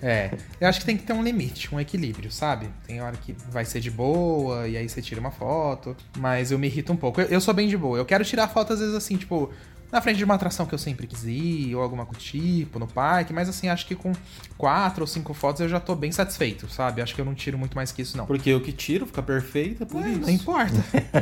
É, 0.00 0.30
eu 0.60 0.68
acho 0.68 0.78
que 0.80 0.86
tem 0.86 0.96
que 0.96 1.02
ter 1.02 1.12
um 1.12 1.22
limite, 1.22 1.74
um 1.74 1.80
equilíbrio, 1.80 2.30
sabe? 2.30 2.68
Tem 2.86 3.02
hora 3.02 3.16
que 3.16 3.34
vai 3.50 3.64
ser 3.64 3.80
de 3.80 3.90
boa, 3.90 4.68
e 4.68 4.76
aí 4.76 4.88
você 4.88 5.02
tira 5.02 5.20
uma 5.20 5.32
foto, 5.32 5.96
mas 6.16 6.52
eu 6.52 6.58
me 6.58 6.68
irrito 6.68 6.92
um 6.92 6.96
pouco. 6.96 7.20
Eu, 7.20 7.26
eu 7.26 7.40
sou 7.40 7.52
bem 7.52 7.66
de 7.68 7.76
boa, 7.76 7.98
eu 7.98 8.04
quero 8.04 8.24
tirar 8.24 8.46
foto 8.48 8.72
às 8.74 8.78
vezes 8.78 8.94
assim, 8.94 9.16
tipo, 9.16 9.50
na 9.90 10.00
frente 10.00 10.18
de 10.18 10.24
uma 10.24 10.34
atração 10.34 10.66
que 10.66 10.74
eu 10.74 10.78
sempre 10.78 11.06
quis 11.06 11.24
ir, 11.24 11.74
ou 11.74 11.82
alguma 11.82 12.04
coisa 12.04 12.20
tipo, 12.20 12.78
no 12.78 12.86
parque, 12.86 13.32
mas 13.32 13.48
assim, 13.48 13.68
acho 13.68 13.86
que 13.86 13.94
com 13.94 14.12
quatro 14.56 15.02
ou 15.02 15.06
cinco 15.06 15.32
fotos 15.32 15.60
eu 15.62 15.68
já 15.68 15.80
tô 15.80 15.94
bem 15.94 16.12
satisfeito, 16.12 16.68
sabe? 16.68 17.00
Acho 17.00 17.14
que 17.14 17.20
eu 17.20 17.24
não 17.24 17.34
tiro 17.34 17.56
muito 17.56 17.74
mais 17.74 17.90
que 17.92 18.02
isso, 18.02 18.16
não. 18.16 18.26
Porque 18.26 18.50
eu 18.50 18.60
que 18.60 18.72
tiro, 18.72 19.06
fica 19.06 19.22
perfeito, 19.22 19.82
é 19.82 19.86
por 19.86 20.04
É, 20.04 20.08
isso. 20.10 20.20
Não 20.20 20.30
importa. 20.30 20.74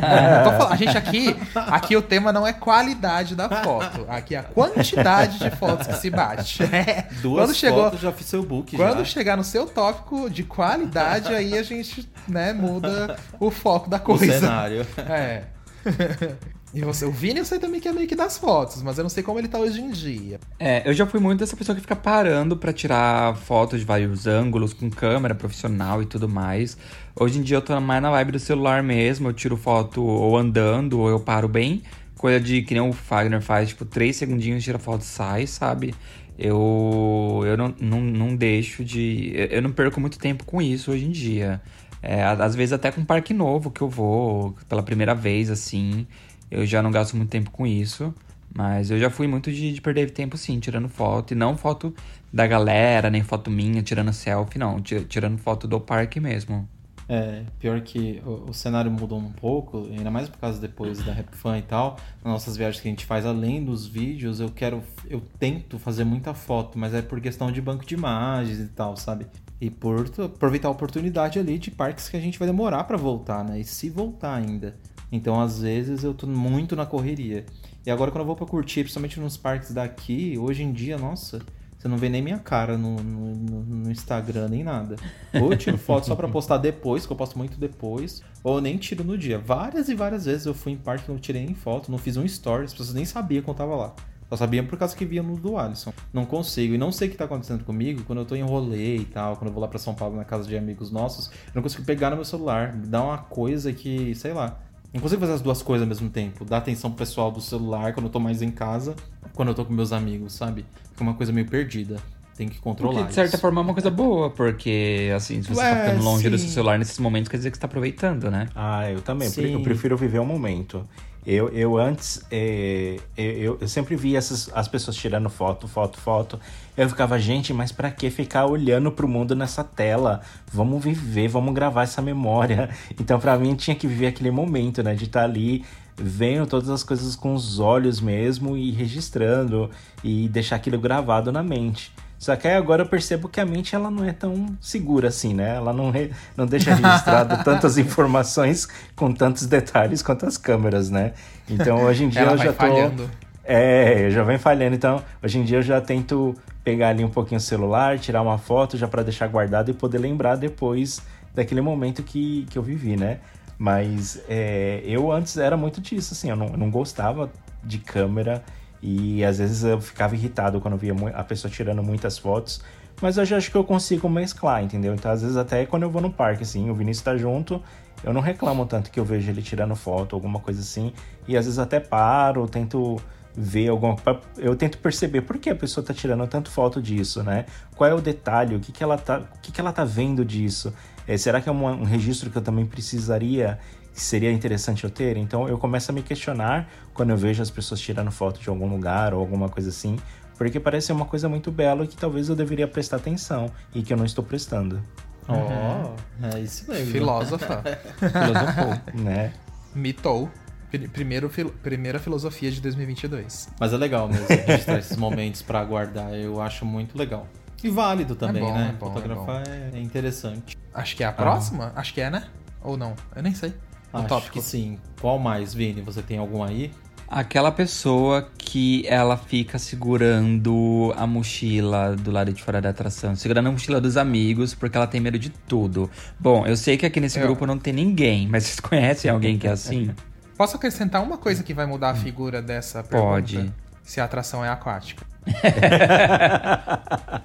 Falando, 0.59 0.73
a 0.73 0.77
gente 0.77 0.99
aqui, 0.99 1.37
aqui 1.55 1.97
o 1.97 2.03
tema 2.03 2.33
não 2.33 2.47
é 2.47 2.53
qualidade 2.53 3.35
da 3.37 3.49
foto, 3.63 4.05
aqui 4.09 4.35
é 4.35 4.39
a 4.39 4.43
quantidade 4.43 5.39
de 5.39 5.51
fotos 5.57 5.87
que 5.87 5.95
se 5.95 6.11
bate. 6.11 6.63
É. 6.77 7.07
Duas 7.23 7.47
Quando 7.47 7.55
chegou, 7.55 7.85
fotos, 7.85 8.01
já 8.01 8.13
fiz 8.13 8.27
seu 8.27 8.43
book 8.43 8.77
quando 8.77 8.99
já. 8.99 9.05
chegar 9.05 9.37
no 9.37 9.45
seu 9.45 9.67
tópico 9.67 10.29
de 10.29 10.43
qualidade, 10.43 11.33
aí 11.35 11.57
a 11.57 11.63
gente, 11.63 12.09
né, 12.29 12.53
muda 12.53 13.17
o 13.41 13.51
foco 13.51 13.89
da 13.89 13.97
O 13.97 14.01
coisa. 14.01 14.41
cenário. 14.41 14.87
É. 14.99 15.45
E 16.75 16.81
você, 16.83 17.07
o 17.07 17.11
Vini 17.11 17.39
eu 17.39 17.45
sei 17.45 17.59
também 17.59 17.81
que 17.81 17.89
é 17.89 17.93
meio 17.93 18.07
que 18.07 18.15
das 18.15 18.37
fotos, 18.37 18.83
mas 18.83 18.99
eu 18.99 19.03
não 19.03 19.09
sei 19.09 19.23
como 19.23 19.39
ele 19.39 19.49
tá 19.49 19.59
hoje 19.59 19.81
em 19.81 19.91
dia. 19.91 20.39
É, 20.59 20.87
eu 20.87 20.93
já 20.93 21.07
fui 21.07 21.19
muito 21.19 21.39
dessa 21.41 21.57
pessoa 21.57 21.75
que 21.75 21.81
fica 21.81 21.97
parando 21.97 22.57
pra 22.57 22.73
tirar 22.73 23.35
fotos 23.37 23.81
de 23.81 23.87
vários 23.87 24.27
ângulos, 24.27 24.75
com 24.75 24.91
câmera 24.91 25.35
profissional 25.35 26.03
e 26.03 26.07
tudo 26.07 26.29
mais. 26.29 26.77
Hoje 27.19 27.39
em 27.39 27.43
dia 27.43 27.57
eu 27.57 27.63
tô 27.63 27.81
mais 27.81 28.03
na 28.03 28.11
vibe 28.11 28.33
do 28.33 28.39
celular 28.39 28.83
mesmo, 28.83 29.29
eu 29.29 29.33
tiro 29.33 29.57
foto 29.57 30.03
ou 30.03 30.37
andando, 30.37 30.99
ou 31.01 31.09
eu 31.09 31.21
paro 31.21 31.49
bem. 31.49 31.83
Coisa 32.19 32.39
de 32.41 32.61
que 32.63 32.75
nem 32.75 32.83
o 32.83 32.93
Fagner 32.93 33.41
faz, 33.41 33.71
tipo, 33.71 33.85
três 33.85 34.17
segundinhos, 34.17 34.63
tira 34.65 34.79
foto 34.79 35.01
e 35.03 35.05
sai, 35.05 35.47
sabe? 35.47 35.95
Eu, 36.39 37.43
eu 37.47 37.57
não, 37.57 37.75
não, 37.81 38.01
não 38.01 38.37
deixo 38.37 38.85
de. 38.85 39.33
eu- 39.51 39.63
não 39.63 39.73
perco 39.73 40.01
muito 40.01 40.19
tempo 40.19 40.45
com 40.45 40.61
isso 40.61 40.91
hoje 40.91 41.07
em 41.07 41.11
dia. 41.11 41.61
É, 42.03 42.23
às 42.23 42.55
vezes 42.55 42.73
até 42.73 42.93
com 42.93 43.01
um 43.01 43.05
parque 43.05 43.33
novo 43.33 43.71
que 43.71 43.81
eu 43.81 43.89
vou 43.89 44.55
pela 44.69 44.83
primeira 44.83 45.15
vez, 45.15 45.51
assim. 45.51 46.07
Eu 46.51 46.65
já 46.67 46.83
não 46.83 46.91
gasto 46.91 47.17
muito 47.17 47.31
tempo 47.31 47.51
com 47.51 47.67
isso. 47.67 48.15
Mas 48.55 48.91
eu 48.91 48.99
já 48.99 49.11
fui 49.11 49.27
muito 49.27 49.53
de, 49.53 49.73
de 49.75 49.81
perder 49.83 50.11
tempo, 50.13 50.37
sim, 50.37 50.59
tirando 50.59 50.89
foto. 50.89 51.33
E 51.33 51.35
não 51.35 51.57
foto 51.59 51.95
da 52.33 52.47
galera, 52.47 53.11
nem 53.11 53.23
foto 53.23 53.51
minha, 53.51 53.83
tirando 53.83 54.13
selfie, 54.13 54.59
não. 54.59 54.81
ti- 54.81 55.05
Tirando 55.05 55.37
foto 55.39 55.69
do 55.69 55.79
parque 55.79 56.19
mesmo. 56.21 56.67
É, 57.09 57.45
pior 57.61 57.81
que 57.83 58.21
o, 58.27 58.51
o 58.51 58.55
cenário 58.55 58.91
mudou 58.91 59.19
um 59.19 59.31
pouco, 59.31 59.87
ainda 59.91 60.11
mais 60.11 60.29
por 60.29 60.39
causa 60.39 60.59
depois 60.61 61.03
da 61.05 61.13
Rap 61.13 61.29
Fan 61.37 61.59
e 61.59 61.63
tal. 61.63 61.99
Nas 62.25 62.33
nossas 62.33 62.57
viagens 62.57 62.81
que 62.83 62.89
a 62.89 62.91
gente 62.91 63.05
faz, 63.05 63.27
além 63.27 63.63
dos 63.63 63.87
vídeos, 63.87 64.41
eu 64.41 64.49
quero. 64.51 64.83
Eu 65.09 65.21
tento 65.39 65.79
fazer 65.79 66.05
muita 66.05 66.33
foto, 66.35 66.79
mas 66.79 66.95
é 66.95 67.03
por 67.03 67.21
questão 67.21 67.53
de 67.53 67.61
banco 67.61 67.85
de 67.85 67.95
imagens 67.95 68.59
e 68.59 68.69
tal, 68.69 68.97
sabe? 68.97 69.27
E 69.61 69.71
por 69.71 70.07
aproveitar 70.25 70.69
a 70.69 70.71
oportunidade 70.71 71.39
ali 71.39 71.59
de 71.59 71.71
parques 71.71 72.09
que 72.09 72.17
a 72.17 72.21
gente 72.21 72.39
vai 72.39 72.49
demorar 72.49 72.85
pra 72.85 72.97
voltar, 72.97 73.45
né? 73.45 73.61
E 73.61 73.65
se 73.65 73.89
voltar 73.91 74.35
ainda. 74.35 74.75
Então, 75.11 75.41
às 75.41 75.61
vezes, 75.61 76.03
eu 76.05 76.13
tô 76.15 76.27
muito 76.27 76.75
na 76.77 76.85
correria. 76.87 77.47
E 77.85 77.91
agora, 77.91 78.11
quando 78.11 78.23
eu 78.23 78.27
vou 78.27 78.37
pra 78.37 78.47
curtir, 78.47 78.81
principalmente 78.83 79.21
nos 79.21 79.37
parques 79.37 79.73
daqui, 79.73 80.37
hoje 80.37 80.63
em 80.65 80.73
dia, 80.73 80.99
nossa, 80.99 81.41
você 81.79 81.87
não 81.87 81.97
vê 81.97 82.09
nem 82.09 82.21
minha 82.21 82.39
cara 82.39 82.77
no, 82.77 82.97
no, 82.97 83.35
no- 83.35 83.91
Instagram, 83.91 84.49
nem 84.49 84.65
nada. 84.65 84.97
Ou 85.41 85.53
eu 85.53 85.57
tiro 85.57 85.79
foto 85.79 86.07
só 86.07 86.17
pra 86.17 86.27
postar 86.29 86.59
depois, 86.59 87.07
que 87.07 87.13
eu 87.13 87.17
posto 87.17 87.39
muito 87.39 87.57
depois, 87.59 88.23
ou 88.43 88.57
eu 88.57 88.61
nem 88.61 88.77
tiro 88.77 89.05
no 89.05 89.17
dia. 89.17 89.39
Várias 89.39 89.89
e 89.89 89.95
várias 89.95 90.25
vezes 90.25 90.47
eu 90.47 90.55
fui 90.55 90.73
em 90.73 90.77
parque 90.77 91.09
não 91.09 91.19
tirei 91.19 91.47
nem 91.47 91.55
foto, 91.55 91.91
não 91.91 91.99
fiz 91.99 92.17
um 92.17 92.25
story, 92.25 92.65
as 92.65 92.73
pessoas 92.73 92.93
nem 92.95 93.05
sabiam 93.05 93.43
que 93.43 93.49
eu 93.49 93.55
tava 93.55 93.77
lá. 93.77 93.95
Só 94.29 94.37
sabiam 94.37 94.67
por 94.67 94.77
causa 94.77 94.97
que 94.97 95.05
via 95.05 95.23
no 95.23 95.37
do 95.37 95.57
Alisson. 95.57 95.93
Não 96.13 96.27
consigo. 96.27 96.75
E 96.75 96.79
não 96.79 96.91
sei 96.91 97.07
o 97.07 97.11
que 97.13 97.17
tá 97.17 97.27
acontecendo 97.27 97.63
comigo 97.63 98.03
quando 98.05 98.19
eu 98.19 98.25
tô 98.25 98.35
em 98.35 98.43
rolê 98.43 98.97
e 98.97 99.05
tal, 99.05 99.37
quando 99.37 99.47
eu 99.49 99.53
vou 99.53 99.63
lá 99.63 99.69
pra 99.69 99.79
São 99.79 99.95
Paulo 99.95 100.17
na 100.17 100.25
casa 100.25 100.49
de 100.49 100.57
amigos 100.57 100.91
nossos, 100.91 101.29
eu 101.29 101.53
não 101.55 101.63
consigo 101.63 101.85
pegar 101.85 102.11
no 102.11 102.17
meu 102.17 102.25
celular. 102.25 102.75
Me 102.75 102.89
dá 102.89 103.05
uma 103.05 103.19
coisa 103.19 103.73
que, 103.73 104.13
sei 104.17 104.33
lá. 104.33 104.59
Não 104.97 105.03
consigo 105.03 105.21
fazer 105.21 105.35
as 105.35 105.43
duas 105.43 105.61
coisas 105.61 105.83
ao 105.83 105.89
mesmo 105.89 106.09
tempo. 106.09 106.43
Dar 106.43 106.57
atenção 106.57 106.91
pro 106.91 107.01
pessoal 107.01 107.31
do 107.31 107.39
celular 107.39 107.93
quando 107.93 108.07
eu 108.07 108.11
tô 108.11 108.19
mais 108.19 108.41
em 108.41 108.51
casa, 108.51 108.97
quando 109.35 109.49
eu 109.49 109.55
tô 109.55 109.63
com 109.63 109.73
meus 109.75 109.93
amigos, 109.93 110.33
sabe? 110.33 110.65
Fica 110.91 111.03
uma 111.03 111.13
coisa 111.13 111.31
meio 111.35 111.47
perdida. 111.47 111.99
Tem 112.35 112.49
que 112.49 112.59
controlar. 112.59 112.95
Porque, 112.95 113.09
de 113.11 113.15
certa 113.15 113.37
isso. 113.37 113.41
forma, 113.43 113.61
é 113.61 113.65
uma 113.65 113.75
coisa 113.75 113.91
boa, 113.91 114.31
porque, 114.31 115.13
assim, 115.15 115.43
se 115.43 115.49
você 115.49 115.61
tá 115.61 115.67
Ué, 115.67 115.85
ficando 115.85 116.03
longe 116.03 116.31
do 116.31 116.39
sim. 116.39 116.45
seu 116.47 116.55
celular 116.55 116.79
nesses 116.79 116.99
momentos, 116.99 117.29
quer 117.29 117.37
dizer 117.37 117.51
que 117.51 117.59
você 117.59 117.61
tá 117.61 117.67
aproveitando, 117.67 118.31
né? 118.31 118.49
Ah, 118.55 118.91
eu 118.91 119.03
também. 119.03 119.29
Sim. 119.29 119.53
Eu 119.53 119.61
prefiro 119.61 119.99
viver 119.99 120.19
o 120.19 120.25
momento. 120.25 120.89
Eu, 121.27 121.49
eu 121.49 121.77
antes, 121.77 122.25
é, 122.31 122.99
eu, 123.17 123.59
eu 123.61 123.67
sempre 123.67 123.97
via 123.97 124.17
essas, 124.17 124.49
as 124.55 124.69
pessoas 124.69 124.97
tirando 124.97 125.29
foto, 125.29 125.67
foto, 125.67 125.99
foto. 125.99 126.39
Eu 126.77 126.89
ficava, 126.89 127.19
gente, 127.19 127.53
mas 127.53 127.73
pra 127.73 127.91
que 127.91 128.09
ficar 128.11 128.47
olhando 128.47 128.93
pro 128.93 129.09
mundo 129.09 129.35
nessa 129.35 129.65
tela? 129.65 130.21
Vamos 130.53 130.85
viver, 130.85 131.27
vamos 131.27 131.53
gravar 131.53 131.83
essa 131.83 132.01
memória. 132.01 132.71
Então, 132.99 133.19
pra 133.19 133.37
mim, 133.37 133.55
tinha 133.55 133.75
que 133.75 133.87
viver 133.87 134.07
aquele 134.07 134.31
momento, 134.31 134.83
né? 134.83 134.95
De 134.95 135.05
estar 135.05 135.25
ali 135.25 135.65
vendo 135.97 136.47
todas 136.47 136.71
as 136.71 136.83
coisas 136.83 137.17
com 137.17 137.35
os 137.35 137.59
olhos 137.59 138.01
mesmo 138.01 138.57
e 138.57 138.71
registrando 138.71 139.71
e 140.05 140.29
deixar 140.29 140.57
aquilo 140.57 140.79
gravado 140.79 141.33
na 141.33 141.43
mente. 141.43 141.93
Só 142.19 142.35
que 142.35 142.49
aí 142.49 142.55
agora 142.55 142.83
eu 142.83 142.87
percebo 142.89 143.29
que 143.29 143.41
a 143.41 143.45
mente 143.45 143.75
ela 143.75 143.91
não 143.91 144.05
é 144.05 144.13
tão 144.13 144.57
segura 144.61 145.09
assim, 145.09 145.35
né? 145.35 145.57
Ela 145.57 145.73
não, 145.73 145.91
re- 145.91 146.11
não 146.37 146.47
deixa 146.47 146.75
registrado 146.75 147.43
tantas 147.45 147.77
informações 147.79 148.67
com 148.95 149.13
tantos 149.13 149.47
detalhes 149.47 150.03
quanto 150.03 150.25
as 150.27 150.39
câmeras, 150.39 150.91
né? 150.91 151.13
Então 151.49 151.83
hoje 151.85 152.05
em 152.05 152.09
dia 152.09 152.23
eu 152.23 152.39
já 152.39 152.53
tô. 152.53 152.53
falhando. 152.55 153.11
É, 153.45 154.07
eu 154.07 154.11
já 154.11 154.23
vem 154.25 154.39
falhando. 154.39 154.75
Então, 154.75 155.03
hoje 155.23 155.39
em 155.39 155.45
dia 155.45 155.59
eu 155.59 155.63
já 155.63 155.81
tento 155.81 156.35
pegar 156.65 156.89
ali 156.89 157.05
um 157.05 157.09
pouquinho 157.09 157.39
o 157.39 157.41
celular, 157.43 157.99
tirar 157.99 158.23
uma 158.23 158.39
foto 158.39 158.77
já 158.77 158.89
para 158.89 159.03
deixar 159.05 159.29
guardado 159.29 159.71
e 159.71 159.75
poder 159.75 159.99
lembrar 159.99 160.37
depois 160.37 161.01
daquele 161.35 161.61
momento 161.61 162.03
que, 162.03 162.45
que 162.51 162.59
eu 162.59 162.63
vivi, 162.63 162.97
né? 162.97 163.19
Mas 163.59 164.21
é, 164.29 164.83
eu 164.85 165.13
antes 165.13 165.37
era 165.37 165.57
muito 165.57 165.81
disso, 165.81 166.13
assim, 166.13 166.29
eu 166.31 166.37
não, 166.37 166.47
eu 166.49 166.57
não 166.59 166.71
gostava 166.71 167.31
de 167.63 167.79
câmera 167.79 168.43
e 168.83 169.25
às 169.25 169.39
vezes 169.39 169.65
eu 169.65 169.81
ficava 169.81 170.15
irritado 170.15 170.61
quando 170.61 170.77
via 170.77 170.95
a 171.15 171.25
pessoa 171.25 171.51
tirando 171.51 171.83
muitas 171.83 172.19
fotos. 172.19 172.61
Mas 173.01 173.19
eu 173.19 173.37
acho 173.37 173.51
que 173.51 173.57
eu 173.57 173.65
consigo 173.65 174.09
mesclar, 174.09 174.63
entendeu? 174.63 174.95
Então, 174.95 175.11
às 175.11 175.21
vezes, 175.21 175.37
até 175.37 175.67
quando 175.67 175.83
eu 175.83 175.91
vou 175.91 176.01
no 176.01 176.11
parque, 176.11 176.45
assim, 176.45 176.71
o 176.71 176.75
Vinícius 176.75 177.05
tá 177.05 177.17
junto, 177.17 177.63
eu 178.03 178.13
não 178.13 178.21
reclamo 178.23 178.65
tanto 178.65 178.91
que 178.91 178.99
eu 178.99 179.05
vejo 179.05 179.31
ele 179.31 179.43
tirando 179.43 179.75
foto, 179.77 180.17
alguma 180.17 180.41
coisa 180.41 180.61
assim. 180.61 180.93
E 181.29 181.37
às 181.37 181.45
vezes 181.45 181.59
até 181.59 181.79
paro, 181.79 182.47
tento 182.49 182.97
ver 183.39 183.69
alguma 183.69 183.97
eu 184.39 184.57
tento 184.57 184.79
perceber 184.79 185.21
por 185.21 185.37
que 185.37 185.51
a 185.51 185.55
pessoa 185.55 185.85
tá 185.85 185.93
tirando 185.93 186.27
tanto 186.27 186.51
foto 186.51 186.81
disso, 186.81 187.23
né? 187.23 187.45
Qual 187.75 187.89
é 187.89 187.93
o 187.93 188.01
detalhe, 188.01 188.57
o 188.57 188.61
que 188.61 188.73
que 188.73 188.83
ela 188.83 188.97
tá, 188.97 189.19
o 189.19 189.41
que 189.43 189.53
que 189.53 189.61
ela 189.61 189.73
tá 189.73 189.85
vendo 189.85 190.25
disso? 190.25 190.73
É, 191.07 191.19
será 191.19 191.41
que 191.41 191.49
é 191.49 191.53
uma- 191.53 191.73
um 191.73 191.85
registro 191.85 192.31
que 192.31 192.39
eu 192.39 192.43
também 192.43 192.65
precisaria, 192.65 193.59
seria 194.01 194.31
interessante 194.33 194.85
eu 194.85 194.91
ter? 194.91 195.17
Então 195.17 195.49
eu 195.49 195.59
começo 195.59 195.91
a 195.91 195.95
me 195.95 196.03
questionar 196.03 196.69
quando 196.95 197.11
eu 197.11 197.17
vejo 197.17 197.43
as 197.43 197.51
pessoas 197.51 197.81
tirando 197.81 198.11
foto 198.11 198.41
de 198.41 198.49
algum 198.49 198.69
lugar 198.69 199.13
ou 199.15 199.21
alguma 199.21 199.49
coisa 199.49 199.69
assim, 199.71 199.97
porque 200.39 200.61
parece 200.61 200.89
ser 200.89 200.93
uma 200.93 201.07
coisa 201.07 201.29
muito 201.29 201.51
bela 201.51 201.85
e 201.85 201.87
que 201.87 201.97
talvez 201.97 202.29
eu 202.29 202.37
deveria 202.37 202.69
prestar 202.69 202.97
atenção 202.97 203.51
e 203.75 203.83
que 203.83 203.93
eu 203.93 203.97
não 203.97 204.05
estou 204.05 204.23
prestando, 204.25 204.81
Ó, 205.29 205.95
é 206.35 206.39
isso 206.41 206.71
mesmo. 206.71 206.93
Filósofa. 206.93 207.63
Filosofou. 207.99 209.03
né? 209.03 209.33
Mitou. 209.75 210.31
Pri- 210.71 210.87
Primeiro, 210.89 211.29
fil- 211.29 211.51
primeira 211.63 211.99
filosofia 211.99 212.51
de 212.51 212.61
2022. 212.61 213.49
Mas 213.59 213.73
é 213.73 213.77
legal 213.77 214.09
mesmo 214.09 214.27
registrar 214.29 214.79
esses 214.79 214.97
momentos 214.97 215.43
pra 215.43 215.65
guardar. 215.65 216.15
Eu 216.15 216.41
acho 216.41 216.65
muito 216.65 216.97
legal. 216.97 217.27
E 217.63 217.69
válido 217.69 218.15
também, 218.15 218.43
bom, 218.43 218.53
né? 218.55 218.71
é 218.75 218.79
bom, 218.79 218.87
é 218.87 218.93
Fotografar 218.93 219.43
é, 219.49 219.71
é 219.77 219.81
interessante. 219.81 220.57
Acho 220.73 220.95
que 220.95 221.03
é 221.03 221.07
a 221.07 221.13
próxima? 221.13 221.73
Acho 221.75 221.93
que 221.95 222.01
é, 222.01 222.09
né? 222.11 222.25
Ou 222.63 222.77
não? 222.77 222.95
Eu 223.15 223.23
nem 223.23 223.35
sei. 223.35 223.53
Acho 223.93 224.09
tópico. 224.09 224.33
que 224.35 224.43
sim. 224.43 224.79
Qual 225.01 225.19
mais, 225.19 225.55
Vini? 225.55 225.81
Você 225.83 226.03
tem 226.03 226.19
algum 226.19 226.43
aí? 226.43 226.71
Aquela 227.09 227.53
pessoa 227.53 228.29
que 228.37 228.85
ela 228.89 229.17
fica 229.17 229.59
segurando 229.61 230.93
a 230.97 231.07
mochila 231.07 231.95
do 231.95 232.11
lado 232.11 232.33
de 232.33 232.43
fora 232.43 232.61
da 232.61 232.71
atração, 232.71 233.15
segurando 233.15 233.49
a 233.49 233.53
mochila 233.53 233.81
dos 233.81 233.97
amigos, 233.97 234.55
porque 234.55 234.77
ela 234.77 234.89
tem 234.89 235.01
medo 235.01 235.17
de 235.19 235.31
tudo. 235.31 235.89
Bom, 236.19 236.45
eu 236.47 236.57
sei 236.57 236.77
que 236.77 236.85
aqui 236.85 236.99
nesse 237.01 237.19
Eu- 237.21 237.27
grupo 237.27 237.47
não 237.47 237.59
tem 237.59 237.73
ninguém, 237.73 238.27
mas 238.27 238.43
vocês 238.45 238.59
conhecem 238.61 239.09
alguém 239.11 239.39
que 239.39 239.47
é 239.47 239.53
assim? 239.53 239.91
Posso 240.37 240.57
acrescentar 240.57 241.01
uma 241.03 241.17
coisa 241.17 241.43
que 241.45 241.55
vai 241.55 241.65
mudar 241.65 241.91
a 241.91 241.95
figura 241.95 242.43
dessa 242.43 242.83
pergunta? 242.83 243.11
Pode. 243.13 243.53
Se 243.85 244.01
a 244.01 244.05
atração 244.05 244.45
é 244.45 244.49
aquática. 244.49 245.07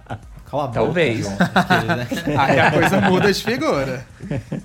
Cala 0.52 0.66
a 0.66 0.68
boca, 0.68 0.82
Talvez. 0.82 1.20
João, 1.20 1.38
porque, 1.40 2.28
né? 2.28 2.38
Aí 2.38 2.60
a 2.60 2.72
coisa 2.72 3.02
muda 3.02 3.32
de 3.32 3.42
figura. 3.42 4.06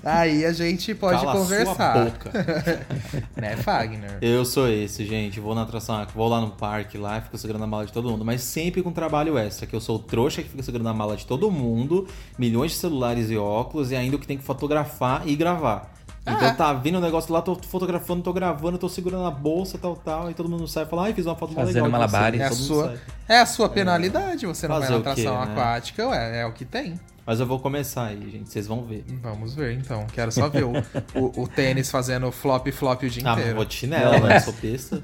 Aí 0.03 0.45
a 0.45 0.51
gente 0.51 0.93
pode 0.93 1.19
Cala 1.21 1.31
a 1.31 1.35
conversar. 1.35 1.93
Sua 1.93 2.03
boca. 2.03 2.87
Né, 3.37 3.55
Fagner? 3.55 4.17
Eu 4.21 4.43
sou 4.43 4.67
esse, 4.67 5.05
gente. 5.05 5.39
Vou 5.39 5.55
na 5.55 5.61
atração, 5.61 6.05
vou 6.13 6.27
lá 6.27 6.41
no 6.41 6.49
parque 6.49 6.97
lá 6.97 7.19
e 7.19 7.21
fico 7.21 7.37
segurando 7.37 7.63
a 7.63 7.67
mala 7.67 7.85
de 7.85 7.93
todo 7.93 8.09
mundo. 8.09 8.25
Mas 8.25 8.41
sempre 8.41 8.81
com 8.81 8.91
trabalho 8.91 9.37
extra, 9.37 9.65
que 9.65 9.75
eu 9.75 9.79
sou 9.79 9.95
o 9.95 9.99
trouxa 9.99 10.41
que 10.41 10.49
fica 10.49 10.63
segurando 10.63 10.89
a 10.89 10.93
mala 10.93 11.15
de 11.15 11.25
todo 11.25 11.49
mundo, 11.49 12.07
milhões 12.37 12.71
de 12.71 12.77
celulares 12.77 13.29
e 13.29 13.37
óculos, 13.37 13.91
e 13.91 13.95
ainda 13.95 14.17
o 14.17 14.19
que 14.19 14.27
tem 14.27 14.37
que 14.37 14.43
fotografar 14.43 15.21
e 15.25 15.35
gravar. 15.35 15.96
Então 16.29 16.55
tá 16.55 16.73
vindo 16.73 16.97
o 16.97 17.01
negócio 17.01 17.31
lá, 17.33 17.41
tô 17.41 17.55
fotografando, 17.55 18.21
tô 18.21 18.33
gravando, 18.33 18.77
tô 18.77 18.89
segurando 18.89 19.25
a 19.25 19.31
bolsa, 19.31 19.77
tal, 19.77 19.95
tal, 19.95 20.29
e 20.29 20.33
todo 20.33 20.49
mundo 20.49 20.67
sai 20.67 20.83
e 20.83 20.85
fala, 20.87 21.03
ai, 21.05 21.13
fiz 21.13 21.25
uma 21.25 21.35
foto 21.35 21.53
Fazendo 21.53 21.83
legal. 21.85 21.89
com 21.89 22.07
você." 22.07 22.11
malabares. 22.13 22.41
É 22.41 22.45
a, 22.45 22.51
sua, 22.51 22.95
é 23.29 23.39
a 23.39 23.45
sua 23.45 23.69
penalidade, 23.69 24.45
você 24.45 24.67
não 24.67 24.75
vai 24.79 24.87
Fazer 24.87 24.93
na 24.93 24.99
o 24.99 25.03
quê, 25.03 25.09
atração 25.21 25.45
né? 25.45 25.51
aquática, 25.53 26.07
ué, 26.07 26.41
é 26.41 26.45
o 26.45 26.51
que 26.51 26.65
tem. 26.65 26.99
Mas 27.25 27.39
eu 27.41 27.45
vou 27.45 27.59
começar 27.59 28.05
aí, 28.05 28.29
gente, 28.31 28.49
vocês 28.49 28.67
vão 28.67 28.83
ver. 28.83 29.03
Vamos 29.21 29.53
ver 29.53 29.73
então. 29.77 30.05
Quero 30.13 30.31
só 30.31 30.47
ver 30.47 30.63
o, 30.63 30.71
o, 31.13 31.41
o 31.43 31.47
tênis 31.47 31.91
fazendo 31.91 32.31
flop 32.31 32.67
flop 32.71 33.03
o 33.03 33.09
dia 33.09 33.23
Ah, 33.25 33.33
inteiro. 33.33 33.55
vou 33.55 33.65
de 33.65 33.73
chinelo, 33.73 34.19
né? 34.25 34.39
Sou 34.39 34.53
besta. 34.53 35.03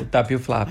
O 0.00 0.04
tap 0.06 0.30
e 0.30 0.34
o 0.36 0.38
flap. 0.38 0.70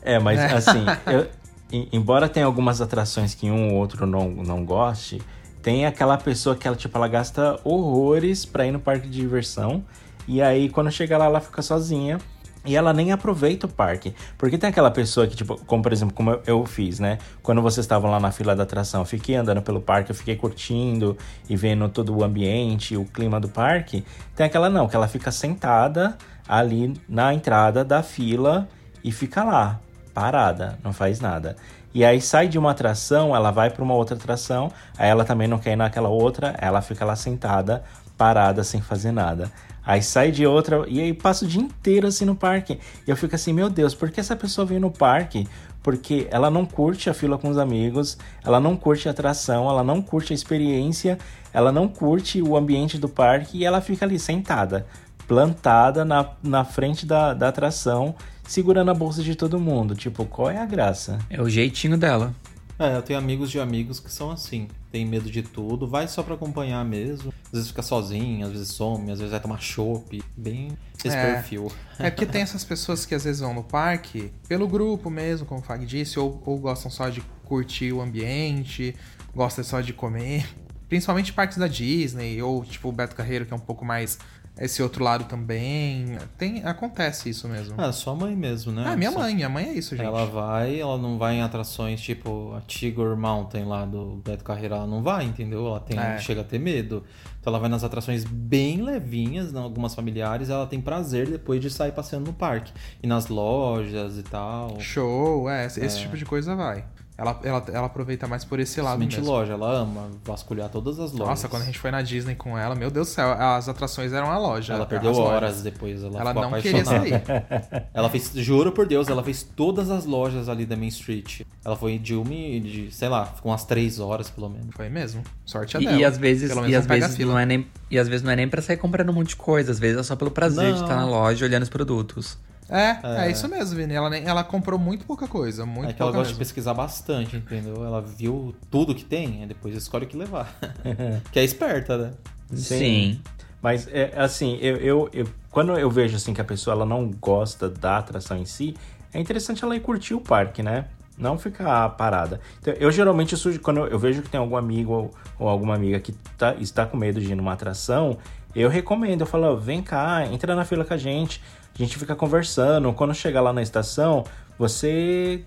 É, 0.00 0.18
mas 0.20 0.38
assim, 0.38 0.84
eu- 1.06 1.26
em- 1.72 1.88
embora 1.92 2.28
tenha 2.28 2.46
algumas 2.46 2.80
atrações 2.80 3.34
que 3.34 3.50
um 3.50 3.70
ou 3.72 3.74
outro 3.80 4.06
não, 4.06 4.28
não 4.30 4.64
goste, 4.64 5.20
tem 5.62 5.86
aquela 5.86 6.16
pessoa 6.16 6.56
que 6.56 6.66
ela, 6.66 6.76
tipo, 6.76 6.96
ela 6.96 7.08
gasta 7.08 7.58
horrores 7.64 8.44
pra 8.44 8.66
ir 8.66 8.72
no 8.72 8.80
parque 8.80 9.08
de 9.08 9.20
diversão. 9.20 9.84
E 10.26 10.40
aí, 10.42 10.68
quando 10.68 10.90
chega 10.90 11.16
lá, 11.16 11.26
ela 11.26 11.40
fica 11.40 11.62
sozinha. 11.62 12.18
E 12.64 12.76
ela 12.76 12.92
nem 12.92 13.12
aproveita 13.12 13.66
o 13.66 13.68
parque. 13.68 14.14
Porque 14.36 14.58
tem 14.58 14.68
aquela 14.68 14.90
pessoa 14.90 15.26
que, 15.26 15.34
tipo, 15.34 15.56
como 15.64 15.82
por 15.82 15.92
exemplo, 15.92 16.14
como 16.14 16.30
eu, 16.30 16.42
eu 16.46 16.66
fiz, 16.66 16.98
né? 16.98 17.18
Quando 17.42 17.62
vocês 17.62 17.84
estavam 17.84 18.10
lá 18.10 18.20
na 18.20 18.30
fila 18.30 18.54
da 18.54 18.64
atração, 18.64 19.00
eu 19.00 19.06
fiquei 19.06 19.36
andando 19.36 19.62
pelo 19.62 19.80
parque, 19.80 20.10
eu 20.10 20.14
fiquei 20.14 20.36
curtindo 20.36 21.16
e 21.48 21.56
vendo 21.56 21.88
todo 21.88 22.14
o 22.14 22.22
ambiente, 22.22 22.96
o 22.96 23.04
clima 23.04 23.40
do 23.40 23.48
parque. 23.48 24.04
Tem 24.36 24.44
aquela 24.44 24.68
não, 24.68 24.86
que 24.86 24.94
ela 24.94 25.08
fica 25.08 25.30
sentada 25.30 26.18
ali 26.46 26.94
na 27.08 27.32
entrada 27.32 27.84
da 27.84 28.02
fila 28.02 28.68
e 29.02 29.12
fica 29.12 29.44
lá, 29.44 29.80
parada, 30.12 30.78
não 30.82 30.92
faz 30.92 31.20
nada. 31.20 31.56
E 31.94 32.04
aí 32.04 32.20
sai 32.20 32.48
de 32.48 32.58
uma 32.58 32.70
atração, 32.70 33.34
ela 33.34 33.50
vai 33.50 33.70
para 33.70 33.82
uma 33.82 33.94
outra 33.94 34.16
atração, 34.16 34.70
aí 34.96 35.08
ela 35.08 35.24
também 35.24 35.48
não 35.48 35.58
quer 35.58 35.72
ir 35.72 35.76
naquela 35.76 36.08
outra, 36.08 36.54
ela 36.58 36.82
fica 36.82 37.04
lá 37.04 37.16
sentada, 37.16 37.82
parada, 38.16 38.62
sem 38.62 38.80
fazer 38.80 39.12
nada. 39.12 39.50
Aí 39.88 40.02
sai 40.02 40.30
de 40.30 40.46
outra 40.46 40.84
e 40.86 41.00
aí 41.00 41.14
passa 41.14 41.46
o 41.46 41.48
dia 41.48 41.62
inteiro 41.62 42.06
assim 42.06 42.26
no 42.26 42.34
parque. 42.34 42.78
E 43.06 43.10
eu 43.10 43.16
fico 43.16 43.34
assim, 43.34 43.54
meu 43.54 43.70
Deus, 43.70 43.94
por 43.94 44.10
que 44.10 44.20
essa 44.20 44.36
pessoa 44.36 44.66
veio 44.66 44.80
no 44.80 44.90
parque? 44.90 45.48
Porque 45.82 46.28
ela 46.30 46.50
não 46.50 46.66
curte 46.66 47.08
a 47.08 47.14
fila 47.14 47.38
com 47.38 47.48
os 47.48 47.56
amigos, 47.56 48.18
ela 48.44 48.60
não 48.60 48.76
curte 48.76 49.08
a 49.08 49.12
atração, 49.12 49.66
ela 49.66 49.82
não 49.82 50.02
curte 50.02 50.34
a 50.34 50.36
experiência, 50.36 51.16
ela 51.54 51.72
não 51.72 51.88
curte 51.88 52.42
o 52.42 52.54
ambiente 52.54 52.98
do 52.98 53.08
parque 53.08 53.56
e 53.56 53.64
ela 53.64 53.80
fica 53.80 54.04
ali 54.04 54.18
sentada, 54.18 54.86
plantada 55.26 56.04
na, 56.04 56.32
na 56.42 56.64
frente 56.64 57.06
da, 57.06 57.32
da 57.32 57.48
atração, 57.48 58.14
segurando 58.48 58.90
a 58.90 58.94
bolsa 58.94 59.22
de 59.22 59.34
todo 59.36 59.60
mundo. 59.60 59.94
Tipo, 59.94 60.24
qual 60.24 60.50
é 60.50 60.58
a 60.58 60.66
graça? 60.66 61.18
É 61.30 61.40
o 61.40 61.48
jeitinho 61.48 61.96
dela. 61.96 62.34
É, 62.78 62.96
eu 62.96 63.02
tenho 63.02 63.18
amigos 63.18 63.50
de 63.50 63.58
amigos 63.58 63.98
que 63.98 64.10
são 64.10 64.30
assim. 64.30 64.68
Tem 64.90 65.04
medo 65.04 65.28
de 65.30 65.42
tudo, 65.42 65.86
vai 65.86 66.06
só 66.08 66.22
pra 66.22 66.34
acompanhar 66.34 66.84
mesmo. 66.84 67.34
Às 67.46 67.52
vezes 67.52 67.68
fica 67.68 67.82
sozinho, 67.82 68.46
às 68.46 68.52
vezes 68.52 68.68
some, 68.68 69.10
às 69.10 69.18
vezes 69.18 69.32
vai 69.32 69.40
tomar 69.40 69.60
chopp. 69.60 70.22
Bem 70.36 70.68
esse 71.04 71.08
É. 71.14 71.34
perfil. 71.34 71.70
É 71.98 72.08
porque 72.08 72.24
tem 72.24 72.40
essas 72.40 72.64
pessoas 72.64 73.04
que 73.04 73.14
às 73.14 73.24
vezes 73.24 73.40
vão 73.40 73.52
no 73.52 73.64
parque 73.64 74.30
pelo 74.48 74.66
grupo 74.68 75.10
mesmo, 75.10 75.44
como 75.44 75.60
o 75.60 75.62
Fag 75.62 75.84
disse, 75.84 76.18
ou, 76.20 76.40
ou 76.46 76.56
gostam 76.58 76.90
só 76.90 77.08
de 77.08 77.20
curtir 77.44 77.92
o 77.92 78.00
ambiente, 78.00 78.94
gostam 79.34 79.64
só 79.64 79.80
de 79.80 79.92
comer. 79.92 80.46
Principalmente 80.88 81.32
parques 81.34 81.58
da 81.58 81.66
Disney, 81.66 82.40
ou 82.40 82.64
tipo 82.64 82.88
o 82.88 82.92
Beto 82.92 83.14
Carreiro, 83.14 83.44
que 83.44 83.52
é 83.52 83.56
um 83.56 83.60
pouco 83.60 83.84
mais 83.84 84.18
esse 84.58 84.82
outro 84.82 85.02
lado 85.04 85.24
também. 85.24 86.18
Tem, 86.36 86.64
acontece 86.64 87.30
isso 87.30 87.48
mesmo. 87.48 87.74
Ah, 87.78 87.92
sua 87.92 88.14
mãe 88.14 88.34
mesmo, 88.36 88.72
né? 88.72 88.84
Ah, 88.86 88.96
minha 88.96 89.12
Só- 89.12 89.18
mãe, 89.18 89.34
minha 89.34 89.48
mãe 89.48 89.66
é 89.68 89.72
isso, 89.72 89.96
gente. 89.96 90.04
Ela 90.06 90.24
vai, 90.26 90.80
ela 90.80 90.98
não 90.98 91.16
vai 91.18 91.36
em 91.36 91.42
atrações 91.42 92.00
tipo 92.00 92.54
a 92.56 92.60
Tigor 92.62 93.16
Mountain 93.16 93.64
lá 93.64 93.84
do 93.84 94.20
Beto 94.24 94.42
Carreira, 94.44 94.76
ela 94.76 94.86
não 94.86 95.02
vai, 95.02 95.24
entendeu? 95.24 95.66
Ela 95.66 95.80
tem, 95.80 95.98
É. 95.98 96.18
chega 96.18 96.40
a 96.40 96.44
ter 96.44 96.58
medo. 96.58 97.04
Então 97.40 97.52
ela 97.52 97.60
vai 97.60 97.68
nas 97.68 97.84
atrações 97.84 98.24
bem 98.24 98.82
levinhas, 98.82 99.54
algumas 99.54 99.94
familiares, 99.94 100.50
ela 100.50 100.66
tem 100.66 100.80
prazer 100.80 101.28
depois 101.30 101.60
de 101.60 101.70
sair 101.70 101.92
passeando 101.92 102.26
no 102.26 102.32
parque. 102.32 102.72
E 103.02 103.06
nas 103.06 103.28
lojas 103.28 104.18
e 104.18 104.22
tal. 104.22 104.80
Show, 104.80 105.48
é, 105.48 105.66
esse 105.66 106.00
tipo 106.00 106.16
de 106.16 106.24
coisa 106.24 106.54
vai. 106.54 106.84
Ela, 107.20 107.36
ela, 107.42 107.64
ela 107.72 107.86
aproveita 107.86 108.28
mais 108.28 108.44
por 108.44 108.60
esse 108.60 108.80
lado 108.80 108.98
Principalmente 108.98 109.18
mesmo. 109.18 109.32
loja, 109.32 109.52
ela 109.54 109.72
ama 109.82 110.08
vasculhar 110.24 110.68
todas 110.68 111.00
as 111.00 111.10
lojas. 111.10 111.28
Nossa, 111.28 111.48
quando 111.48 111.62
a 111.62 111.64
gente 111.64 111.76
foi 111.76 111.90
na 111.90 112.00
Disney 112.00 112.36
com 112.36 112.56
ela, 112.56 112.76
meu 112.76 112.92
Deus 112.92 113.08
do 113.08 113.10
céu, 113.12 113.32
as 113.32 113.68
atrações 113.68 114.12
eram 114.12 114.30
a 114.30 114.38
loja. 114.38 114.74
Ela 114.74 114.86
perdeu 114.86 115.10
as 115.10 115.16
lojas. 115.16 115.34
horas 115.34 115.62
depois, 115.62 116.00
ela, 116.04 116.20
Ela 116.20 116.30
ficou 116.32 116.48
não 116.50 116.62
queria 116.62 116.80
apaixonada. 116.82 117.22
sair. 117.26 117.84
Ela 117.92 118.08
fez, 118.08 118.30
juro 118.36 118.70
por 118.70 118.86
Deus, 118.86 119.08
ela 119.08 119.24
fez 119.24 119.42
todas 119.42 119.90
as 119.90 120.04
lojas 120.04 120.48
ali 120.48 120.64
da 120.64 120.76
Main 120.76 120.86
Street. 120.86 121.40
Ela 121.64 121.74
foi 121.74 121.98
de 121.98 122.14
uma, 122.14 122.32
e 122.32 122.60
de, 122.60 122.92
sei 122.92 123.08
lá, 123.08 123.26
ficou 123.26 123.50
umas 123.50 123.64
três 123.64 123.98
horas 123.98 124.30
pelo 124.30 124.48
menos. 124.48 124.68
Foi 124.76 124.88
mesmo. 124.88 125.24
Sorte 125.44 125.76
a 125.76 125.80
E, 125.80 125.86
dela. 125.86 125.98
e 125.98 126.04
às 126.04 126.16
vezes, 126.16 126.48
Pelo 126.52 126.60
e 126.66 126.70
menos 126.70 126.76
às 126.78 126.86
vezes 126.86 127.18
não 127.18 127.36
é 127.36 127.44
nem 127.44 127.66
e 127.90 127.98
às 127.98 128.06
vezes 128.06 128.22
não 128.22 128.30
é 128.30 128.36
nem 128.36 128.48
para 128.48 128.62
sair 128.62 128.76
comprando 128.76 129.10
um 129.10 129.14
monte 129.14 129.30
de 129.30 129.36
coisa, 129.36 129.72
às 129.72 129.80
vezes 129.80 129.98
é 129.98 130.02
só 130.04 130.14
pelo 130.14 130.30
prazer 130.30 130.66
de 130.72 130.78
Não. 130.78 130.82
estar 130.84 130.94
na 130.94 131.04
loja 131.06 131.44
olhando 131.44 131.64
os 131.64 131.68
produtos. 131.68 132.38
É, 132.68 132.98
é, 133.26 133.30
isso 133.30 133.48
mesmo, 133.48 133.76
Vini. 133.76 133.94
Ela, 133.94 134.10
nem, 134.10 134.24
ela 134.26 134.44
comprou 134.44 134.78
muito 134.78 135.04
pouca 135.06 135.26
coisa, 135.26 135.64
muito 135.64 135.90
é 135.90 135.92
que 135.92 136.02
ela 136.02 136.10
pouca 136.10 136.18
gosta 136.18 136.32
de 136.34 136.38
mesmo. 136.38 136.38
pesquisar 136.38 136.74
bastante, 136.74 137.36
entendeu? 137.36 137.84
Ela 137.84 138.00
viu 138.02 138.54
tudo 138.70 138.94
que 138.94 139.04
tem, 139.04 139.42
e 139.42 139.46
depois 139.46 139.74
escolhe 139.74 140.04
o 140.04 140.08
que 140.08 140.16
levar. 140.16 140.54
que 141.32 141.38
é 141.38 141.44
esperta, 141.44 141.96
né? 141.96 142.12
Sim. 142.54 143.20
Mas, 143.62 143.88
é, 143.90 144.12
assim, 144.16 144.56
eu, 144.60 144.76
eu, 144.76 145.10
eu- 145.12 145.28
quando 145.50 145.72
eu 145.78 145.90
vejo 145.90 146.16
assim 146.16 146.32
que 146.34 146.40
a 146.40 146.44
pessoa 146.44 146.74
ela 146.74 146.86
não 146.86 147.10
gosta 147.10 147.68
da 147.68 147.98
atração 147.98 148.36
em 148.36 148.44
si, 148.44 148.76
é 149.12 149.18
interessante 149.20 149.64
ela 149.64 149.74
ir 149.74 149.80
curtir 149.80 150.14
o 150.14 150.20
parque, 150.20 150.62
né? 150.62 150.84
Não 151.16 151.36
ficar 151.36 151.88
parada. 151.96 152.40
Então, 152.60 152.72
eu 152.74 152.92
geralmente, 152.92 153.36
sujo, 153.36 153.58
quando 153.60 153.78
eu, 153.78 153.86
eu 153.88 153.98
vejo 153.98 154.22
que 154.22 154.28
tem 154.30 154.38
algum 154.38 154.56
amigo 154.56 154.92
ou, 154.92 155.14
ou 155.38 155.48
alguma 155.48 155.74
amiga 155.74 155.98
que 155.98 156.12
tá- 156.36 156.54
está 156.60 156.86
com 156.86 156.96
medo 156.96 157.20
de 157.20 157.32
ir 157.32 157.34
numa 157.34 157.52
atração, 157.54 158.18
eu 158.54 158.68
recomendo. 158.68 159.22
Eu 159.22 159.26
falo, 159.26 159.56
vem 159.58 159.82
cá, 159.82 160.24
entra 160.26 160.54
na 160.54 160.64
fila 160.64 160.84
com 160.84 160.94
a 160.94 160.96
gente. 160.96 161.42
A 161.78 161.82
gente 161.82 161.96
fica 161.98 162.16
conversando. 162.16 162.92
Quando 162.92 163.14
chegar 163.14 163.40
lá 163.40 163.52
na 163.52 163.62
estação, 163.62 164.24
você 164.58 165.44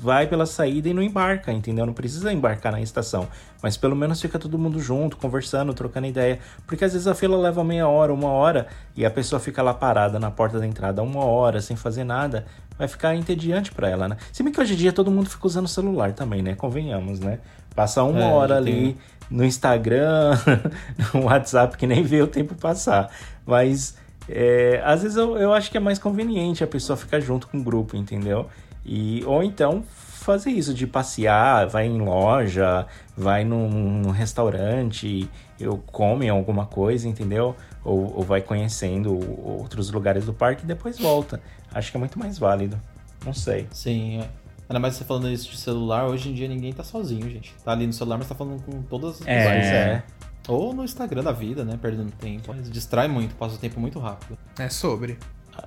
vai 0.00 0.26
pela 0.26 0.46
saída 0.46 0.88
e 0.88 0.94
não 0.94 1.02
embarca, 1.02 1.50
entendeu? 1.52 1.84
Não 1.86 1.92
precisa 1.92 2.32
embarcar 2.32 2.70
na 2.70 2.80
estação. 2.80 3.26
Mas 3.62 3.76
pelo 3.76 3.96
menos 3.96 4.20
fica 4.20 4.38
todo 4.38 4.58
mundo 4.58 4.78
junto, 4.78 5.16
conversando, 5.16 5.74
trocando 5.74 6.06
ideia. 6.06 6.38
Porque 6.66 6.84
às 6.84 6.92
vezes 6.92 7.08
a 7.08 7.14
fila 7.14 7.36
leva 7.36 7.64
meia 7.64 7.88
hora, 7.88 8.12
uma 8.12 8.28
hora, 8.28 8.68
e 8.96 9.04
a 9.04 9.10
pessoa 9.10 9.40
fica 9.40 9.62
lá 9.62 9.74
parada 9.74 10.18
na 10.20 10.30
porta 10.30 10.60
da 10.60 10.66
entrada 10.66 11.02
uma 11.02 11.24
hora, 11.24 11.60
sem 11.60 11.76
fazer 11.76 12.04
nada. 12.04 12.44
Vai 12.78 12.86
ficar 12.86 13.14
entediante 13.16 13.72
pra 13.72 13.88
ela, 13.88 14.06
né? 14.08 14.16
Se 14.32 14.42
bem 14.42 14.52
que 14.52 14.60
hoje 14.60 14.74
em 14.74 14.76
dia 14.76 14.92
todo 14.92 15.10
mundo 15.10 15.28
fica 15.28 15.46
usando 15.46 15.64
o 15.64 15.68
celular 15.68 16.12
também, 16.12 16.42
né? 16.42 16.54
Convenhamos, 16.54 17.18
né? 17.20 17.38
Passa 17.74 18.02
uma 18.04 18.20
É, 18.20 18.32
hora 18.32 18.56
ali 18.58 18.72
tem- 18.72 18.96
no 19.30 19.44
Instagram, 19.44 20.32
no 21.14 21.24
WhatsApp, 21.24 21.76
que 21.76 21.86
nem 21.86 22.02
vê 22.04 22.20
o 22.22 22.26
tempo 22.26 22.54
passar. 22.54 23.10
Mas 23.46 23.96
é, 24.28 24.80
às 24.84 25.02
vezes 25.02 25.16
eu, 25.16 25.36
eu 25.36 25.52
acho 25.52 25.70
que 25.70 25.76
é 25.76 25.80
mais 25.80 25.98
conveniente 25.98 26.64
a 26.64 26.66
pessoa 26.66 26.96
ficar 26.96 27.20
junto 27.20 27.46
com 27.46 27.58
o 27.58 27.62
grupo, 27.62 27.96
entendeu? 27.96 28.48
E, 28.84 29.22
ou 29.24 29.42
então 29.42 29.82
fazer 30.24 30.50
isso 30.50 30.72
de 30.72 30.86
passear, 30.86 31.66
vai 31.66 31.86
em 31.86 32.00
loja, 32.00 32.86
vai 33.16 33.44
num, 33.44 33.68
num 33.68 34.10
restaurante, 34.10 35.28
eu 35.60 35.76
come 35.86 36.28
alguma 36.28 36.64
coisa, 36.64 37.06
entendeu? 37.06 37.54
Ou, 37.84 38.16
ou 38.16 38.22
vai 38.22 38.40
conhecendo 38.40 39.18
outros 39.46 39.90
lugares 39.90 40.24
do 40.24 40.32
parque 40.32 40.64
e 40.64 40.66
depois 40.66 40.98
volta. 40.98 41.40
Acho 41.72 41.90
que 41.90 41.96
é 41.96 42.00
muito 42.00 42.18
mais 42.18 42.38
válido. 42.38 42.80
Não 43.24 43.34
sei. 43.34 43.66
Sim, 43.70 44.20
é. 44.20 44.28
Ainda 44.66 44.80
mais 44.80 44.94
você 44.94 45.04
falando 45.04 45.28
isso 45.30 45.50
de 45.50 45.58
celular, 45.58 46.06
hoje 46.06 46.30
em 46.30 46.34
dia 46.34 46.48
ninguém 46.48 46.72
tá 46.72 46.82
sozinho, 46.82 47.28
gente. 47.28 47.54
Tá 47.62 47.72
ali 47.72 47.86
no 47.86 47.92
celular, 47.92 48.16
mas 48.16 48.26
tá 48.26 48.34
falando 48.34 48.62
com 48.62 48.80
todas 48.82 49.20
as 49.20 49.26
É. 49.26 49.44
Mas 49.44 49.66
é. 49.66 50.02
Ou 50.48 50.74
no 50.74 50.84
Instagram 50.84 51.22
da 51.22 51.32
vida, 51.32 51.64
né? 51.64 51.78
Perdendo 51.80 52.10
tempo. 52.12 52.52
Mas 52.54 52.70
distrai 52.70 53.08
muito, 53.08 53.34
passa 53.34 53.54
o 53.54 53.58
tempo 53.58 53.80
muito 53.80 53.98
rápido. 53.98 54.36
É 54.58 54.68
sobre. 54.68 55.18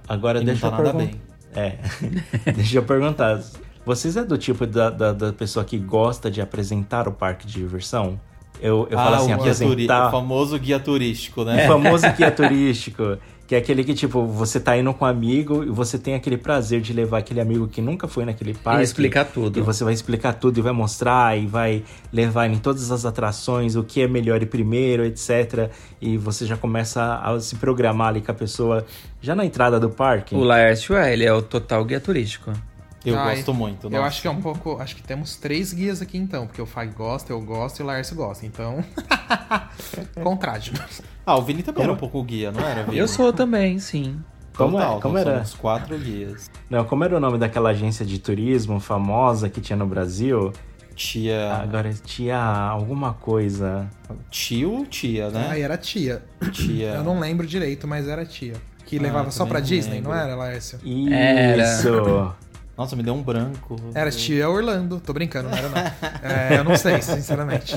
Agora 0.08 0.38
E 0.40 0.42
não 0.42 0.46
deixa 0.48 0.70
tá 0.70 0.78
eu 0.78 0.84
nada 0.84 0.98
perguntar. 0.98 1.18
É. 1.56 1.78
deixa 2.52 2.78
eu 2.78 2.84
perguntar. 2.84 3.42
Vocês 3.86 4.18
é 4.18 4.24
do 4.24 4.38
tipo 4.38 4.68
da, 4.68 4.90
da, 4.90 5.14
da 5.14 5.34
pessoa 5.34 5.64
que 5.64 5.78
gosta 5.78 6.30
de 6.30 6.42
apresentar 6.42 7.08
o 7.08 7.12
parque 7.14 7.48
de 7.48 7.54
diversão? 7.54 8.20
Eu, 8.60 8.88
eu 8.90 8.98
falo 8.98 9.16
assim, 9.16 9.32
Ah, 9.32 9.38
o, 9.38 9.44
guia 9.44 9.54
turi- 9.56 9.72
apresentar. 9.72 10.08
o 10.08 10.12
famoso 10.12 10.60
guia 10.60 10.80
turístico, 10.80 11.42
O 11.42 11.46
né? 11.46 11.68
famoso 11.68 12.06
guia 12.18 12.32
turístico, 12.32 13.18
que 13.48 13.56
é 13.56 13.60
aquele 13.60 13.82
que, 13.82 13.94
tipo, 13.94 14.26
você 14.28 14.60
tá 14.60 14.78
indo 14.78 14.94
com 14.94 15.06
um 15.06 15.08
amigo 15.08 15.64
e 15.64 15.70
você 15.70 15.98
tem 15.98 16.16
aquele 16.16 16.38
prazer 16.38 16.82
de 16.82 16.92
levar 16.92 17.20
aquele 17.20 17.40
amigo 17.40 17.66
que 17.66 17.82
nunca 17.82 18.06
foi 18.06 18.26
naquele 18.26 18.54
parque. 18.54 18.82
E 18.82 18.84
explicar 18.84 19.24
tudo. 19.24 19.58
E 19.58 19.62
você 19.62 19.86
vai 19.86 19.94
explicar 19.94 20.34
tudo 20.34 20.60
e 20.60 20.62
vai 20.62 20.74
mostrar 20.74 21.38
e 21.40 21.48
vai 21.48 21.82
levar 22.12 22.48
em 22.48 22.58
todas 22.58 22.92
as 22.92 23.06
atrações 23.06 23.78
o 23.78 23.86
que 23.86 24.02
é 24.02 24.08
melhor 24.08 24.42
ir 24.42 24.48
primeiro, 24.48 25.06
etc. 25.06 25.72
E 26.02 26.18
você 26.18 26.46
já 26.46 26.58
começa 26.58 27.16
a 27.16 27.40
se 27.40 27.56
programar 27.56 28.10
ali 28.10 28.20
com 28.20 28.32
a 28.32 28.36
pessoa 28.36 28.86
já 29.22 29.34
na 29.34 29.46
entrada 29.46 29.80
do 29.80 29.90
parque. 29.90 30.36
O 30.36 30.44
Laércio 30.44 30.98
é, 30.98 31.14
ele 31.14 31.24
é 31.24 31.32
o 31.32 31.42
total 31.42 31.86
guia 31.86 32.02
turístico. 32.02 32.52
Eu 33.06 33.18
Ai, 33.18 33.38
gosto 33.38 33.54
muito. 33.54 33.88
Eu 33.88 33.92
nossa. 33.92 34.08
acho 34.08 34.22
que 34.22 34.28
é 34.28 34.32
um 34.32 34.42
pouco. 34.42 34.78
Acho 34.82 34.94
que 34.94 35.02
temos 35.02 35.38
três 35.38 35.72
guias 35.72 36.02
aqui 36.02 36.18
então, 36.18 36.46
porque 36.48 36.62
o 36.62 36.66
Fag 36.66 36.94
gosta, 36.94 37.32
eu 37.32 37.40
gosto 37.40 37.80
e 37.80 37.84
o 37.84 37.86
Laércio 37.86 38.14
gosta. 38.14 38.46
Então. 38.46 38.84
Contrádio. 40.22 40.74
Ah, 41.28 41.36
o 41.36 41.42
Vini 41.42 41.62
também 41.62 41.84
era 41.84 41.92
um 41.92 41.98
pouco 41.98 42.24
guia, 42.24 42.54
não 42.54 42.66
era, 42.66 42.84
Vini? 42.84 42.98
Eu 42.98 43.06
sou 43.06 43.34
também, 43.34 43.78
sim. 43.80 44.18
Como, 44.56 44.78
Total, 44.78 44.98
é, 44.98 45.02
como 45.02 45.18
era? 45.18 45.34
somos 45.34 45.54
quatro 45.56 45.98
guias. 46.00 46.50
Não, 46.70 46.86
como 46.86 47.04
era 47.04 47.18
o 47.18 47.20
nome 47.20 47.38
daquela 47.38 47.72
agência 47.72 48.06
de 48.06 48.18
turismo 48.18 48.80
famosa 48.80 49.50
que 49.50 49.60
tinha 49.60 49.76
no 49.76 49.86
Brasil? 49.86 50.54
Tia. 50.96 51.54
Agora 51.56 51.94
tinha 51.94 52.40
alguma 52.40 53.14
coisa. 53.14 53.88
Tio 54.32 54.72
ou 54.72 54.86
tia, 54.86 55.30
né? 55.30 55.48
Aí 55.52 55.62
era 55.62 55.78
tia. 55.78 56.24
Tia. 56.54 56.94
Eu 56.94 57.04
não 57.04 57.20
lembro 57.20 57.46
direito, 57.46 57.86
mas 57.86 58.08
era 58.08 58.26
tia. 58.26 58.54
Que 58.86 58.98
Ah, 58.98 59.02
levava 59.02 59.30
só 59.30 59.40
também 59.40 59.52
pra 59.52 59.60
Disney, 59.60 59.96
lembro. 59.96 60.12
não 60.12 60.18
era, 60.18 60.34
Laércio? 60.34 60.80
Isso! 60.82 62.34
Nossa, 62.78 62.96
me 62.96 63.02
deu 63.02 63.14
um 63.16 63.24
branco. 63.24 63.76
Era 63.96 64.12
tia 64.12 64.48
Orlando. 64.48 65.00
Tô 65.00 65.12
brincando, 65.12 65.50
não 65.50 65.58
era 65.58 65.68
não. 65.70 65.78
É, 66.22 66.58
eu 66.60 66.64
não 66.64 66.76
sei, 66.78 67.02
sinceramente. 67.02 67.76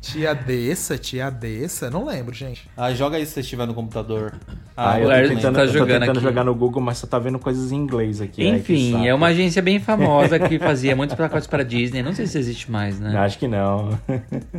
Tia 0.00 0.32
Dessa, 0.34 0.96
tia 0.96 1.30
Dessa, 1.30 1.90
não 1.90 2.04
lembro, 2.06 2.32
gente. 2.32 2.68
Ah, 2.76 2.92
joga 2.94 3.16
aí 3.16 3.26
se 3.26 3.32
você 3.32 3.40
estiver 3.40 3.66
no 3.66 3.74
computador. 3.74 4.34
Ah, 4.76 5.00
eu 5.00 5.08
o 5.08 5.12
tô 5.12 5.28
tentando, 5.34 5.54
tá 5.56 5.62
eu 5.62 5.66
tô 5.66 5.72
jogando 5.72 6.00
tentando 6.00 6.16
aqui. 6.18 6.20
jogar 6.26 6.44
no 6.44 6.54
Google, 6.54 6.80
mas 6.80 6.98
só 6.98 7.06
tá 7.08 7.18
vendo 7.18 7.38
coisas 7.40 7.72
em 7.72 7.76
inglês 7.76 8.20
aqui. 8.20 8.42
Que 8.42 8.48
Enfim, 8.48 9.06
é 9.06 9.12
uma 9.12 9.28
agência 9.28 9.60
bem 9.60 9.80
famosa 9.80 10.38
que 10.38 10.58
fazia 10.60 10.94
muitos 10.94 11.16
pacotes 11.16 11.46
para 11.48 11.64
Disney. 11.64 12.02
Não 12.02 12.14
sei 12.14 12.26
se 12.28 12.38
existe 12.38 12.70
mais, 12.70 13.00
né? 13.00 13.16
Acho 13.18 13.36
que 13.38 13.48
não. 13.48 13.98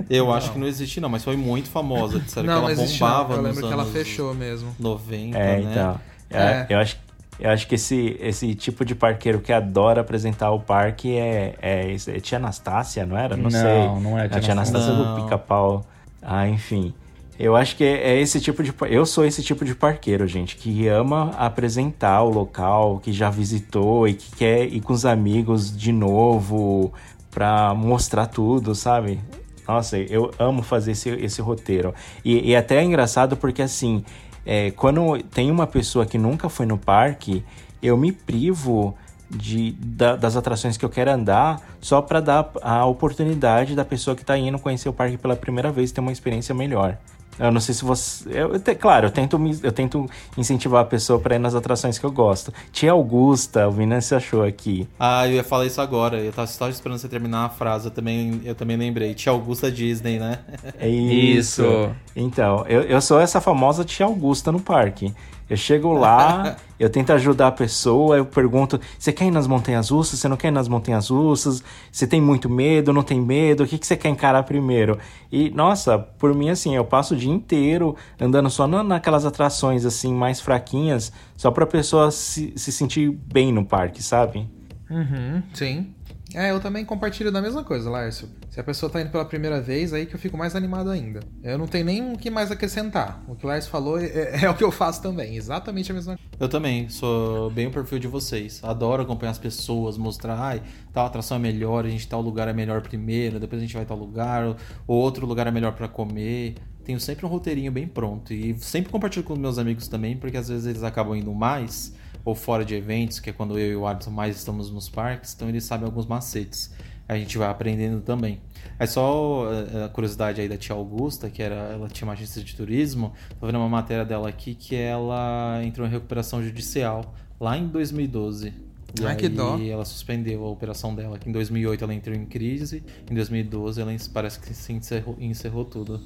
Eu 0.10 0.34
acho 0.34 0.52
que 0.52 0.60
não 0.60 0.68
existe, 0.68 1.00
não, 1.00 1.08
mas 1.10 1.24
foi 1.24 1.38
muito 1.38 1.70
famosa. 1.70 2.20
Disseram 2.20 2.48
não, 2.48 2.54
que 2.56 2.60
não 2.60 2.70
ela 2.70 2.72
existe 2.74 3.00
não. 3.00 3.08
bombava 3.08 3.34
Eu 3.36 3.42
nos 3.42 3.56
lembro 3.56 3.68
que 3.68 3.74
ela 3.74 3.86
fechou 3.86 4.34
mesmo. 4.34 4.76
90, 4.80 5.38
É, 5.38 5.60
né? 5.62 5.72
então. 5.72 6.00
É. 6.30 6.38
É, 6.38 6.66
Eu, 6.70 6.80
acho, 6.80 6.98
eu 7.40 7.50
acho 7.50 7.68
que 7.68 7.76
esse, 7.76 8.18
esse 8.20 8.56
tipo 8.56 8.86
de 8.86 8.96
parqueiro 8.96 9.40
que 9.40 9.52
adora 9.52 10.02
apresentar 10.02 10.52
o 10.52 10.60
parque 10.60 11.18
é, 11.18 11.56
é, 11.62 11.94
é 11.94 12.20
tia 12.20 12.38
Anastácia, 12.38 13.06
não 13.06 13.18
era? 13.18 13.36
Não, 13.36 13.44
Não, 13.44 13.52
sei. 13.52 13.88
não 14.02 14.18
é 14.20 14.28
tia 14.28 14.38
a 14.38 14.42
tia 14.42 14.52
Anastácia 14.54 14.94
Não. 14.94 15.16
do 15.16 15.24
pica-pau. 15.24 15.86
Ah, 16.22 16.48
enfim. 16.48 16.94
Eu 17.38 17.56
acho 17.56 17.76
que 17.76 17.84
é, 17.84 18.12
é 18.14 18.22
esse 18.22 18.40
tipo 18.40 18.64
de. 18.64 18.74
Eu 18.90 19.06
sou 19.06 19.26
esse 19.26 19.44
tipo 19.44 19.66
de 19.66 19.76
parqueiro, 19.76 20.26
gente, 20.26 20.56
que 20.56 20.88
ama 20.88 21.32
apresentar 21.38 22.24
o 22.24 22.30
local, 22.30 23.00
que 23.04 23.12
já 23.12 23.30
visitou 23.30 24.08
e 24.08 24.14
que 24.14 24.34
quer 24.38 24.64
ir 24.66 24.80
com 24.80 24.94
os 24.94 25.06
amigos 25.06 25.76
de 25.76 25.92
novo 25.92 26.94
pra 27.30 27.74
mostrar 27.74 28.28
tudo, 28.28 28.74
sabe? 28.74 29.20
Nossa, 29.68 29.98
eu 29.98 30.32
amo 30.40 30.62
fazer 30.62 30.92
esse, 30.92 31.10
esse 31.10 31.42
roteiro. 31.42 31.94
E, 32.24 32.52
e 32.52 32.56
até 32.56 32.78
é 32.78 32.84
engraçado 32.84 33.36
porque, 33.36 33.62
assim, 33.62 34.06
é, 34.46 34.72
quando 34.72 35.22
tem 35.24 35.50
uma 35.52 35.66
pessoa 35.68 36.06
que 36.06 36.18
nunca 36.18 36.50
foi 36.50 36.66
no 36.66 36.78
parque, 36.78 37.44
eu 37.82 37.98
me 37.98 38.12
privo 38.12 38.96
de, 39.30 39.72
da- 39.80 40.16
das 40.16 40.36
atrações 40.36 40.78
que 40.78 40.86
eu 40.86 40.90
quero 40.90 41.12
andar 41.12 41.60
só 41.82 42.02
pra 42.02 42.20
dar 42.20 42.52
a 42.62 42.86
oportunidade 42.86 43.76
da 43.76 43.84
pessoa 43.84 44.16
que 44.16 44.24
tá 44.24 44.38
indo 44.38 44.60
conhecer 44.60 44.88
o 44.88 44.94
parque 44.94 45.18
pela 45.18 45.36
primeira 45.36 45.72
vez 45.72 45.92
ter 45.92 46.00
uma 46.02 46.12
experiência 46.12 46.54
melhor. 46.54 46.98
Eu 47.40 47.52
não 47.52 47.60
sei 47.60 47.76
se 47.76 47.84
você. 47.84 48.30
Eu, 48.30 48.54
eu 48.54 48.60
te- 48.60 48.76
claro, 48.76 49.08
eu 49.08 49.12
tento, 49.12 49.38
me- 49.38 49.60
eu 49.62 49.72
tento 49.72 50.10
incentivar 50.38 50.82
a 50.82 50.86
pessoa 50.86 51.20
pra 51.20 51.36
ir 51.36 51.40
nas 51.40 51.54
atrações 51.56 51.98
que 52.00 52.06
eu 52.06 52.12
gosto. 52.12 52.54
Tia 52.72 52.92
Augusta, 52.92 53.68
o 53.68 53.72
Vinâncio 53.72 54.16
achou 54.16 54.44
aqui. 54.44 54.88
Ah, 55.00 55.28
eu 55.28 55.34
ia 55.34 55.44
falar 55.44 55.66
isso 55.66 55.82
agora. 55.82 56.18
Eu 56.20 56.32
tava 56.32 56.48
só 56.48 56.70
esperando 56.70 56.98
você 56.98 57.08
terminar 57.10 57.46
a 57.46 57.50
frase. 57.50 57.88
Eu 57.88 57.92
também, 57.92 58.42
eu 58.46 58.56
também 58.56 58.78
lembrei. 58.78 59.14
Tia 59.14 59.32
Augusta 59.32 59.72
Disney, 59.72 60.18
né? 60.20 60.40
É 60.80 60.88
isso. 60.88 61.62
Isso. 61.62 61.90
Então, 62.16 62.66
eu, 62.68 62.82
eu 62.84 63.02
sou 63.02 63.20
essa 63.20 63.42
famosa 63.42 63.84
tia 63.84 64.06
Augusta 64.06 64.52
no 64.52 64.60
parque. 64.60 65.14
Eu 65.50 65.56
chego 65.58 65.94
lá, 65.94 66.56
eu 66.80 66.90
tento 66.90 67.12
ajudar 67.14 67.48
a 67.48 67.52
pessoa, 67.52 68.18
eu 68.18 68.26
pergunto: 68.26 68.80
você 68.98 69.14
quer 69.14 69.26
ir 69.26 69.32
nas 69.32 69.48
montanhas 69.48 69.90
russas? 69.90 70.20
Você 70.20 70.28
não 70.28 70.38
quer 70.38 70.50
ir 70.50 70.52
nas 70.52 70.68
montanhas 70.68 71.10
russas? 71.10 71.64
Você 71.92 72.06
tem 72.06 72.20
muito 72.20 72.50
medo? 72.50 72.92
Não 72.92 73.04
tem 73.04 73.22
medo? 73.22 73.64
O 73.64 73.68
que, 73.68 73.78
que 73.78 73.86
você 73.86 73.96
quer 73.96 74.10
encarar 74.10 74.44
primeiro? 74.44 74.98
E, 75.32 75.50
nossa, 75.50 75.98
por 75.98 76.34
mim, 76.34 76.50
assim, 76.50 76.76
eu 76.76 76.84
passo 76.84 77.14
o 77.14 77.18
dia 77.18 77.32
inteiro 77.32 77.96
andando 78.20 78.50
só 78.50 78.68
na, 78.68 78.84
naquelas 78.84 79.26
atrações, 79.26 79.86
assim, 79.86 80.14
mais 80.14 80.42
fraquinhas, 80.42 81.12
só 81.38 81.52
pra 81.52 81.66
pessoa 81.66 82.12
se, 82.12 82.54
se 82.56 82.72
sentir 82.72 83.10
bem 83.10 83.52
no 83.52 83.64
parque, 83.66 84.04
sabe? 84.04 84.50
Uhum, 84.90 85.42
sim. 85.54 85.95
É, 86.36 86.52
eu 86.52 86.60
também 86.60 86.84
compartilho 86.84 87.32
da 87.32 87.42
mesma 87.42 87.64
coisa, 87.64 87.90
Lárcio. 87.90 88.28
Se 88.50 88.60
a 88.60 88.64
pessoa 88.64 88.92
tá 88.92 89.00
indo 89.00 89.10
pela 89.10 89.24
primeira 89.24 89.62
vez, 89.62 89.94
aí 89.94 90.06
que 90.06 90.16
eu 90.16 90.20
fico 90.20 90.38
mais 90.38 90.54
animado 90.54 90.90
ainda. 90.90 91.22
Eu 91.42 91.58
não 91.58 91.66
tenho 91.66 91.86
nem 91.86 92.12
o 92.12 92.18
que 92.18 92.30
mais 92.30 92.52
acrescentar. 92.52 93.24
O 93.26 93.36
que 93.36 93.46
o 93.46 93.48
Lárcio 93.48 93.72
falou 93.72 93.98
é, 93.98 94.44
é 94.44 94.50
o 94.50 94.54
que 94.54 94.64
eu 94.64 94.70
faço 94.70 95.02
também. 95.02 95.38
Exatamente 95.38 95.92
a 95.92 95.96
mesma 95.96 96.18
coisa. 96.18 96.30
Eu 96.38 96.50
também, 96.50 96.90
sou 96.90 97.50
bem 97.52 97.68
o 97.68 97.72
perfil 97.72 98.00
de 98.00 98.08
vocês. 98.08 98.60
Adoro 98.62 99.04
acompanhar 99.04 99.32
as 99.32 99.38
pessoas, 99.38 99.98
mostrar, 99.98 100.38
ai, 100.38 100.62
tal 100.92 101.06
atração 101.06 101.38
é 101.38 101.40
melhor, 101.40 101.86
a 101.86 101.90
gente 101.90 102.06
tal 102.06 102.20
lugar 102.22 102.50
é 102.50 102.54
melhor 102.54 102.82
primeiro, 102.82 103.40
depois 103.40 103.62
a 103.62 103.66
gente 103.66 103.74
vai 103.74 103.86
tal 103.86 103.98
lugar, 103.98 104.58
ou 104.86 104.98
outro 104.98 105.26
lugar 105.26 105.48
é 105.48 105.52
melhor 105.52 105.72
para 105.72 105.88
comer. 105.88 106.56
Tenho 106.84 107.00
sempre 107.00 107.26
um 107.26 107.30
roteirinho 107.30 107.72
bem 107.72 107.88
pronto. 107.88 108.34
E 108.34 108.58
sempre 108.60 108.92
compartilho 108.92 109.24
com 109.24 109.38
meus 109.38 109.58
amigos 109.58 109.88
também, 109.88 110.18
porque 110.18 110.36
às 110.36 110.50
vezes 110.50 110.66
eles 110.66 110.84
acabam 110.84 111.16
indo 111.16 111.34
mais 111.34 111.94
ou 112.26 112.34
fora 112.34 112.66
de 112.66 112.74
eventos, 112.74 113.20
que 113.20 113.30
é 113.30 113.34
quando 113.34 113.58
eu 113.58 113.72
e 113.72 113.76
o 113.76 113.86
Alisson 113.86 114.10
mais 114.10 114.36
estamos 114.36 114.72
nos 114.72 114.90
parques, 114.90 115.34
então 115.36 115.48
eles 115.48 115.64
sabem 115.64 115.86
alguns 115.86 116.08
macetes. 116.08 116.74
A 117.08 117.16
gente 117.16 117.38
vai 117.38 117.48
aprendendo 117.48 118.02
também. 118.02 118.42
É 118.80 118.88
só 118.88 119.48
a 119.86 119.90
curiosidade 119.90 120.42
aí 120.42 120.50
da 120.50 120.58
tia 120.58 120.76
Augusta, 120.76 121.30
que 121.30 121.44
era, 121.44 121.56
ela 121.56 121.88
tinha 121.88 122.08
uma 122.08 122.14
agência 122.14 122.44
de 122.44 122.56
turismo. 122.56 123.14
Tô 123.40 123.46
vendo 123.46 123.60
uma 123.60 123.70
matéria 123.70 124.04
dela 124.04 124.28
aqui 124.28 124.56
que 124.56 124.76
ela 124.76 125.62
entrou 125.64 125.86
em 125.88 125.90
recuperação 125.92 126.44
judicial 126.44 127.14
lá 127.40 127.56
em 127.56 127.68
2012. 127.68 128.52
E 129.00 129.06
aí 129.06 129.16
que 129.16 129.30
dó. 129.30 129.60
ela 129.60 129.86
suspendeu 129.86 130.44
a 130.44 130.50
operação 130.50 130.96
dela. 130.96 131.20
Que 131.20 131.30
em 131.30 131.32
2008 131.32 131.84
ela 131.84 131.94
entrou 131.94 132.16
em 132.16 132.26
crise, 132.26 132.84
em 133.10 133.14
2012 133.14 133.80
ela 133.80 133.96
parece 134.12 134.40
que 134.40 134.52
se 134.52 134.74
encerrou, 134.74 135.16
encerrou 135.20 135.64
tudo. 135.64 136.02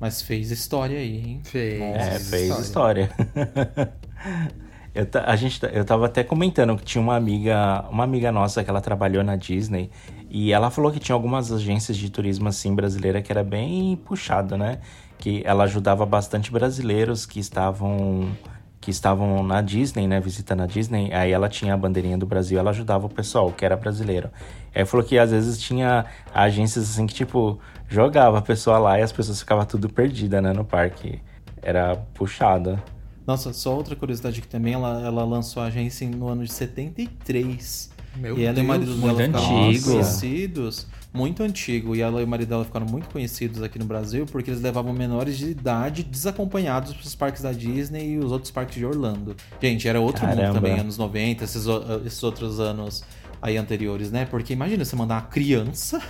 Mas 0.00 0.22
fez 0.22 0.50
história 0.50 0.98
aí, 0.98 1.18
hein? 1.18 1.40
Fez. 1.44 1.80
É, 1.80 2.18
fez 2.18 2.58
história. 2.58 3.10
eu, 4.94 5.06
a 5.24 5.36
gente, 5.36 5.60
eu 5.72 5.84
tava 5.84 6.06
até 6.06 6.24
comentando 6.24 6.76
que 6.76 6.84
tinha 6.84 7.00
uma 7.00 7.16
amiga, 7.16 7.84
uma 7.90 8.04
amiga 8.04 8.32
nossa 8.32 8.64
que 8.64 8.70
ela 8.70 8.80
trabalhou 8.80 9.22
na 9.22 9.36
Disney 9.36 9.90
e 10.28 10.52
ela 10.52 10.70
falou 10.70 10.90
que 10.90 10.98
tinha 10.98 11.14
algumas 11.14 11.52
agências 11.52 11.96
de 11.96 12.10
turismo 12.10 12.48
assim 12.48 12.74
brasileira 12.74 13.22
que 13.22 13.30
era 13.30 13.44
bem 13.44 13.96
puxada, 13.96 14.56
né? 14.56 14.78
Que 15.18 15.42
ela 15.44 15.64
ajudava 15.64 16.04
bastante 16.04 16.50
brasileiros 16.50 17.24
que 17.24 17.38
estavam 17.38 18.30
que 18.80 18.90
estavam 18.90 19.42
na 19.42 19.60
Disney, 19.60 20.08
né, 20.08 20.18
visitando 20.20 20.62
a 20.62 20.66
Disney, 20.66 21.12
aí 21.12 21.32
ela 21.32 21.50
tinha 21.50 21.74
a 21.74 21.76
bandeirinha 21.76 22.16
do 22.16 22.24
Brasil, 22.24 22.58
ela 22.58 22.70
ajudava 22.70 23.04
o 23.04 23.10
pessoal 23.10 23.52
que 23.52 23.62
era 23.62 23.76
brasileiro. 23.76 24.30
Aí 24.74 24.86
falou 24.86 25.04
que 25.04 25.18
às 25.18 25.30
vezes 25.30 25.60
tinha 25.60 26.06
agências 26.34 26.88
assim 26.88 27.06
que 27.06 27.12
tipo 27.12 27.60
jogava 27.88 28.38
a 28.38 28.42
pessoa 28.42 28.78
lá 28.78 28.98
e 28.98 29.02
as 29.02 29.12
pessoas 29.12 29.40
ficavam 29.40 29.66
tudo 29.66 29.88
perdida, 29.90 30.40
né, 30.40 30.54
no 30.54 30.64
parque. 30.64 31.20
Era 31.60 31.96
puxada. 32.14 32.82
Nossa, 33.26 33.52
só 33.52 33.76
outra 33.76 33.94
curiosidade 33.94 34.40
que 34.40 34.48
também 34.48 34.74
ela, 34.74 35.02
ela 35.04 35.24
lançou 35.24 35.62
a 35.62 35.66
agência 35.66 36.08
no 36.08 36.28
ano 36.28 36.44
de 36.44 36.52
73. 36.52 37.90
Meu 38.16 38.36
e 38.36 38.44
ela 38.44 38.58
e 38.58 38.62
o 38.62 38.64
marido 38.64 38.86
Deus, 38.86 39.00
dela 39.00 39.12
muito 39.12 39.36
antigo. 39.36 39.90
conhecidos, 39.92 40.86
muito 41.12 41.42
antigo. 41.42 41.94
E 41.94 42.00
ela 42.00 42.20
e 42.20 42.24
o 42.24 42.26
marido 42.26 42.48
dela 42.48 42.64
ficaram 42.64 42.86
muito 42.86 43.08
conhecidos 43.08 43.62
aqui 43.62 43.78
no 43.78 43.84
Brasil 43.84 44.26
porque 44.26 44.50
eles 44.50 44.60
levavam 44.60 44.92
menores 44.92 45.38
de 45.38 45.48
idade 45.48 46.02
desacompanhados 46.02 46.92
para 46.92 47.06
os 47.06 47.14
parques 47.14 47.42
da 47.42 47.52
Disney 47.52 48.14
e 48.14 48.18
os 48.18 48.32
outros 48.32 48.50
parques 48.50 48.76
de 48.76 48.84
Orlando. 48.84 49.36
Gente, 49.62 49.86
era 49.86 50.00
outro 50.00 50.26
mundo 50.26 50.36
Caramba. 50.36 50.54
também, 50.54 50.80
anos 50.80 50.98
90, 50.98 51.44
esses, 51.44 51.64
esses 52.04 52.22
outros 52.22 52.58
anos 52.58 53.04
aí 53.42 53.56
anteriores, 53.56 54.10
né? 54.10 54.26
Porque 54.26 54.52
imagina 54.52 54.84
você 54.84 54.94
mandar 54.94 55.14
uma 55.16 55.22
criança 55.22 56.00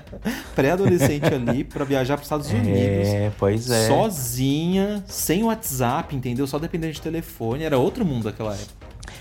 pré-adolescente 0.54 1.26
ali 1.26 1.64
para 1.64 1.84
viajar 1.84 2.14
para 2.14 2.22
os 2.22 2.26
Estados 2.26 2.50
Unidos. 2.50 3.08
É, 3.08 3.32
pois 3.38 3.70
é. 3.70 3.86
Sozinha, 3.88 5.04
sem 5.06 5.42
WhatsApp, 5.44 6.14
entendeu? 6.14 6.46
Só 6.46 6.58
dependendo 6.58 6.94
de 6.94 7.00
telefone. 7.00 7.64
Era 7.64 7.78
outro 7.78 8.04
mundo 8.04 8.24
daquela 8.24 8.54
época. 8.54 8.77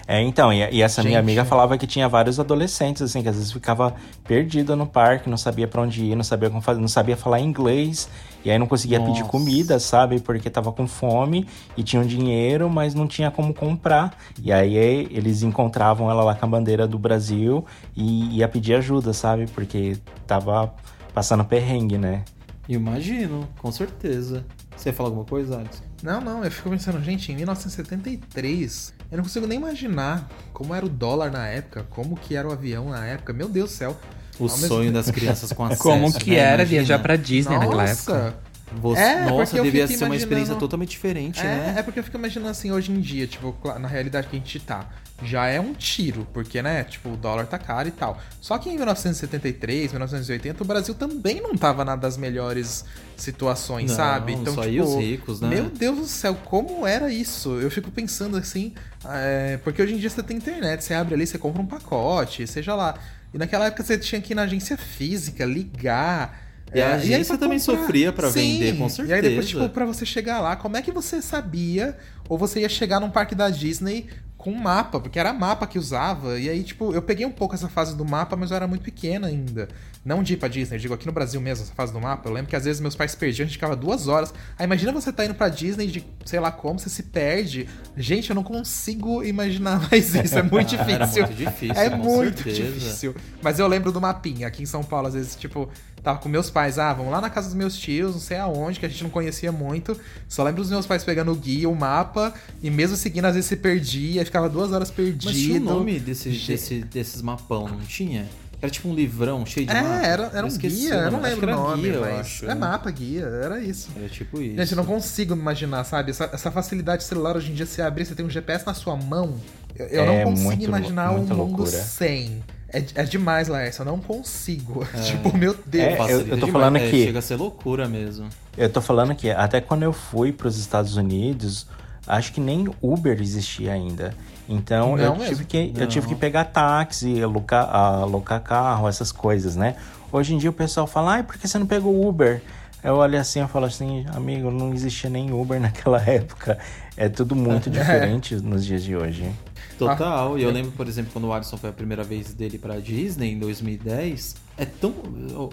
É, 0.08 0.22
então, 0.22 0.53
e, 0.53 0.60
e 0.72 0.82
essa 0.82 1.03
minha 1.03 1.16
Gente. 1.16 1.24
amiga 1.24 1.43
falava 1.43 1.78
que 1.78 1.86
tinha 1.86 2.08
vários 2.08 2.39
adolescentes, 2.39 3.01
assim, 3.01 3.22
que 3.22 3.28
às 3.28 3.36
vezes 3.36 3.51
ficava 3.51 3.93
perdida 4.26 4.74
no 4.74 4.88
parque, 4.88 5.30
não 5.30 5.36
sabia 5.36 5.68
pra 5.68 5.82
onde 5.82 6.05
ir, 6.05 6.16
não 6.16 6.24
sabia 6.24 6.49
como 6.49 6.62
fazer, 6.62 6.80
não 6.80 6.88
sabia 6.88 7.18
falar 7.18 7.41
inglês, 7.41 8.10
e 8.45 8.49
aí 8.49 8.58
não 8.58 8.68
conseguia 8.68 9.01
pedir 9.01 9.20
Nossa. 9.20 9.32
comida, 9.32 9.80
sabe? 9.80 10.22
Porque 10.22 10.49
tava 10.49 10.72
com 10.72 10.88
fome 10.88 11.45
e 11.76 11.84
tinham 11.84 12.05
dinheiro, 12.05 12.70
mas 12.70 12.95
não 12.95 13.05
tinha 13.05 13.30
como 13.30 13.53
comprar. 13.53 14.18
E 14.41 14.53
aí 14.53 14.78
eh, 14.78 15.08
eles 15.12 15.43
encontravam 15.43 16.10
ela 16.10 16.24
lá 16.24 16.34
com 16.34 16.45
a 16.45 16.49
bandeira 16.49 16.88
do 16.88 16.97
Brasil 16.97 17.66
e 17.93 18.38
ia 18.38 18.47
pedir 18.47 18.76
ajuda, 18.76 19.12
sabe? 19.12 19.47
Porque 19.47 19.97
tava 20.26 20.74
passando 21.14 21.43
perrengue, 21.43 21.97
né? 21.97 22.24
Imagino, 22.70 23.47
com 23.60 23.72
certeza. 23.74 24.45
Você 24.74 24.89
ia 24.89 24.93
falar 24.93 25.10
alguma 25.10 25.26
coisa, 25.26 25.55
Alex? 25.55 25.84
Não, 26.01 26.22
não, 26.22 26.43
eu 26.45 26.51
fico 26.51 26.70
pensando, 26.70 27.03
gente, 27.03 27.32
em 27.32 27.36
1973, 27.36 28.93
eu 29.12 29.18
não 29.18 29.24
consigo 29.24 29.47
nem 29.47 29.58
imaginar 29.58 30.30
como 30.53 30.74
era 30.76 30.86
o 30.86 30.89
dólar 30.89 31.32
na 31.32 31.47
época, 31.47 31.86
como 31.89 32.16
que 32.18 32.36
era 32.36 32.47
o 32.47 32.51
avião 32.51 32.89
na 32.89 33.05
época. 33.05 33.32
Meu 33.34 33.47
Deus 33.47 33.70
do 33.72 33.76
céu. 33.76 33.97
O 34.39 34.43
Ao 34.43 34.49
mesmo 34.51 34.68
sonho 34.68 34.82
tempo- 34.91 34.93
das 34.93 35.10
crianças 35.12 35.51
com 35.51 35.64
acesso. 35.66 35.82
Como 35.84 36.14
que 36.14 36.32
né? 36.32 36.36
era 36.38 36.62
Imagina. 36.64 36.66
viajar 36.66 36.99
pra 36.99 37.16
Disney 37.16 37.58
naquela 37.58 37.84
Nossa! 37.88 38.12
época? 38.12 38.36
Você- 38.82 39.01
É, 39.01 39.26
Nossa, 39.26 39.62
devia 39.62 39.88
ser 39.88 40.03
uma 40.03 40.16
experiência 40.16 40.26
imaginando- 40.51 40.60
totalmente 40.60 40.89
diferente, 40.89 41.39
É, 41.39 41.43
né? 41.43 41.76
é 41.78 41.84
porque 41.84 41.99
eu 41.99 42.03
fico 42.03 42.18
imaginando 42.18 42.49
assim, 42.51 42.70
hoje 42.72 42.91
em 42.91 42.99
dia, 42.99 43.26
tipo, 43.26 43.55
na 43.80 43.88
realidade 43.88 44.28
que 44.28 44.36
a 44.36 44.39
gente 44.39 44.60
tá, 44.60 44.89
já 45.24 45.47
é 45.47 45.59
um 45.59 45.74
tiro, 45.74 46.28
porque, 46.32 46.61
né, 46.61 46.84
tipo, 46.84 47.09
o 47.09 47.18
dólar 47.18 47.47
tá 47.47 47.57
caro 47.57 47.88
e 47.88 47.91
tal. 47.91 48.22
Só 48.39 48.57
que 48.57 48.70
em 48.70 48.76
1973, 48.76 49.91
1980, 49.91 50.63
o 50.63 50.65
Brasil 50.65 50.93
também 50.93 51.41
não 51.41 51.55
tava 51.55 51.84
na 51.84 51.95
das 51.95 52.18
melhores 52.18 52.86
situações, 53.15 53.89
Não, 53.89 53.97
sabe? 53.97 54.34
Então, 54.34 54.53
só 54.53 54.61
tipo, 54.61 54.74
aí 54.74 54.82
os 54.82 54.95
ricos, 54.95 55.41
né? 55.41 55.49
Meu 55.49 55.70
Deus 55.70 55.97
do 55.97 56.05
céu, 56.05 56.36
como 56.45 56.86
era 56.86 57.11
isso? 57.11 57.59
Eu 57.59 57.72
fico 57.72 57.89
pensando 57.89 58.38
assim, 58.38 58.74
é, 59.05 59.57
porque 59.63 59.82
hoje 59.82 59.95
em 59.95 59.97
dia 59.97 60.09
você 60.09 60.22
tem 60.22 60.38
internet, 60.38 60.84
você 60.84 60.93
abre 60.93 61.15
ali, 61.15 61.26
você 61.26 61.38
compra 61.38 61.61
um 61.61 61.68
pacote, 61.68 62.45
seja 62.45 62.76
lá. 62.76 62.95
E 63.34 63.38
naquela 63.38 63.65
época 63.65 63.84
você 63.84 63.97
tinha 63.97 64.22
que 64.22 64.34
ir 64.34 64.36
na 64.36 64.43
agência 64.43 64.78
física, 64.78 65.43
ligar. 65.45 66.45
E 66.74 66.82
a 66.82 66.89
é, 66.89 66.93
agência 66.93 67.38
pra 67.38 67.45
também 67.45 67.59
sofria 67.59 68.11
pra 68.11 68.30
vender, 68.30 68.78
com 68.78 68.88
E 69.05 69.13
aí 69.13 69.22
depois, 69.22 69.45
certeza. 69.45 69.63
tipo, 69.63 69.70
pra 69.70 69.86
você 69.86 70.05
chegar 70.05 70.41
lá, 70.41 70.55
como 70.55 70.76
é 70.76 70.82
que 70.82 70.91
você 70.91 71.22
sabia? 71.22 71.97
Ou 72.30 72.38
você 72.38 72.62
ia 72.62 72.70
chegar 72.70 73.00
num 73.00 73.10
parque 73.10 73.36
da 73.36 73.50
Disney 73.50 74.08
com 74.38 74.52
um 74.52 74.56
mapa, 74.62 75.00
porque 75.00 75.20
era 75.20 75.34
mapa 75.34 75.66
que 75.66 75.80
usava. 75.80 76.40
E 76.40 76.48
aí, 76.48 76.64
tipo, 76.64 76.94
eu 76.94 77.02
peguei 77.02 77.26
um 77.26 77.32
pouco 77.32 77.56
essa 77.56 77.68
fase 77.68 77.96
do 77.96 78.06
mapa, 78.06 78.36
mas 78.36 78.52
eu 78.52 78.56
era 78.56 78.68
muito 78.68 78.84
pequena 78.84 79.28
ainda. 79.28 79.68
Não 80.06 80.24
de 80.24 80.36
ir 80.36 80.38
pra 80.38 80.48
Disney, 80.48 80.78
eu 80.78 80.80
digo 80.80 80.94
aqui 80.94 81.06
no 81.06 81.12
Brasil 81.12 81.42
mesmo, 81.42 81.66
essa 81.66 81.74
fase 81.74 81.92
do 81.92 82.00
mapa. 82.00 82.30
Eu 82.30 82.34
lembro 82.34 82.50
que 82.50 82.56
às 82.56 82.64
vezes 82.64 82.80
meus 82.80 82.96
pais 82.96 83.14
perdiam, 83.14 83.44
a 83.44 83.48
gente 83.48 83.56
ficava 83.58 83.76
duas 83.76 84.08
horas. 84.08 84.34
Aí 84.58 84.64
imagina 84.64 84.92
você 84.94 85.12
tá 85.12 85.26
indo 85.26 85.34
pra 85.34 85.50
Disney 85.50 85.88
de 85.88 86.06
sei 86.24 86.40
lá 86.40 86.50
como, 86.50 86.80
você 86.80 86.90
se 86.90 87.04
perde. 87.04 87.68
Gente, 87.98 88.30
eu 88.30 88.36
não 88.36 88.44
consigo 88.44 89.22
imaginar 89.24 89.82
mais 89.92 90.16
isso. 90.16 90.38
É 90.38 90.44
muito 90.44 90.70
difícil. 90.70 90.94
Era 90.96 91.08
muito 91.08 91.34
difícil, 91.36 91.76
É 91.76 91.90
muito 91.90 92.44
certeza. 92.44 92.72
difícil. 92.72 93.16
Mas 93.42 93.60
eu 93.60 93.68
lembro 93.68 93.92
do 93.92 94.00
mapinha. 94.00 94.48
Aqui 94.48 94.64
em 94.64 94.68
São 94.68 94.82
Paulo, 94.84 95.08
às 95.08 95.14
vezes, 95.14 95.36
tipo, 95.36 95.68
tava 96.02 96.20
com 96.20 96.30
meus 96.30 96.50
pais. 96.50 96.80
Ah, 96.80 96.94
vamos 96.94 97.12
lá 97.12 97.20
na 97.20 97.30
casa 97.30 97.48
dos 97.48 97.56
meus 97.56 97.78
tios, 97.78 98.14
não 98.14 98.22
sei 98.22 98.38
aonde, 98.38 98.80
que 98.80 98.86
a 98.86 98.90
gente 98.90 99.04
não 99.04 99.10
conhecia 99.10 99.52
muito. 99.52 100.00
Só 100.30 100.42
lembro 100.42 100.62
dos 100.62 100.72
meus 100.72 100.86
pais 100.86 101.04
pegando 101.04 101.34
o 101.34 101.36
guia, 101.36 101.68
o 101.70 101.76
mapa, 101.76 102.16
e 102.61 102.70
mesmo 102.70 102.95
seguindo, 102.95 103.26
às 103.26 103.34
vezes 103.36 103.47
se 103.49 103.55
perdia, 103.55 104.24
ficava 104.26 104.49
duas 104.49 104.72
horas 104.72 104.89
perdido. 104.91 105.26
Mas 105.26 105.38
tinha 105.38 105.59
o 105.59 105.63
nome 105.63 105.99
desse, 105.99 106.30
desse, 106.30 106.80
desses 106.84 107.22
mapão, 107.22 107.68
não 107.68 107.80
tinha? 107.82 108.26
Era 108.59 108.72
tipo 108.72 108.89
um 108.89 108.95
livrão 108.95 109.45
cheio 109.45 109.68
de 109.68 109.72
É, 109.72 109.82
mapa. 109.84 110.03
era, 110.07 110.32
era 110.34 110.43
um 110.43 110.47
esqueci 110.47 110.76
guia, 110.78 110.93
eu 110.95 111.11
não 111.11 111.22
lembro 111.22 111.47
o 111.47 111.55
nome, 111.55 111.82
guia, 111.84 111.93
eu 111.93 112.01
mas 112.01 112.20
acho, 112.22 112.45
é 112.45 112.47
né? 112.47 112.55
mapa, 112.55 112.89
guia, 112.89 113.22
era 113.26 113.59
isso. 113.61 113.89
Era 113.95 114.09
tipo 114.09 114.41
isso. 114.41 114.55
Gente, 114.57 114.72
eu 114.72 114.78
não 114.78 114.86
consigo 114.86 115.36
imaginar, 115.36 115.84
sabe? 115.84 116.09
Essa, 116.09 116.28
essa 116.34 116.49
facilidade 116.49 117.03
celular 117.03 117.38
hoje 117.38 117.51
em 117.51 117.53
dia, 117.53 117.68
você 117.68 117.84
abrir, 117.84 118.05
você 118.05 118.15
tem 118.15 118.26
um 118.26 118.30
GPS 118.32 118.65
na 118.65 118.74
sua 118.74 118.95
mão. 118.95 119.36
Eu, 119.76 119.86
eu 119.88 120.03
É 120.03 120.05
não 120.07 120.32
consigo 120.32 120.47
muito 120.47 120.63
imaginar 120.63 121.11
um 121.11 121.20
mundo 121.20 121.36
loucura. 121.36 121.70
sem. 121.70 122.43
É, 122.70 122.84
é 122.95 123.03
demais, 123.03 123.47
Laércio, 123.47 123.84
eu 123.84 123.86
não 123.86 123.99
consigo. 123.99 124.84
tipo, 125.05 125.38
meu 125.38 125.55
Deus. 125.65 126.09
É, 126.09 126.13
eu- 126.13 126.28
eu 126.28 126.39
tô 126.39 126.47
falando 126.47 126.78
É, 126.78 126.89
que- 126.89 127.03
Chega 127.05 127.20
a 127.20 127.22
ser 127.22 127.36
loucura 127.36 127.88
mesmo. 127.88 128.28
Eu 128.57 128.70
tô 128.72 128.82
falando 128.82 129.13
que 129.13 129.30
até 129.30 129.61
quando 129.61 129.84
eu 129.84 129.93
fui 129.93 130.32
para 130.34 130.47
os 130.47 130.57
Estados 130.57 130.97
Unidos, 130.97 131.68
acho 132.08 132.32
que 132.34 132.39
nem 132.39 132.68
Uber 132.82 133.20
existia 133.22 133.74
ainda. 133.74 134.14
Então 134.47 134.95
Não 134.95 135.03
eu 135.03 135.16
mesmo. 135.16 135.28
tive, 135.28 135.45
que, 135.45 135.74
eu 135.76 135.82
Não. 135.82 135.88
tive 135.88 136.08
que 136.08 136.16
pegar 136.16 136.45
táxi, 136.45 137.22
alocar, 137.22 137.70
alocar 137.74 138.41
carro, 138.41 138.88
essas 138.88 139.12
coisas, 139.12 139.55
né? 139.55 139.76
Hoje 140.12 140.34
em 140.34 140.38
dia 140.38 140.49
o 140.49 140.53
pessoal 140.53 140.88
fala, 140.88 141.16
ai, 141.16 141.24
por 141.24 141.38
que 141.38 141.47
você 141.47 141.60
não 141.60 141.66
pegou 141.68 142.08
Uber? 142.08 142.41
Eu 142.84 142.95
olho 142.95 143.20
assim 143.20 143.43
e 143.43 143.47
falo 143.47 143.66
assim, 143.66 144.05
amigo, 144.14 144.49
não 144.49 144.74
existia 144.74 145.10
nem 145.10 145.34
Uber 145.34 145.60
naquela 145.62 146.01
época. 146.01 146.58
É 146.95 147.10
tudo 147.10 147.36
muito 147.36 147.70
diferente 147.72 148.36
nos 148.36 148.66
dias 148.66 148.84
de 148.84 148.95
hoje. 148.95 149.30
Total. 149.78 150.36
Ah, 150.36 150.39
e 150.39 150.43
eu 150.43 150.49
é. 150.49 150.53
lembro, 150.53 150.72
por 150.72 150.88
exemplo, 150.88 151.12
quando 151.12 151.26
o 151.26 151.34
Alisson 151.34 151.58
foi 151.58 151.70
a 151.70 151.74
primeira 151.74 152.03
vez 152.03 152.34
dele 152.34 152.58
pra 152.58 152.80
Disney 152.80 153.34
em 153.34 153.39
2010. 153.39 154.36
É 154.58 154.66
tão. 154.66 154.93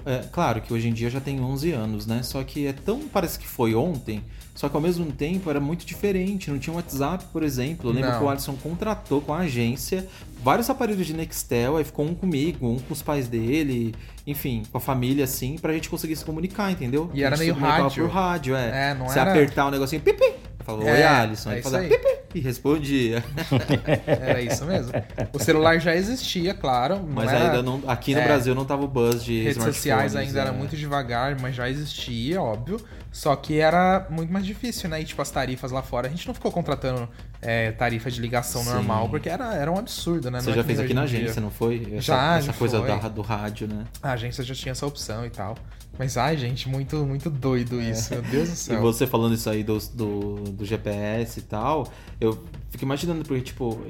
É, 0.07 0.24
claro 0.32 0.62
que 0.62 0.72
hoje 0.72 0.88
em 0.88 0.92
dia 0.92 1.11
já 1.11 1.20
tem 1.20 1.40
11 1.40 1.72
anos, 1.72 2.07
né? 2.07 2.22
Só 2.22 2.42
que 2.42 2.66
é 2.66 2.72
tão. 2.72 3.00
Parece 3.00 3.38
que 3.38 3.46
foi 3.46 3.74
ontem. 3.74 4.22
Só 4.55 4.68
que 4.68 4.76
ao 4.76 4.80
mesmo 4.80 5.05
tempo 5.11 5.50
era 5.50 5.59
muito 5.59 5.84
diferente. 5.84 6.48
Não 6.50 6.59
tinha 6.59 6.74
WhatsApp, 6.76 7.24
por 7.32 7.42
exemplo. 7.42 7.90
Eu 7.90 7.94
lembro 7.94 8.11
Não. 8.11 8.18
que 8.18 8.24
o 8.24 8.28
Alisson 8.30 8.55
contratou 8.55 9.20
com 9.20 9.34
a 9.34 9.38
agência 9.38 10.07
vários 10.42 10.68
aparelhos 10.70 11.07
de 11.07 11.12
Nextel, 11.14 11.76
aí 11.76 11.84
ficou 11.84 12.05
um 12.07 12.14
comigo, 12.14 12.68
um 12.68 12.78
com 12.78 12.92
os 12.92 13.00
pais 13.02 13.26
dele, 13.26 13.94
enfim, 14.26 14.62
com 14.70 14.76
a 14.78 14.80
família, 14.80 15.24
assim, 15.24 15.57
pra 15.59 15.72
gente 15.72 15.88
conseguir 15.88 16.14
se 16.16 16.24
comunicar, 16.24 16.70
entendeu? 16.70 17.11
E 17.14 17.24
era 17.24 17.36
meio 17.36 17.55
rádio. 17.55 18.05
por 18.07 18.12
rádio, 18.14 18.55
é. 18.55 18.90
É, 18.90 18.94
não 18.94 19.09
Você 19.09 19.18
era- 19.18 19.30
apertar 19.30 19.66
o 19.66 19.70
negocinho, 19.70 20.02
pipi! 20.02 20.34
Falou, 20.64 20.82
oi, 20.84 20.90
É, 20.90 21.07
Alisson. 21.07 21.50
é 21.50 21.55
Aí 21.55 21.61
isso 21.61 21.70
fazia 21.70 21.88
pipi 21.88 22.09
e 22.34 22.40
respondia. 22.40 23.24
Era 24.07 24.40
isso 24.40 24.64
mesmo. 24.64 24.92
O 25.32 25.38
celular 25.38 25.78
já 25.78 25.94
existia, 25.94 26.55
claro. 26.55 27.00
Mas 27.07 27.28
era- 27.30 27.46
ainda 27.46 27.62
não. 27.62 27.82
Aqui 27.86 28.14
no 28.14 28.20
É. 28.20 28.24
Brasil 28.24 28.55
não 28.55 28.64
tava 28.64 28.82
o 28.84 28.88
buzz 28.88 29.22
de 29.24 29.42
Redes 29.42 29.62
sociais 29.62 30.16
ainda 30.16 30.40
era 30.40 30.50
é. 30.50 30.52
muito 30.52 30.74
devagar, 30.76 31.36
mas 31.40 31.55
já 31.55 31.68
existia, 31.68 32.40
óbvio. 32.40 32.78
Só 33.14 33.36
que 33.36 33.60
era 33.60 34.08
muito 34.10 34.32
mais 34.32 34.44
difícil, 34.44 34.88
né? 34.90 35.00
E 35.00 35.04
tipo, 35.04 35.22
as 35.22 35.30
tarifas 35.30 35.70
lá 35.70 35.82
fora, 35.82 36.08
a 36.08 36.10
gente 36.10 36.26
não 36.26 36.34
ficou 36.34 36.50
contratando 36.50 37.08
é, 37.40 37.70
tarifa 37.70 38.10
de 38.10 38.20
ligação 38.20 38.64
Sim. 38.64 38.70
normal, 38.70 39.08
porque 39.08 39.28
era, 39.28 39.54
era 39.54 39.70
um 39.70 39.78
absurdo, 39.78 40.32
né? 40.32 40.40
Você 40.40 40.46
Não 40.46 40.52
é 40.54 40.56
já 40.56 40.64
fez 40.64 40.80
aqui 40.80 40.92
na 40.92 41.04
em 41.04 41.06
dia. 41.06 41.18
agência, 41.20 41.40
não 41.40 41.50
foi? 41.50 41.86
Essa, 41.92 42.00
Já, 42.02 42.38
essa 42.38 42.52
coisa 42.52 42.80
foi. 42.80 42.88
da- 42.88 43.08
do 43.08 43.22
rádio, 43.22 43.68
né? 43.68 43.84
A 44.02 44.10
agência 44.14 44.42
já 44.42 44.52
tinha 44.52 44.72
essa 44.72 44.84
opção 44.84 45.24
e 45.24 45.30
tal. 45.30 45.54
Mas, 45.96 46.16
ai, 46.16 46.36
gente, 46.36 46.68
muito, 46.68 46.96
muito 47.06 47.30
doido 47.30 47.80
isso. 47.80 48.12
Meu 48.14 48.22
Deus 48.22 48.48
do 48.48 48.50
É. 48.50 48.54
E 48.54 48.56
céu. 48.56 48.80
você 48.80 49.06
falando 49.06 49.32
isso 49.36 49.48
aí 49.48 49.62
do, 49.62 49.78
do, 49.94 50.34
do 50.50 50.64
GPS 50.64 51.38
e 51.38 51.42
tal, 51.42 51.86
eu 52.20 52.42
fico 52.68 52.82
imaginando, 52.84 53.22
porque, 53.24 53.42
tipo, 53.44 53.80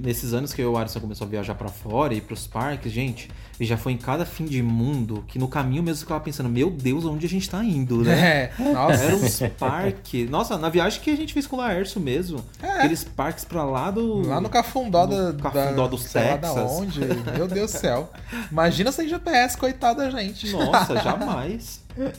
nesses 0.00 0.32
anos 0.32 0.52
que 0.54 0.62
eu 0.62 0.70
e 0.70 0.74
o 0.74 0.78
Alisson 0.78 1.00
começou 1.00 1.26
a 1.26 1.30
viajar 1.30 1.56
pra 1.56 1.66
fora 1.68 2.14
e 2.14 2.20
pros 2.20 2.46
parques, 2.46 2.92
gente, 2.92 3.28
e 3.58 3.64
já 3.64 3.76
foi 3.76 3.90
em 3.92 3.96
cada 3.96 4.24
fim 4.24 4.44
de 4.44 4.62
mundo 4.62 5.24
que 5.26 5.36
no 5.36 5.48
caminho 5.48 5.82
mesmo 5.82 5.96
eu 6.02 6.06
ficava 6.06 6.20
pensando, 6.20 6.48
meu 6.48 6.70
Deus, 6.70 7.04
onde 7.04 7.26
a 7.26 7.28
gente 7.28 7.50
tá 7.50 7.64
indo, 7.64 8.04
né? 8.04 8.18
É, 8.28 8.52
nossa. 8.72 9.04
Era 9.04 9.16
uns 9.16 9.38
parques. 9.58 10.30
Nossa, 10.30 10.56
na 10.58 10.68
viagem 10.68 11.00
que 11.00 11.10
a 11.10 11.16
gente 11.16 11.32
fez 11.32 11.46
com 11.46 11.56
o 11.56 11.58
Laércio 11.58 12.00
mesmo. 12.00 12.44
Aqueles 12.62 13.04
parques 13.04 13.44
pra 13.44 13.64
lá 13.64 13.90
do. 13.90 14.22
É. 14.24 14.26
Lá 14.28 14.40
no 14.40 14.48
Cafundó 14.48 15.06
da, 15.06 15.32
No 15.32 15.38
Cafundó 15.42 15.82
da, 15.84 15.88
dos 15.88 16.14
lá 16.14 16.22
da 16.36 16.48
Texas. 16.54 16.70
onde. 16.72 17.00
Meu 17.36 17.48
Deus 17.48 17.72
do 17.72 17.78
céu. 17.78 18.10
Imagina 18.50 18.90
sem 18.92 19.08
GPS, 19.08 19.56
coitada 19.56 20.04
da 20.04 20.10
gente. 20.10 20.50
Nossa, 20.52 20.96
jamais. 21.02 21.82
É, 21.96 22.12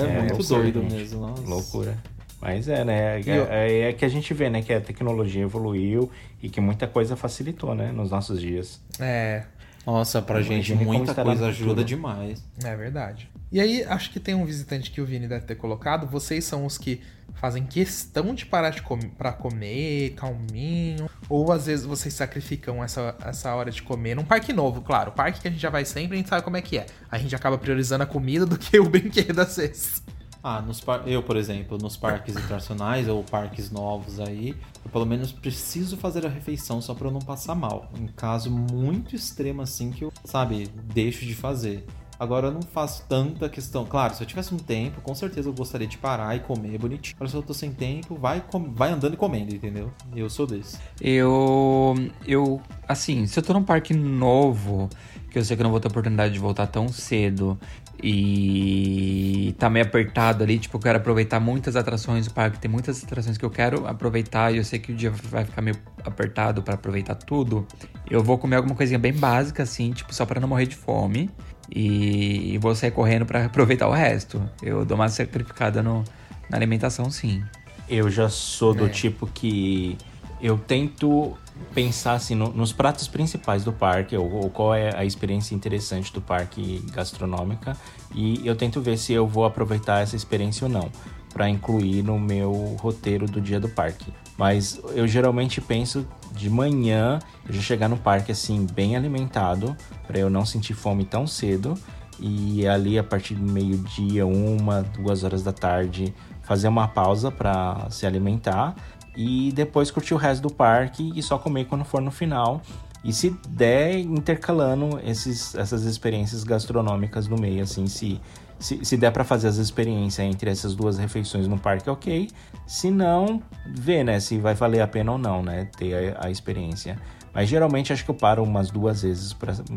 É, 0.00 0.22
muito 0.22 0.42
doido 0.46 0.80
gente. 0.82 0.92
mesmo. 0.94 1.20
Nossa. 1.26 1.42
Loucura. 1.42 1.96
Mas 2.40 2.68
é, 2.68 2.84
né? 2.84 3.20
É, 3.22 3.88
é 3.88 3.92
que 3.94 4.04
a 4.04 4.08
gente 4.08 4.34
vê, 4.34 4.50
né? 4.50 4.60
Que 4.60 4.72
a 4.74 4.80
tecnologia 4.80 5.42
evoluiu 5.42 6.10
e 6.42 6.48
que 6.50 6.60
muita 6.60 6.86
coisa 6.86 7.16
facilitou, 7.16 7.74
né? 7.74 7.90
Nos 7.90 8.10
nossos 8.10 8.38
dias. 8.38 8.80
É, 9.00 9.44
Nossa, 9.86 10.20
pra 10.20 10.42
gente 10.42 10.74
muita 10.74 11.14
coisa 11.14 11.46
ajuda 11.46 11.82
demais. 11.82 12.44
É 12.62 12.76
verdade. 12.76 13.30
E 13.54 13.60
aí, 13.60 13.84
acho 13.84 14.10
que 14.10 14.18
tem 14.18 14.34
um 14.34 14.44
visitante 14.44 14.90
que 14.90 15.00
o 15.00 15.06
Vini 15.06 15.28
deve 15.28 15.46
ter 15.46 15.54
colocado. 15.54 16.08
Vocês 16.08 16.44
são 16.44 16.66
os 16.66 16.76
que 16.76 17.00
fazem 17.34 17.64
questão 17.64 18.34
de 18.34 18.44
parar 18.44 18.70
de 18.70 18.82
com 18.82 18.98
para 18.98 19.32
comer, 19.32 20.10
calminho. 20.16 21.08
Ou 21.28 21.52
às 21.52 21.66
vezes 21.66 21.86
vocês 21.86 22.12
sacrificam 22.14 22.82
essa, 22.82 23.14
essa 23.24 23.54
hora 23.54 23.70
de 23.70 23.80
comer 23.80 24.16
num 24.16 24.24
parque 24.24 24.52
novo, 24.52 24.82
claro. 24.82 25.12
Parque 25.12 25.40
que 25.40 25.46
a 25.46 25.52
gente 25.52 25.60
já 25.60 25.70
vai 25.70 25.84
sempre, 25.84 26.14
a 26.14 26.16
gente 26.16 26.28
sabe 26.28 26.42
como 26.42 26.56
é 26.56 26.60
que 26.60 26.78
é. 26.78 26.86
A 27.08 27.16
gente 27.16 27.32
acaba 27.36 27.56
priorizando 27.56 28.02
a 28.02 28.06
comida 28.06 28.44
do 28.44 28.58
que 28.58 28.76
o 28.76 28.88
brinquedo 28.90 29.38
às 29.38 29.56
vezes. 29.56 30.02
Ah, 30.42 30.60
nos 30.60 30.82
eu, 31.06 31.22
por 31.22 31.36
exemplo, 31.36 31.78
nos 31.78 31.96
parques 31.96 32.34
internacionais 32.34 33.08
ou 33.08 33.22
parques 33.22 33.70
novos 33.70 34.18
aí, 34.18 34.56
eu 34.84 34.90
pelo 34.90 35.06
menos 35.06 35.30
preciso 35.30 35.96
fazer 35.96 36.26
a 36.26 36.28
refeição 36.28 36.82
só 36.82 36.92
pra 36.92 37.06
eu 37.06 37.12
não 37.12 37.20
passar 37.20 37.54
mal. 37.54 37.88
Em 37.96 38.08
caso 38.08 38.50
muito 38.50 39.14
extremo 39.14 39.62
assim 39.62 39.92
que 39.92 40.02
eu, 40.02 40.12
sabe, 40.24 40.68
deixo 40.92 41.24
de 41.24 41.36
fazer. 41.36 41.86
Agora 42.18 42.46
eu 42.48 42.52
não 42.52 42.62
faço 42.62 43.04
tanta 43.08 43.48
questão. 43.48 43.84
Claro, 43.84 44.14
se 44.14 44.22
eu 44.22 44.26
tivesse 44.26 44.54
um 44.54 44.58
tempo, 44.58 45.00
com 45.00 45.14
certeza 45.14 45.48
eu 45.48 45.52
gostaria 45.52 45.86
de 45.86 45.98
parar 45.98 46.36
e 46.36 46.40
comer 46.40 46.78
bonitinho. 46.78 47.14
Agora 47.16 47.30
se 47.30 47.36
eu 47.36 47.42
tô 47.42 47.52
sem 47.54 47.72
tempo, 47.72 48.14
vai, 48.16 48.40
com- 48.40 48.72
vai 48.72 48.90
andando 48.92 49.14
e 49.14 49.16
comendo, 49.16 49.54
entendeu? 49.54 49.90
Eu 50.14 50.30
sou 50.30 50.46
desse. 50.46 50.78
Eu. 51.00 51.94
Eu. 52.26 52.60
Assim, 52.88 53.26
se 53.26 53.38
eu 53.38 53.42
tô 53.42 53.52
num 53.52 53.64
parque 53.64 53.92
novo, 53.94 54.88
que 55.30 55.38
eu 55.38 55.44
sei 55.44 55.56
que 55.56 55.62
eu 55.62 55.64
não 55.64 55.70
vou 55.70 55.80
ter 55.80 55.88
oportunidade 55.88 56.32
de 56.34 56.38
voltar 56.38 56.66
tão 56.66 56.88
cedo 56.88 57.58
e 58.06 59.54
tá 59.58 59.70
meio 59.70 59.84
apertado 59.86 60.44
ali, 60.44 60.58
tipo, 60.58 60.76
eu 60.76 60.80
quero 60.80 60.98
aproveitar 60.98 61.40
muitas 61.40 61.74
atrações 61.76 62.26
do 62.26 62.34
parque, 62.34 62.58
tem 62.58 62.70
muitas 62.70 63.02
atrações 63.02 63.38
que 63.38 63.44
eu 63.44 63.50
quero 63.50 63.86
aproveitar 63.86 64.52
e 64.52 64.58
eu 64.58 64.64
sei 64.64 64.78
que 64.78 64.92
o 64.92 64.94
dia 64.94 65.10
vai 65.10 65.44
ficar 65.44 65.62
meio 65.62 65.76
apertado 66.04 66.62
pra 66.62 66.74
aproveitar 66.74 67.14
tudo. 67.14 67.66
Eu 68.10 68.22
vou 68.22 68.36
comer 68.38 68.56
alguma 68.56 68.74
coisinha 68.74 68.98
bem 68.98 69.12
básica, 69.12 69.62
assim, 69.62 69.92
tipo, 69.92 70.14
só 70.14 70.26
pra 70.26 70.38
não 70.40 70.48
morrer 70.48 70.66
de 70.66 70.76
fome. 70.76 71.30
E, 71.74 72.52
e 72.54 72.58
vou 72.58 72.74
sair 72.74 72.90
correndo 72.90 73.24
pra 73.24 73.46
aproveitar 73.46 73.88
o 73.88 73.92
resto. 73.92 74.42
Eu 74.62 74.84
dou 74.84 74.96
uma 74.96 75.08
sacrificada 75.08 75.82
no, 75.82 76.04
na 76.50 76.58
alimentação, 76.58 77.10
sim. 77.10 77.42
Eu 77.88 78.10
já 78.10 78.28
sou 78.28 78.74
do 78.74 78.86
É. 78.86 78.88
tipo 78.90 79.26
que 79.26 79.96
eu 80.42 80.58
tento 80.58 81.36
pensar 81.74 82.14
assim 82.14 82.34
no- 82.34 82.52
nos 82.52 82.72
pratos 82.72 83.08
principais 83.08 83.64
do 83.64 83.72
parque, 83.72 84.16
ou, 84.16 84.30
ou 84.30 84.50
qual 84.50 84.74
é 84.74 84.94
a 84.96 85.04
experiência 85.04 85.54
interessante 85.54 86.12
do 86.12 86.20
parque 86.20 86.84
gastronômica, 86.92 87.76
e 88.14 88.46
eu 88.46 88.54
tento 88.54 88.80
ver 88.80 88.96
se 88.96 89.12
eu 89.12 89.26
vou 89.26 89.44
aproveitar 89.44 90.00
essa 90.02 90.16
experiência 90.16 90.66
ou 90.66 90.72
não, 90.72 90.90
para 91.32 91.48
incluir 91.48 92.02
no 92.02 92.18
meu 92.18 92.76
roteiro 92.80 93.26
do 93.26 93.40
dia 93.40 93.58
do 93.58 93.68
parque. 93.68 94.12
Mas 94.36 94.80
eu 94.94 95.06
geralmente 95.06 95.60
penso 95.60 96.06
de 96.32 96.50
manhã, 96.50 97.18
eu 97.46 97.54
já 97.54 97.60
chegar 97.60 97.88
no 97.88 97.96
parque 97.96 98.32
assim 98.32 98.66
bem 98.72 98.96
alimentado, 98.96 99.76
para 100.06 100.18
eu 100.18 100.28
não 100.28 100.44
sentir 100.44 100.74
fome 100.74 101.04
tão 101.04 101.26
cedo. 101.26 101.74
E 102.20 102.66
ali 102.66 102.96
a 102.96 103.02
partir 103.02 103.34
do 103.34 103.42
meio-dia, 103.42 104.24
uma, 104.24 104.82
duas 104.82 105.24
horas 105.24 105.42
da 105.42 105.52
tarde, 105.52 106.14
fazer 106.42 106.68
uma 106.68 106.86
pausa 106.86 107.30
para 107.30 107.88
se 107.90 108.06
alimentar 108.06 108.76
e 109.16 109.52
depois 109.52 109.90
curtir 109.90 110.14
o 110.14 110.16
resto 110.16 110.42
do 110.42 110.52
parque 110.52 111.12
e 111.14 111.22
só 111.22 111.38
comer 111.38 111.66
quando 111.66 111.84
for 111.84 112.00
no 112.00 112.10
final. 112.10 112.60
E 113.04 113.12
se 113.12 113.30
der, 113.48 113.98
intercalando 113.98 114.98
esses, 115.04 115.54
essas 115.54 115.84
experiências 115.84 116.42
gastronômicas 116.42 117.28
no 117.28 117.36
meio, 117.36 117.62
assim, 117.62 117.86
se, 117.86 118.18
se, 118.58 118.82
se 118.82 118.96
der 118.96 119.10
para 119.10 119.22
fazer 119.24 119.46
as 119.46 119.58
experiências 119.58 120.26
entre 120.26 120.50
essas 120.50 120.74
duas 120.74 120.96
refeições 120.96 121.46
no 121.46 121.58
parque, 121.58 121.90
ok. 121.90 122.30
Se 122.66 122.90
não, 122.90 123.42
ver, 123.66 124.04
né, 124.04 124.18
se 124.20 124.38
vai 124.38 124.54
valer 124.54 124.80
a 124.80 124.86
pena 124.86 125.12
ou 125.12 125.18
não, 125.18 125.42
né, 125.42 125.68
ter 125.76 126.16
a, 126.16 126.26
a 126.26 126.30
experiência. 126.30 126.98
Mas 127.34 127.48
geralmente 127.48 127.92
acho 127.92 128.04
que 128.04 128.10
eu 128.10 128.14
paro 128.14 128.42
umas 128.42 128.70
duas 128.70 129.02
vezes 129.02 129.34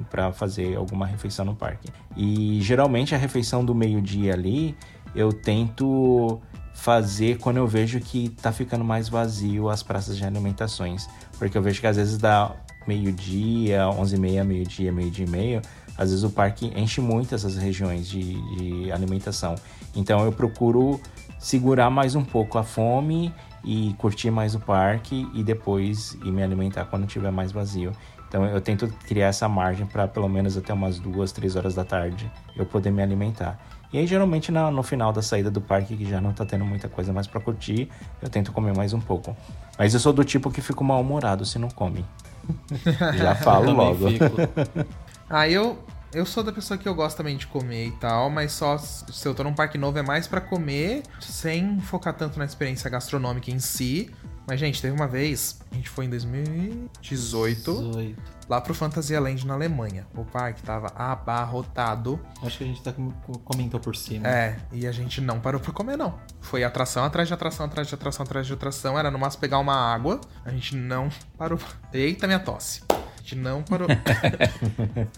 para 0.10 0.32
fazer 0.32 0.78
alguma 0.78 1.06
refeição 1.06 1.44
no 1.44 1.56
parque. 1.56 1.90
E 2.16 2.62
geralmente 2.62 3.14
a 3.14 3.18
refeição 3.18 3.66
do 3.66 3.76
meio-dia 3.76 4.34
ali, 4.34 4.78
eu 5.16 5.34
tento 5.34 6.40
fazer 6.78 7.40
quando 7.40 7.58
eu 7.58 7.68
vejo 7.68 8.00
que 8.00 8.30
tá 8.30 8.52
ficando 8.52 8.86
mais 8.86 9.10
vazio 9.10 9.68
as 9.68 9.82
praças 9.82 10.16
de 10.16 10.24
alimentações. 10.24 11.10
Porque 11.38 11.58
eu 11.58 11.62
vejo 11.62 11.82
que 11.82 11.88
às 11.88 11.98
vezes 11.98 12.18
dá 12.20 12.56
meio-dia, 12.88 13.82
11h30, 13.86 14.44
meio-dia, 14.44 14.92
meio-dia 14.92 15.26
e 15.26 15.30
meio, 15.30 15.62
às 15.98 16.12
vezes 16.12 16.24
o 16.24 16.30
parque 16.30 16.72
enche 16.76 17.02
muito 17.02 17.34
essas 17.34 17.58
regiões 17.58 18.08
de, 18.08 18.22
de 18.56 18.92
alimentação. 18.92 19.56
Então 19.96 20.24
eu 20.24 20.32
procuro 20.32 21.02
segurar 21.40 21.90
mais 21.90 22.16
um 22.16 22.24
pouco 22.24 22.60
a 22.60 22.64
fome 22.64 23.34
e 23.64 23.94
curtir 23.98 24.30
mais 24.30 24.54
o 24.54 24.60
parque 24.60 25.28
e 25.34 25.44
depois 25.44 26.16
ir 26.24 26.32
me 26.32 26.44
alimentar 26.44 26.86
quando 26.86 27.08
tiver 27.08 27.32
mais 27.32 27.52
vazio. 27.52 27.92
Então 28.28 28.46
eu 28.46 28.62
tento 28.62 28.88
criar 29.08 29.28
essa 29.28 29.50
margem 29.50 29.86
para 29.86 30.08
pelo 30.08 30.30
menos 30.30 30.56
até 30.56 30.74
umas 30.74 31.00
duas, 31.00 31.32
três 31.32 31.56
horas 31.56 31.74
da 31.74 31.84
tarde 31.84 32.32
eu 32.56 32.66
poder 32.66 32.92
me 32.92 33.02
alimentar. 33.02 33.60
E 33.94 33.98
aí 33.98 34.06
geralmente 34.08 34.52
na- 34.52 34.70
no 34.70 34.84
final 34.84 35.14
da 35.14 35.22
saída 35.22 35.50
do 35.50 35.62
parque 35.62 35.96
que 35.96 36.06
já 36.10 36.20
não 36.20 36.34
tá 36.34 36.46
tendo 36.46 36.66
muita 36.66 36.90
coisa 36.90 37.14
mais 37.14 37.26
para 37.28 37.40
curtir, 37.40 37.90
eu 38.22 38.30
tento 38.30 38.52
comer 38.52 38.76
mais 38.76 38.92
um 38.94 39.00
pouco. 39.00 39.36
Mas 39.78 39.94
eu 39.94 40.00
sou 40.00 40.12
do 40.12 40.24
tipo 40.26 40.52
que 40.52 40.62
fico 40.62 40.84
mal-humorado 40.84 41.46
se 41.46 41.58
não 41.58 41.70
come. 41.70 42.04
Já 43.16 43.36
falo 43.36 43.72
logo. 43.72 44.08
Ah, 45.30 45.50
eu, 45.50 45.78
eu 46.14 46.26
sou 46.26 46.42
da 46.42 46.54
pessoa 46.54 46.78
que 46.78 46.88
eu 46.88 46.96
gosto 46.96 47.18
também 47.18 47.36
de 47.36 47.46
comer 47.48 47.88
e 47.88 47.92
tal, 47.92 48.30
mas 48.30 48.54
só 48.54 48.78
se 48.78 49.28
eu 49.28 49.36
tô 49.36 49.44
num 49.44 49.54
parque 49.54 49.78
novo 49.78 49.98
é 50.00 50.02
mais 50.02 50.26
pra 50.26 50.40
comer, 50.40 51.04
sem 51.20 51.82
focar 51.82 52.14
tanto 52.14 52.40
na 52.40 52.46
experiência 52.46 52.90
gastronômica 52.90 53.52
em 53.52 53.60
si. 53.60 54.10
Mas, 54.48 54.60
gente, 54.62 54.82
teve 54.82 54.96
uma 54.96 55.08
vez, 55.08 55.60
a 55.72 55.76
gente 55.76 55.90
foi 55.90 56.06
em 56.06 56.10
2018, 56.10 57.74
18. 57.74 58.16
lá 58.50 58.62
pro 58.62 58.74
Fantasyland 58.74 59.46
na 59.46 59.54
Alemanha. 59.56 60.08
O 60.16 60.24
parque 60.24 60.64
tava 60.64 60.88
abarrotado. 60.96 62.20
Acho 62.42 62.58
que 62.58 62.64
a 62.64 62.68
gente 62.68 62.82
tá 62.82 62.94
com- 62.94 63.12
comentou 63.44 63.78
por 63.80 63.96
cima. 63.96 64.28
É, 64.28 64.56
e 64.72 64.88
a 64.88 64.92
gente 64.94 65.20
não 65.20 65.40
parou 65.40 65.60
pra 65.60 65.74
comer, 65.74 65.98
não. 65.98 66.16
Foi 66.40 66.64
atração 66.64 67.04
atrás 67.04 67.28
de 67.28 67.34
atração, 67.34 67.66
atrás 67.66 67.88
de 67.90 67.94
atração, 67.96 68.24
atrás 68.24 68.48
de 68.48 68.54
atração. 68.54 68.98
Era 68.98 69.12
no 69.12 69.20
máximo 69.20 69.42
pegar 69.42 69.60
uma 69.60 69.76
água. 69.76 70.22
A 70.46 70.50
gente 70.52 70.76
não 70.76 71.10
parou. 71.38 71.60
Eita, 71.94 72.26
minha 72.26 72.40
tosse. 72.40 72.84
A 72.90 73.18
gente 73.20 73.36
não 73.36 73.62
parou. 73.64 73.88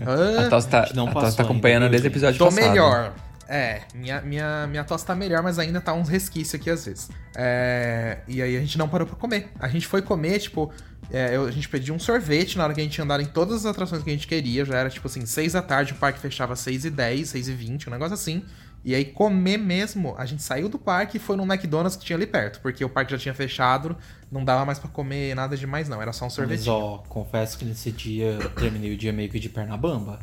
Ah, 0.01 0.47
A 0.47 0.49
tosse 0.49 0.67
tá, 0.67 0.85
gente 0.85 0.95
não 0.95 1.07
a 1.07 1.11
tosse 1.11 1.25
passou 1.25 1.37
tá 1.37 1.43
acompanhando 1.43 1.83
ainda, 1.83 1.91
desde 1.91 2.07
o 2.07 2.11
episódio 2.11 2.37
Tô 2.39 2.45
passado. 2.45 2.67
melhor. 2.69 3.13
É, 3.51 3.81
minha, 3.95 4.21
minha, 4.21 4.67
minha 4.67 4.83
tosse 4.83 5.03
tá 5.03 5.15
melhor, 5.15 5.41
mas 5.41 5.57
ainda 5.57 5.81
tá 5.81 5.91
uns 5.91 6.07
resquícios 6.07 6.53
aqui 6.61 6.69
às 6.69 6.85
vezes. 6.85 7.09
É, 7.35 8.19
e 8.27 8.43
aí 8.43 8.55
a 8.55 8.59
gente 8.59 8.77
não 8.77 8.87
parou 8.87 9.07
pra 9.07 9.15
comer. 9.15 9.49
A 9.59 9.67
gente 9.67 9.87
foi 9.87 10.03
comer, 10.03 10.37
tipo, 10.37 10.71
é, 11.11 11.35
eu- 11.35 11.45
a 11.47 11.51
gente 11.51 11.67
pediu 11.67 11.95
um 11.95 11.99
sorvete 11.99 12.59
na 12.59 12.63
hora 12.65 12.75
que 12.75 12.79
a 12.79 12.83
gente 12.83 13.01
andar 13.01 13.19
em 13.19 13.25
todas 13.25 13.55
as 13.55 13.65
atrações 13.65 14.03
que 14.03 14.09
a 14.11 14.13
gente 14.13 14.27
queria. 14.27 14.63
Já 14.63 14.77
era 14.77 14.89
tipo 14.89 15.07
assim, 15.07 15.25
6 15.25 15.53
da 15.53 15.63
tarde, 15.63 15.93
o 15.93 15.95
parque 15.95 16.19
fechava 16.19 16.55
6 16.55 16.85
e 16.85 16.91
10, 16.91 17.29
6 17.29 17.47
e 17.47 17.53
20, 17.53 17.89
um 17.89 17.91
negócio 17.91 18.13
assim. 18.13 18.45
E 18.83 18.95
aí, 18.95 19.05
comer 19.05 19.57
mesmo, 19.57 20.15
a 20.17 20.25
gente 20.25 20.41
saiu 20.41 20.69
do 20.69 20.79
parque 20.79 21.17
e 21.17 21.19
foi 21.19 21.35
num 21.35 21.43
McDonald's 21.45 21.97
que 21.97 22.05
tinha 22.05 22.15
ali 22.15 22.25
perto, 22.25 22.61
porque 22.61 22.83
o 22.83 22.89
parque 22.89 23.11
já 23.11 23.17
tinha 23.17 23.33
fechado, 23.33 23.95
não 24.31 24.45
dava 24.45 24.65
mais 24.65 24.79
pra 24.79 24.89
comer 24.89 25.35
nada 25.35 25.57
demais, 25.57 25.89
não, 25.89 26.01
era 26.01 26.13
só 26.13 26.25
um 26.25 26.27
Mas, 26.27 26.33
sorvetinho. 26.33 26.73
ó, 26.73 26.97
confesso 27.09 27.57
que 27.57 27.65
nesse 27.65 27.91
dia 27.91 28.37
eu 28.41 28.49
terminei 28.51 28.93
o 28.93 28.97
dia 28.97 29.11
meio 29.11 29.29
que 29.29 29.39
de 29.39 29.49
perna 29.49 29.75
bamba. 29.75 30.19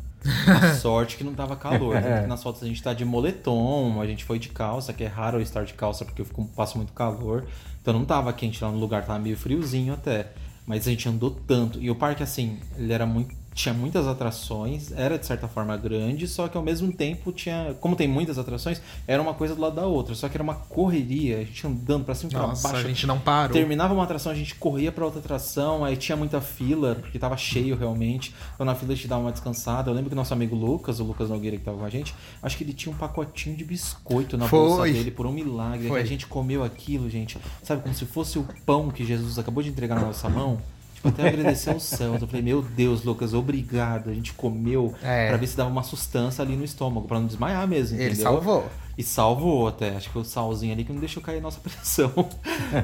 A 0.47 0.73
sorte 0.75 1.17
que 1.17 1.23
não 1.23 1.33
tava 1.33 1.55
calor. 1.55 1.95
Que 2.01 2.27
nas 2.27 2.41
fotos 2.41 2.63
a 2.63 2.65
gente 2.65 2.81
tá 2.81 2.93
de 2.93 3.05
moletom, 3.05 4.01
a 4.01 4.07
gente 4.07 4.25
foi 4.25 4.39
de 4.39 4.49
calça, 4.49 4.91
que 4.91 5.03
é 5.03 5.07
raro 5.07 5.37
eu 5.37 5.41
estar 5.41 5.63
de 5.63 5.73
calça 5.73 6.03
porque 6.03 6.21
eu 6.21 6.25
fico, 6.25 6.43
passo 6.55 6.77
muito 6.77 6.93
calor. 6.93 7.45
Então 7.81 7.93
não 7.93 8.05
tava 8.05 8.33
quente 8.33 8.61
lá 8.63 8.71
no 8.71 8.77
lugar, 8.79 9.05
tava 9.05 9.19
meio 9.19 9.37
friozinho 9.37 9.93
até. 9.93 10.31
Mas 10.65 10.85
a 10.85 10.89
gente 10.89 11.07
andou 11.07 11.31
tanto. 11.31 11.81
E 11.81 11.89
o 11.89 11.95
parque, 11.95 12.21
assim, 12.21 12.59
ele 12.75 12.91
era 12.91 13.05
muito. 13.05 13.33
Tinha 13.57 13.73
muitas 13.73 14.05
atrações, 14.05 14.91
era 14.91 15.17
de 15.17 15.25
certa 15.25 15.47
forma 15.47 15.75
grande, 15.75 16.27
só 16.27 16.47
que 16.47 16.55
ao 16.55 16.61
mesmo 16.63 16.93
tempo 16.93 17.31
tinha. 17.31 17.75
Como 17.81 17.95
tem 17.95 18.07
muitas 18.07 18.37
atrações, 18.37 18.79
era 19.07 19.19
uma 19.19 19.33
coisa 19.33 19.55
do 19.55 19.61
lado 19.61 19.75
da 19.75 19.87
outra. 19.87 20.13
Só 20.13 20.29
que 20.29 20.37
era 20.37 20.43
uma 20.43 20.53
correria, 20.53 21.37
a 21.37 21.43
gente 21.43 21.65
andando 21.65 22.05
pra 22.05 22.13
cima 22.13 22.31
e 22.31 22.35
pra 22.35 22.45
baixo. 22.45 22.75
a 22.75 22.83
gente 22.83 23.07
não 23.07 23.17
parou. 23.17 23.51
Terminava 23.53 23.95
uma 23.95 24.03
atração, 24.03 24.31
a 24.31 24.35
gente 24.35 24.53
corria 24.53 24.91
pra 24.91 25.03
outra 25.03 25.19
atração, 25.19 25.83
aí 25.83 25.97
tinha 25.97 26.15
muita 26.15 26.39
fila, 26.39 26.93
porque 26.93 27.17
tava 27.17 27.35
cheio 27.35 27.75
realmente. 27.75 28.31
Então 28.53 28.63
na 28.63 28.75
fila 28.75 28.93
a 28.93 28.95
gente 28.95 29.07
dava 29.07 29.21
uma 29.23 29.31
descansada. 29.31 29.89
Eu 29.89 29.95
lembro 29.95 30.11
que 30.11 30.15
nosso 30.15 30.33
amigo 30.35 30.55
Lucas, 30.55 30.99
o 30.99 31.03
Lucas 31.03 31.31
Nogueira 31.31 31.57
que 31.57 31.63
tava 31.63 31.79
com 31.79 31.85
a 31.85 31.89
gente, 31.89 32.13
acho 32.43 32.55
que 32.55 32.63
ele 32.63 32.73
tinha 32.73 32.93
um 32.93 32.97
pacotinho 32.97 33.57
de 33.57 33.65
biscoito 33.65 34.37
na 34.37 34.47
Foi. 34.47 34.59
bolsa 34.59 34.83
dele 34.83 35.09
por 35.09 35.25
um 35.25 35.31
milagre. 35.31 35.91
A 35.91 36.05
gente 36.05 36.27
comeu 36.27 36.63
aquilo, 36.63 37.09
gente. 37.09 37.39
Sabe, 37.63 37.81
como 37.81 37.95
se 37.95 38.05
fosse 38.05 38.37
o 38.37 38.45
pão 38.67 38.91
que 38.91 39.03
Jesus 39.03 39.39
acabou 39.39 39.63
de 39.63 39.69
entregar 39.69 39.95
na 39.95 40.05
nossa 40.05 40.29
mão. 40.29 40.59
Tipo, 40.97 41.09
até 41.09 41.27
agradecer 41.27 41.69
ao 41.69 41.79
céu. 41.79 42.15
Eu 42.19 42.27
falei, 42.27 42.41
meu 42.41 42.61
Deus, 42.61 43.03
Lucas, 43.03 43.33
obrigado. 43.33 44.09
A 44.09 44.13
gente 44.13 44.33
comeu 44.33 44.93
É. 45.03 45.27
pra 45.29 45.37
ver 45.37 45.47
se 45.47 45.55
dava 45.55 45.69
uma 45.69 45.83
sustância 45.83 46.43
ali 46.43 46.55
no 46.55 46.63
estômago, 46.65 47.07
pra 47.07 47.19
não 47.19 47.27
desmaiar 47.27 47.67
mesmo. 47.67 47.95
Ele 47.97 48.05
entendeu? 48.07 48.23
salvou. 48.23 48.65
E 48.97 49.03
salvou 49.03 49.67
até. 49.67 49.95
Acho 49.95 50.07
que 50.07 50.13
foi 50.13 50.21
o 50.23 50.25
salzinho 50.25 50.73
ali 50.73 50.83
que 50.83 50.91
não 50.91 50.99
deixou 50.99 51.21
cair 51.21 51.37
a 51.37 51.41
nossa 51.41 51.59
pressão. 51.61 52.11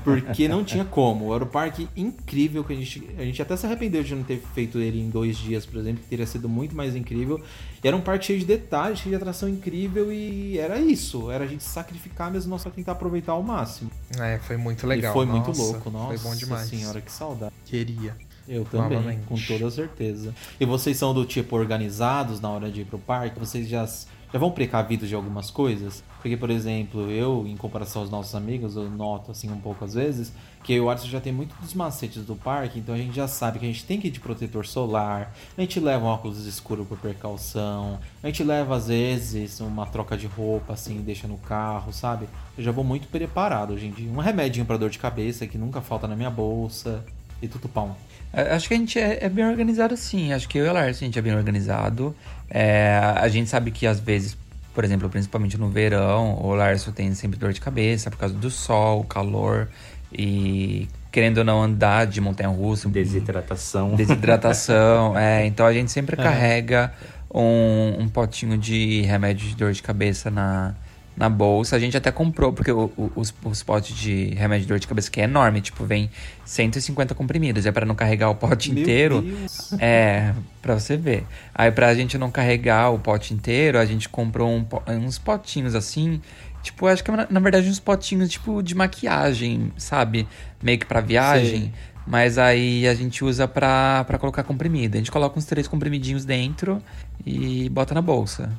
Porque 0.03 0.47
não 0.47 0.63
tinha 0.63 0.85
como. 0.85 1.33
Era 1.33 1.43
um 1.43 1.47
parque 1.47 1.87
incrível 1.95 2.63
que 2.63 2.73
a 2.73 2.75
gente. 2.75 3.09
A 3.17 3.23
gente 3.23 3.41
até 3.41 3.57
se 3.57 3.65
arrependeu 3.65 4.03
de 4.03 4.13
não 4.13 4.23
ter 4.23 4.41
feito 4.53 4.77
ele 4.77 4.99
em 4.99 5.09
dois 5.09 5.37
dias, 5.37 5.65
por 5.65 5.79
exemplo, 5.79 6.03
que 6.03 6.09
teria 6.09 6.27
sido 6.27 6.47
muito 6.47 6.75
mais 6.75 6.95
incrível. 6.95 7.41
E 7.83 7.87
era 7.87 7.97
um 7.97 8.01
parque 8.01 8.25
cheio 8.25 8.39
de 8.39 8.45
detalhes, 8.45 8.99
cheio 8.99 9.09
de 9.09 9.15
atração 9.15 9.49
incrível. 9.49 10.13
E 10.13 10.59
era 10.59 10.79
isso. 10.79 11.31
Era 11.31 11.45
a 11.45 11.47
gente 11.47 11.63
sacrificar 11.63 12.31
mesmo 12.31 12.51
nossa 12.51 12.69
tentar 12.69 12.91
aproveitar 12.91 13.31
ao 13.31 13.41
máximo. 13.41 13.89
É, 14.19 14.37
foi 14.39 14.57
muito 14.57 14.85
legal. 14.85 15.11
E 15.11 15.13
foi 15.13 15.25
muito 15.25 15.47
Nossa, 15.47 15.61
louco, 15.61 15.89
nossa. 15.89 16.17
Foi 16.17 16.29
bom 16.29 16.35
demais. 16.35 16.69
Senhora, 16.69 17.01
que 17.01 17.11
saudade. 17.11 17.53
Queria. 17.65 18.15
Eu 18.47 18.65
também, 18.65 18.97
Novamente. 18.97 19.25
com 19.25 19.35
toda 19.35 19.71
certeza. 19.71 20.35
E 20.59 20.65
vocês 20.65 20.97
são 20.97 21.13
do 21.13 21.25
tipo 21.25 21.55
organizados 21.55 22.41
na 22.41 22.49
hora 22.49 22.69
de 22.69 22.81
ir 22.81 22.85
pro 22.85 22.99
parque? 22.99 23.39
Vocês 23.39 23.67
já, 23.69 23.87
já 24.33 24.39
vão 24.39 24.49
precavidos 24.49 25.07
de 25.07 25.13
algumas 25.13 25.51
coisas? 25.51 26.03
Porque, 26.19 26.35
por 26.35 26.49
exemplo, 26.49 27.11
eu, 27.11 27.45
em 27.47 27.55
comparação 27.55 28.01
aos 28.01 28.09
nossos 28.09 28.33
amigos, 28.33 28.75
eu 28.75 28.89
noto 28.89 29.31
assim 29.31 29.51
um 29.51 29.59
pouco 29.59 29.85
às 29.85 29.93
vezes 29.93 30.33
que 30.63 30.79
o 30.79 30.89
Arthur 30.89 31.07
já 31.07 31.21
tem 31.21 31.31
muito 31.31 31.53
dos 31.61 31.73
macetes 31.73 32.25
do 32.25 32.35
parque, 32.35 32.79
então 32.79 32.95
a 32.95 32.97
gente 32.97 33.13
já 33.13 33.27
sabe 33.27 33.59
que 33.59 33.65
a 33.65 33.67
gente 33.67 33.83
tem 33.83 33.99
que 33.99 34.07
ir 34.07 34.11
de 34.11 34.19
protetor 34.19 34.65
solar, 34.65 35.35
a 35.57 35.61
gente 35.61 35.79
leva 35.79 36.05
um 36.05 36.07
óculos 36.07 36.45
escuro 36.45 36.85
por 36.85 36.97
precaução, 36.97 37.99
a 38.23 38.27
gente 38.27 38.43
leva 38.43 38.75
às 38.75 38.87
vezes 38.87 39.59
uma 39.59 39.85
troca 39.85 40.17
de 40.17 40.25
roupa 40.25 40.73
assim, 40.73 41.01
deixa 41.01 41.27
no 41.27 41.37
carro, 41.37 41.91
sabe? 41.91 42.27
Eu 42.57 42.63
já 42.63 42.71
vou 42.71 42.83
muito 42.83 43.09
preparado 43.09 43.73
hoje 43.73 43.87
em 43.87 43.91
dia. 43.91 44.09
Um 44.09 44.19
remedinho 44.19 44.65
pra 44.65 44.77
dor 44.77 44.89
de 44.89 44.97
cabeça 44.97 45.45
que 45.45 45.57
nunca 45.57 45.81
falta 45.81 46.07
na 46.07 46.15
minha 46.15 46.31
bolsa 46.31 47.05
e 47.41 47.47
tudo 47.47 47.67
pão. 47.67 47.95
A- 48.33 48.55
Acho 48.55 48.67
que 48.67 48.73
a 48.73 48.77
gente 48.77 48.99
é, 48.99 49.19
é 49.25 49.29
bem 49.29 49.45
organizado 49.45 49.95
sim. 49.95 50.33
Acho 50.33 50.49
que 50.49 50.57
eu 50.57 50.65
e 50.65 50.69
o 50.69 50.73
Lars, 50.73 50.97
a 50.97 51.05
gente 51.05 51.17
é 51.17 51.21
bem 51.21 51.35
organizado. 51.35 52.15
É, 52.49 52.99
a 53.15 53.27
gente 53.27 53.49
sabe 53.49 53.71
que 53.71 53.85
às 53.87 53.99
vezes, 53.99 54.35
por 54.73 54.83
exemplo, 54.83 55.09
principalmente 55.09 55.57
no 55.57 55.69
verão, 55.69 56.37
o 56.41 56.53
Lars 56.55 56.83
tem 56.95 57.13
sempre 57.13 57.37
dor 57.39 57.53
de 57.53 57.61
cabeça 57.61 58.09
por 58.11 58.17
causa 58.17 58.33
do 58.35 58.49
sol, 58.49 59.03
calor 59.03 59.69
e 60.11 60.87
querendo 61.11 61.39
ou 61.39 61.43
não 61.43 61.61
andar 61.61 62.05
de 62.07 62.19
montanha-russa. 62.19 62.89
Desidratação. 62.89 63.93
Desidratação, 63.95 65.17
é. 65.17 65.45
Então 65.45 65.65
a 65.65 65.73
gente 65.73 65.91
sempre 65.91 66.15
carrega 66.15 66.91
um, 67.33 67.97
um 68.01 68.07
potinho 68.09 68.57
de 68.57 69.01
remédio 69.01 69.47
de 69.47 69.55
dor 69.55 69.71
de 69.73 69.81
cabeça 69.81 70.29
na, 70.29 70.73
na 71.15 71.29
bolsa. 71.29 71.75
A 71.75 71.79
gente 71.79 71.95
até 71.95 72.11
comprou, 72.11 72.51
porque 72.51 72.71
o- 72.71 72.91
o- 72.97 73.11
os, 73.15 73.33
os 73.43 73.61
potes 73.63 73.95
de 73.95 74.33
remédio 74.35 74.63
de 74.63 74.69
dor 74.69 74.79
de 74.79 74.87
cabeça 74.87 75.11
que 75.11 75.21
é 75.21 75.25
enorme, 75.25 75.61
tipo, 75.61 75.83
vem 75.85 76.09
150 76.45 77.13
comprimidos. 77.15 77.65
É 77.65 77.71
para 77.71 77.85
não 77.85 77.95
carregar 77.95 78.29
o 78.29 78.35
pote 78.35 78.71
Meu 78.73 78.81
inteiro. 78.81 79.21
Deus. 79.21 79.73
É, 79.79 80.33
pra 80.61 80.79
você 80.79 80.97
ver. 80.97 81.25
Aí 81.53 81.71
pra 81.71 81.93
gente 81.93 82.17
não 82.17 82.31
carregar 82.31 82.89
o 82.91 82.99
pote 82.99 83.33
inteiro, 83.33 83.77
a 83.77 83.85
gente 83.85 84.09
comprou 84.09 84.49
um 84.49 84.65
uns 84.87 85.17
potinhos 85.17 85.75
assim. 85.75 86.19
Tipo, 86.63 86.87
acho 86.87 87.03
que 87.03 87.11
na, 87.11 87.27
na 87.29 87.39
verdade 87.39 87.67
uns 87.69 87.79
potinhos 87.79 88.29
tipo 88.29 88.63
de 88.63 88.73
maquiagem, 88.73 89.71
sabe? 89.77 90.27
Meio 90.61 90.79
que 90.79 90.85
pra 90.85 91.01
viagem. 91.01 91.59
Sei. 91.61 91.71
Mas 92.05 92.37
aí 92.37 92.85
a 92.87 92.93
gente 92.93 93.23
usa 93.23 93.47
pra, 93.47 94.03
pra 94.05 94.17
colocar 94.17 94.43
comprimido. 94.43 94.95
A 94.95 94.97
gente 94.97 95.11
coloca 95.11 95.37
uns 95.39 95.45
três 95.45 95.67
comprimidinhos 95.69 96.25
dentro 96.25 96.81
e 97.25 97.69
bota 97.69 97.93
na 97.93 98.01
bolsa. 98.01 98.51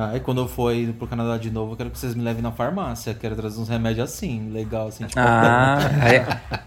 Ah, 0.00 0.16
e 0.16 0.20
quando 0.20 0.40
eu 0.42 0.46
for 0.46 0.72
ir 0.72 0.92
pro 0.92 1.08
Canadá 1.08 1.36
de 1.36 1.50
novo, 1.50 1.72
eu 1.72 1.76
quero 1.76 1.90
que 1.90 1.98
vocês 1.98 2.14
me 2.14 2.22
levem 2.22 2.40
na 2.40 2.52
farmácia. 2.52 3.12
Quero 3.14 3.34
trazer 3.34 3.58
uns 3.60 3.68
remédios 3.68 4.08
assim, 4.08 4.48
legal, 4.52 4.86
assim, 4.86 5.04
tipo. 5.04 5.18
Ah, 5.18 5.78
aí, 6.00 6.18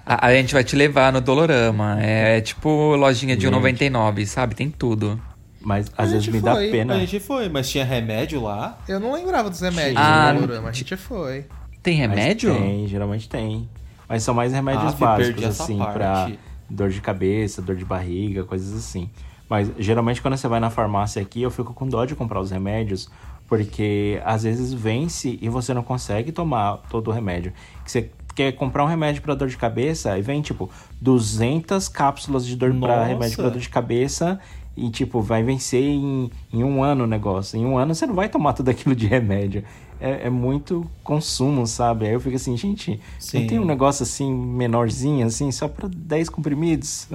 a, 0.06 0.28
a 0.28 0.34
gente 0.34 0.54
vai 0.54 0.66
te 0.66 0.76
levar 0.76 1.14
no 1.14 1.22
Dolorama. 1.22 1.98
É, 2.02 2.42
tipo 2.42 2.94
lojinha 2.98 3.38
de 3.38 3.46
Gente. 3.48 3.54
1,99, 3.56 4.26
sabe? 4.26 4.54
Tem 4.54 4.70
tudo. 4.70 5.18
Mas 5.62 5.90
A 5.98 6.04
às 6.04 6.10
vezes 6.12 6.26
gente 6.26 6.36
me 6.36 6.42
dá 6.42 6.56
foi, 6.56 6.72
pena. 6.72 6.96
A 6.96 7.00
gente 7.00 7.22
foi, 7.22 7.48
mas 7.48 7.70
tinha 7.70 7.86
remédio 7.86 8.42
lá. 8.44 8.78
Eu 8.86 9.00
não 9.00 9.14
lembrava 9.14 9.50
dos 9.50 9.62
remédios 9.62 9.96
Ah, 9.98 10.34
do 10.34 10.42
Panorama. 10.42 10.68
A 10.68 10.74
gente 10.74 10.98
foi. 10.98 11.46
Tem 11.82 12.00
Mas 12.06 12.10
remédio? 12.10 12.54
Tem, 12.54 12.86
geralmente 12.88 13.30
tem. 13.30 13.70
Mas 14.10 14.24
são 14.24 14.34
mais 14.34 14.52
remédios 14.52 14.94
Ah, 14.94 14.98
básicos, 14.98 15.44
assim, 15.46 15.78
parte. 15.78 15.94
pra 15.94 16.32
dor 16.70 16.90
de 16.90 17.00
cabeça, 17.00 17.62
dor 17.62 17.78
de 17.78 17.86
barriga, 17.86 18.44
coisas 18.44 18.78
assim. 18.78 19.10
Mas 19.52 19.70
geralmente 19.78 20.22
quando 20.22 20.38
você 20.38 20.48
vai 20.48 20.62
na 20.62 20.70
farmácia 20.70 21.22
aqui, 21.22 21.42
eu 21.42 21.52
fico 21.52 21.74
com 21.74 21.86
dó 21.86 22.06
de 22.06 22.16
comprar 22.16 22.40
os 22.40 22.52
remédios, 22.52 23.10
porque 23.50 24.22
às 24.24 24.44
vezes 24.44 24.72
vence 24.72 25.38
e 25.42 25.50
você 25.50 25.74
não 25.74 25.84
consegue 25.84 26.32
tomar 26.32 26.78
todo 26.90 27.10
o 27.10 27.12
remédio. 27.12 27.52
Que 27.84 27.92
você 27.92 28.10
quer 28.34 28.54
comprar 28.54 28.86
um 28.86 28.88
remédio 28.88 29.22
pra 29.22 29.36
dor 29.36 29.50
de 29.50 29.58
cabeça 29.58 30.18
e 30.18 30.22
vem 30.22 30.42
tipo 30.42 30.70
200 31.02 31.90
cápsulas 31.90 32.46
de 32.46 32.56
dor 32.56 32.74
para 32.76 33.04
remédio 33.04 33.36
pra 33.36 33.50
dor 33.50 33.60
de 33.60 33.68
cabeça 33.68 34.40
e 34.78 34.90
tipo 34.90 35.20
vai 35.20 35.44
vencer 35.44 35.84
em, 35.84 36.32
em 36.54 36.64
um 36.64 36.82
ano 36.82 37.04
o 37.04 37.08
negócio. 37.08 37.60
Em 37.60 37.66
um 37.66 37.78
ano 37.78 37.94
você 37.94 38.06
não 38.06 38.14
vai 38.14 38.30
tomar 38.30 38.54
tudo 38.54 38.70
aquilo 38.72 38.96
de 38.96 39.06
remédio. 39.06 39.66
É, 40.00 40.28
é 40.28 40.30
muito 40.30 40.90
consumo, 41.04 41.68
sabe? 41.68 42.06
Aí 42.06 42.14
eu 42.14 42.22
fico 42.22 42.38
assim, 42.38 42.56
gente, 42.56 43.02
Sim. 43.20 43.42
não 43.42 43.48
tem 43.48 43.60
um 43.60 43.66
negócio 43.66 44.04
assim 44.04 44.34
menorzinho 44.34 45.28
assim 45.28 45.52
só 45.52 45.68
pra 45.68 45.90
10 45.94 46.30
comprimidos? 46.30 47.10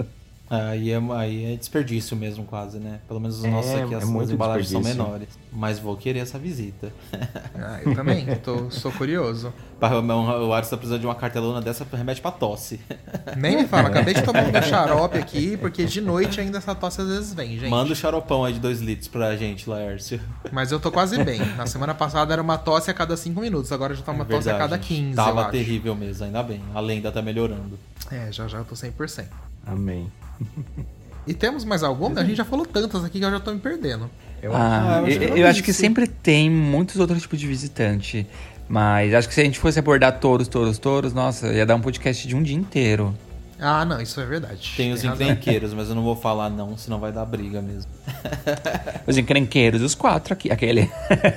Aí 0.49 0.93
é, 0.93 1.01
aí 1.17 1.55
é 1.55 1.57
desperdício 1.57 2.17
mesmo, 2.17 2.45
quase, 2.45 2.79
né? 2.79 3.01
Pelo 3.09 3.19
menos 3.19 3.39
os 3.39 3.45
É, 3.45 3.51
nossos 3.51 3.75
aqui, 3.75 3.95
é 3.95 3.97
as, 3.97 4.05
muito 4.05 4.27
as 4.27 4.31
embalagens 4.31 4.69
são 4.69 4.81
menores. 4.81 5.29
Mas 5.53 5.79
vou 5.81 5.97
querer 5.97 6.21
essa 6.21 6.39
visita. 6.39 6.93
Ah, 7.59 7.81
eu 7.85 7.95
também. 7.95 8.27
tô, 8.45 8.71
sou 8.71 8.93
curioso. 8.93 9.53
O 10.47 10.53
Aris 10.53 10.69
tá 10.69 10.77
precisando 10.77 11.01
de 11.01 11.07
uma 11.07 11.15
cartelona 11.15 11.61
dessa 11.61 11.85
pra 11.85 11.99
remédio 11.99 12.23
pra 12.23 12.31
tosse. 12.31 12.79
Nem 13.37 13.57
me 13.57 13.67
fala, 13.67 13.89
acabei 13.89 14.15
de 14.15 14.23
tomar 14.23 14.45
um 14.47 14.63
xarope 14.63 15.19
aqui, 15.19 15.57
porque 15.57 15.85
de 15.85 16.01
noite 16.01 16.41
ainda 16.41 16.59
essa 16.59 16.75
tosse 16.75 17.01
às 17.01 17.09
vezes 17.09 17.35
vem, 17.35 17.59
gente. 17.59 17.71
Manda 17.71 17.93
o 17.93 17.97
xaropão 17.97 18.45
aí 18.45 18.53
de 18.53 18.61
2 18.61 18.81
litros 18.83 19.09
pra 19.09 19.35
gente, 19.37 19.69
Laércio. 19.69 20.21
Mas 20.53 20.71
eu 20.71 20.79
tô 20.79 20.93
quase 20.93 21.23
bem. 21.25 21.41
Na 21.57 21.67
semana 21.67 21.95
passada 21.95 22.33
era 22.33 22.43
uma 22.43 22.57
tosse 22.59 22.91
a 22.91 22.95
cada 22.95 23.17
5 23.17 23.41
minutos, 23.41 23.73
agora 23.73 23.95
já 23.95 24.03
tá 24.03 24.13
uma 24.13 24.25
tosse 24.25 24.49
a 24.49 24.53
Verdade. 24.53 24.71
cada 24.71 24.79
15, 24.79 25.11
eu 25.11 25.17
Tava 25.17 25.41
acho. 25.43 25.51
terrível 25.51 25.95
mesmo, 25.97 26.25
ainda 26.25 26.43
bem. 26.43 26.61
A 26.75 26.79
lenda 26.81 27.11
tá 27.11 27.21
melhorando. 27.23 27.77
É, 28.13 28.31
já 28.31 28.47
já 28.47 28.59
eu 28.59 28.65
tô 28.65 28.75
100%. 28.77 29.25
Amém. 29.67 30.11
E 31.27 31.35
temos 31.35 31.65
mais 31.65 31.83
alguma? 31.83 32.21
A 32.21 32.25
gente 32.25 32.37
já 32.37 32.45
falou 32.45 32.65
tantas 32.65 33.05
aqui 33.05 33.19
que 33.19 33.25
eu 33.25 33.31
já 33.31 33.41
tô 33.41 33.53
me 33.53 33.59
perdendo. 33.59 34.09
Eu 34.41 34.55
Ah, 34.55 35.03
Ah, 35.05 35.11
eu 35.11 35.37
eu, 35.37 35.47
acho 35.49 35.63
que 35.63 35.71
acho 35.71 35.81
sempre 35.81 36.07
tem 36.07 36.49
muitos 36.49 37.01
outros 37.01 37.21
tipos 37.23 37.41
de 37.41 37.47
visitante. 37.47 38.27
Mas 38.69 39.15
acho 39.15 39.29
que 39.29 39.35
se 39.35 39.41
a 39.41 39.45
gente 39.45 39.59
fosse 39.59 39.79
abordar 39.79 40.19
todos, 40.19 40.49
todos, 40.49 40.79
todos, 40.79 41.13
nossa, 41.13 41.53
ia 41.53 41.65
dar 41.65 41.77
um 41.77 41.81
podcast 41.81 42.27
de 42.27 42.35
um 42.35 42.43
dia 42.43 42.57
inteiro. 42.57 43.15
Ah, 43.59 43.85
não, 43.85 44.01
isso 44.01 44.21
é 44.21 44.27
verdade. 44.27 44.75
Tem 44.77 44.93
os 44.93 45.03
encrenqueiros, 45.03 45.73
mas 45.73 45.89
eu 45.89 45.95
não 45.95 46.03
vou 46.03 46.15
falar 46.15 46.51
não, 46.51 46.77
senão 46.77 47.01
vai 47.01 47.11
dar 47.11 47.25
briga 47.25 47.63
mesmo. 47.63 47.91
Os 49.07 49.17
encrenqueiros, 49.17 49.81
os 49.83 49.95
quatro 49.95 50.35
aqui, 50.35 50.51
aquele. 50.51 50.91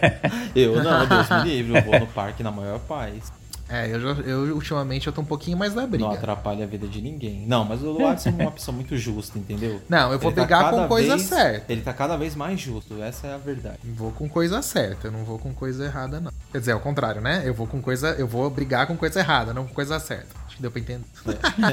Eu 0.56 0.84
não, 0.84 1.08
Deus 1.08 1.30
me 1.30 1.44
livre, 1.44 1.78
eu 1.78 1.84
vou 1.84 2.00
no 2.00 2.08
parque 2.08 2.42
na 2.44 2.52
maior 2.52 2.80
paz. 2.80 3.32
É, 3.70 3.88
eu, 3.88 4.00
já, 4.00 4.10
eu 4.24 4.56
ultimamente 4.56 5.06
eu 5.06 5.14
tô 5.14 5.22
um 5.22 5.26
pouquinho 5.26 5.56
mais 5.58 5.74
da 5.76 5.86
briga. 5.86 6.06
Não 6.06 6.12
atrapalha 6.12 6.64
a 6.64 6.68
vida 6.68 6.88
de 6.88 7.02
ninguém. 7.02 7.46
Não, 7.46 7.64
mas 7.64 7.84
o 7.84 8.06
Alisson 8.06 8.30
é 8.30 8.42
uma 8.42 8.52
pessoa 8.52 8.74
muito 8.74 8.98
justa, 8.98 9.38
entendeu? 9.38 9.80
Não, 9.88 10.12
eu 10.12 10.18
vou 10.18 10.32
Ele 10.32 10.36
tá 10.38 10.42
brigar 10.46 10.64
com 10.72 10.76
cada 10.78 10.88
coisa 10.88 11.16
vez- 11.16 11.28
certa. 11.30 11.72
Ele 11.72 11.82
tá 11.82 11.94
cada 11.94 12.18
vez 12.18 12.36
mais 12.36 12.60
justo, 12.60 13.02
essa 13.02 13.28
é 13.28 13.34
a 13.34 13.38
verdade. 13.38 13.78
Vou 13.84 14.12
com 14.12 14.28
coisa 14.28 14.62
certa, 14.64 15.08
eu 15.08 15.12
não 15.12 15.24
vou 15.24 15.38
com 15.38 15.54
coisa 15.54 15.86
errada, 15.86 16.20
não. 16.20 16.32
Quer 16.52 16.60
dizer, 16.60 16.72
ao 16.72 16.80
contrário, 16.80 17.22
né? 17.22 17.44
Eu 17.46 17.54
vou 17.54 17.68
com 17.68 17.80
coisa. 17.82 18.10
Eu 18.18 18.28
vou 18.28 18.50
brigar 18.50 18.88
com 18.88 18.98
coisa 18.98 19.20
errada, 19.20 19.54
não 19.54 19.68
com 19.68 19.74
coisa 19.74 20.00
certa. 20.00 20.36
Acho 20.48 20.56
que 20.56 20.62
deu 20.64 20.72
pra 20.72 20.82
entender. 20.82 21.06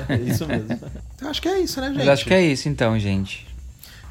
É 0.09 0.17
isso 0.17 0.47
mesmo. 0.47 0.79
Eu 1.21 1.29
acho 1.31 1.41
que 1.41 1.49
é 1.49 1.59
isso, 1.61 1.81
né, 1.81 1.87
gente? 1.89 1.97
Mas 1.99 2.09
acho 2.09 2.25
que 2.27 2.35
é 2.35 2.43
isso 2.43 2.69
então, 2.69 2.99
gente. 2.99 3.47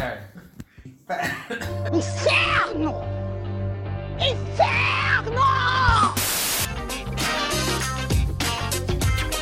É. 0.00 0.18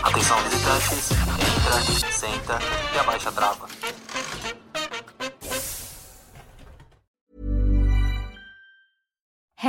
Atenção 0.02 0.36
visitantes, 0.44 1.10
entra, 1.12 2.12
senta 2.12 2.58
e 2.94 2.98
abaixa 2.98 3.28
a 3.28 3.32
trava. 3.32 3.66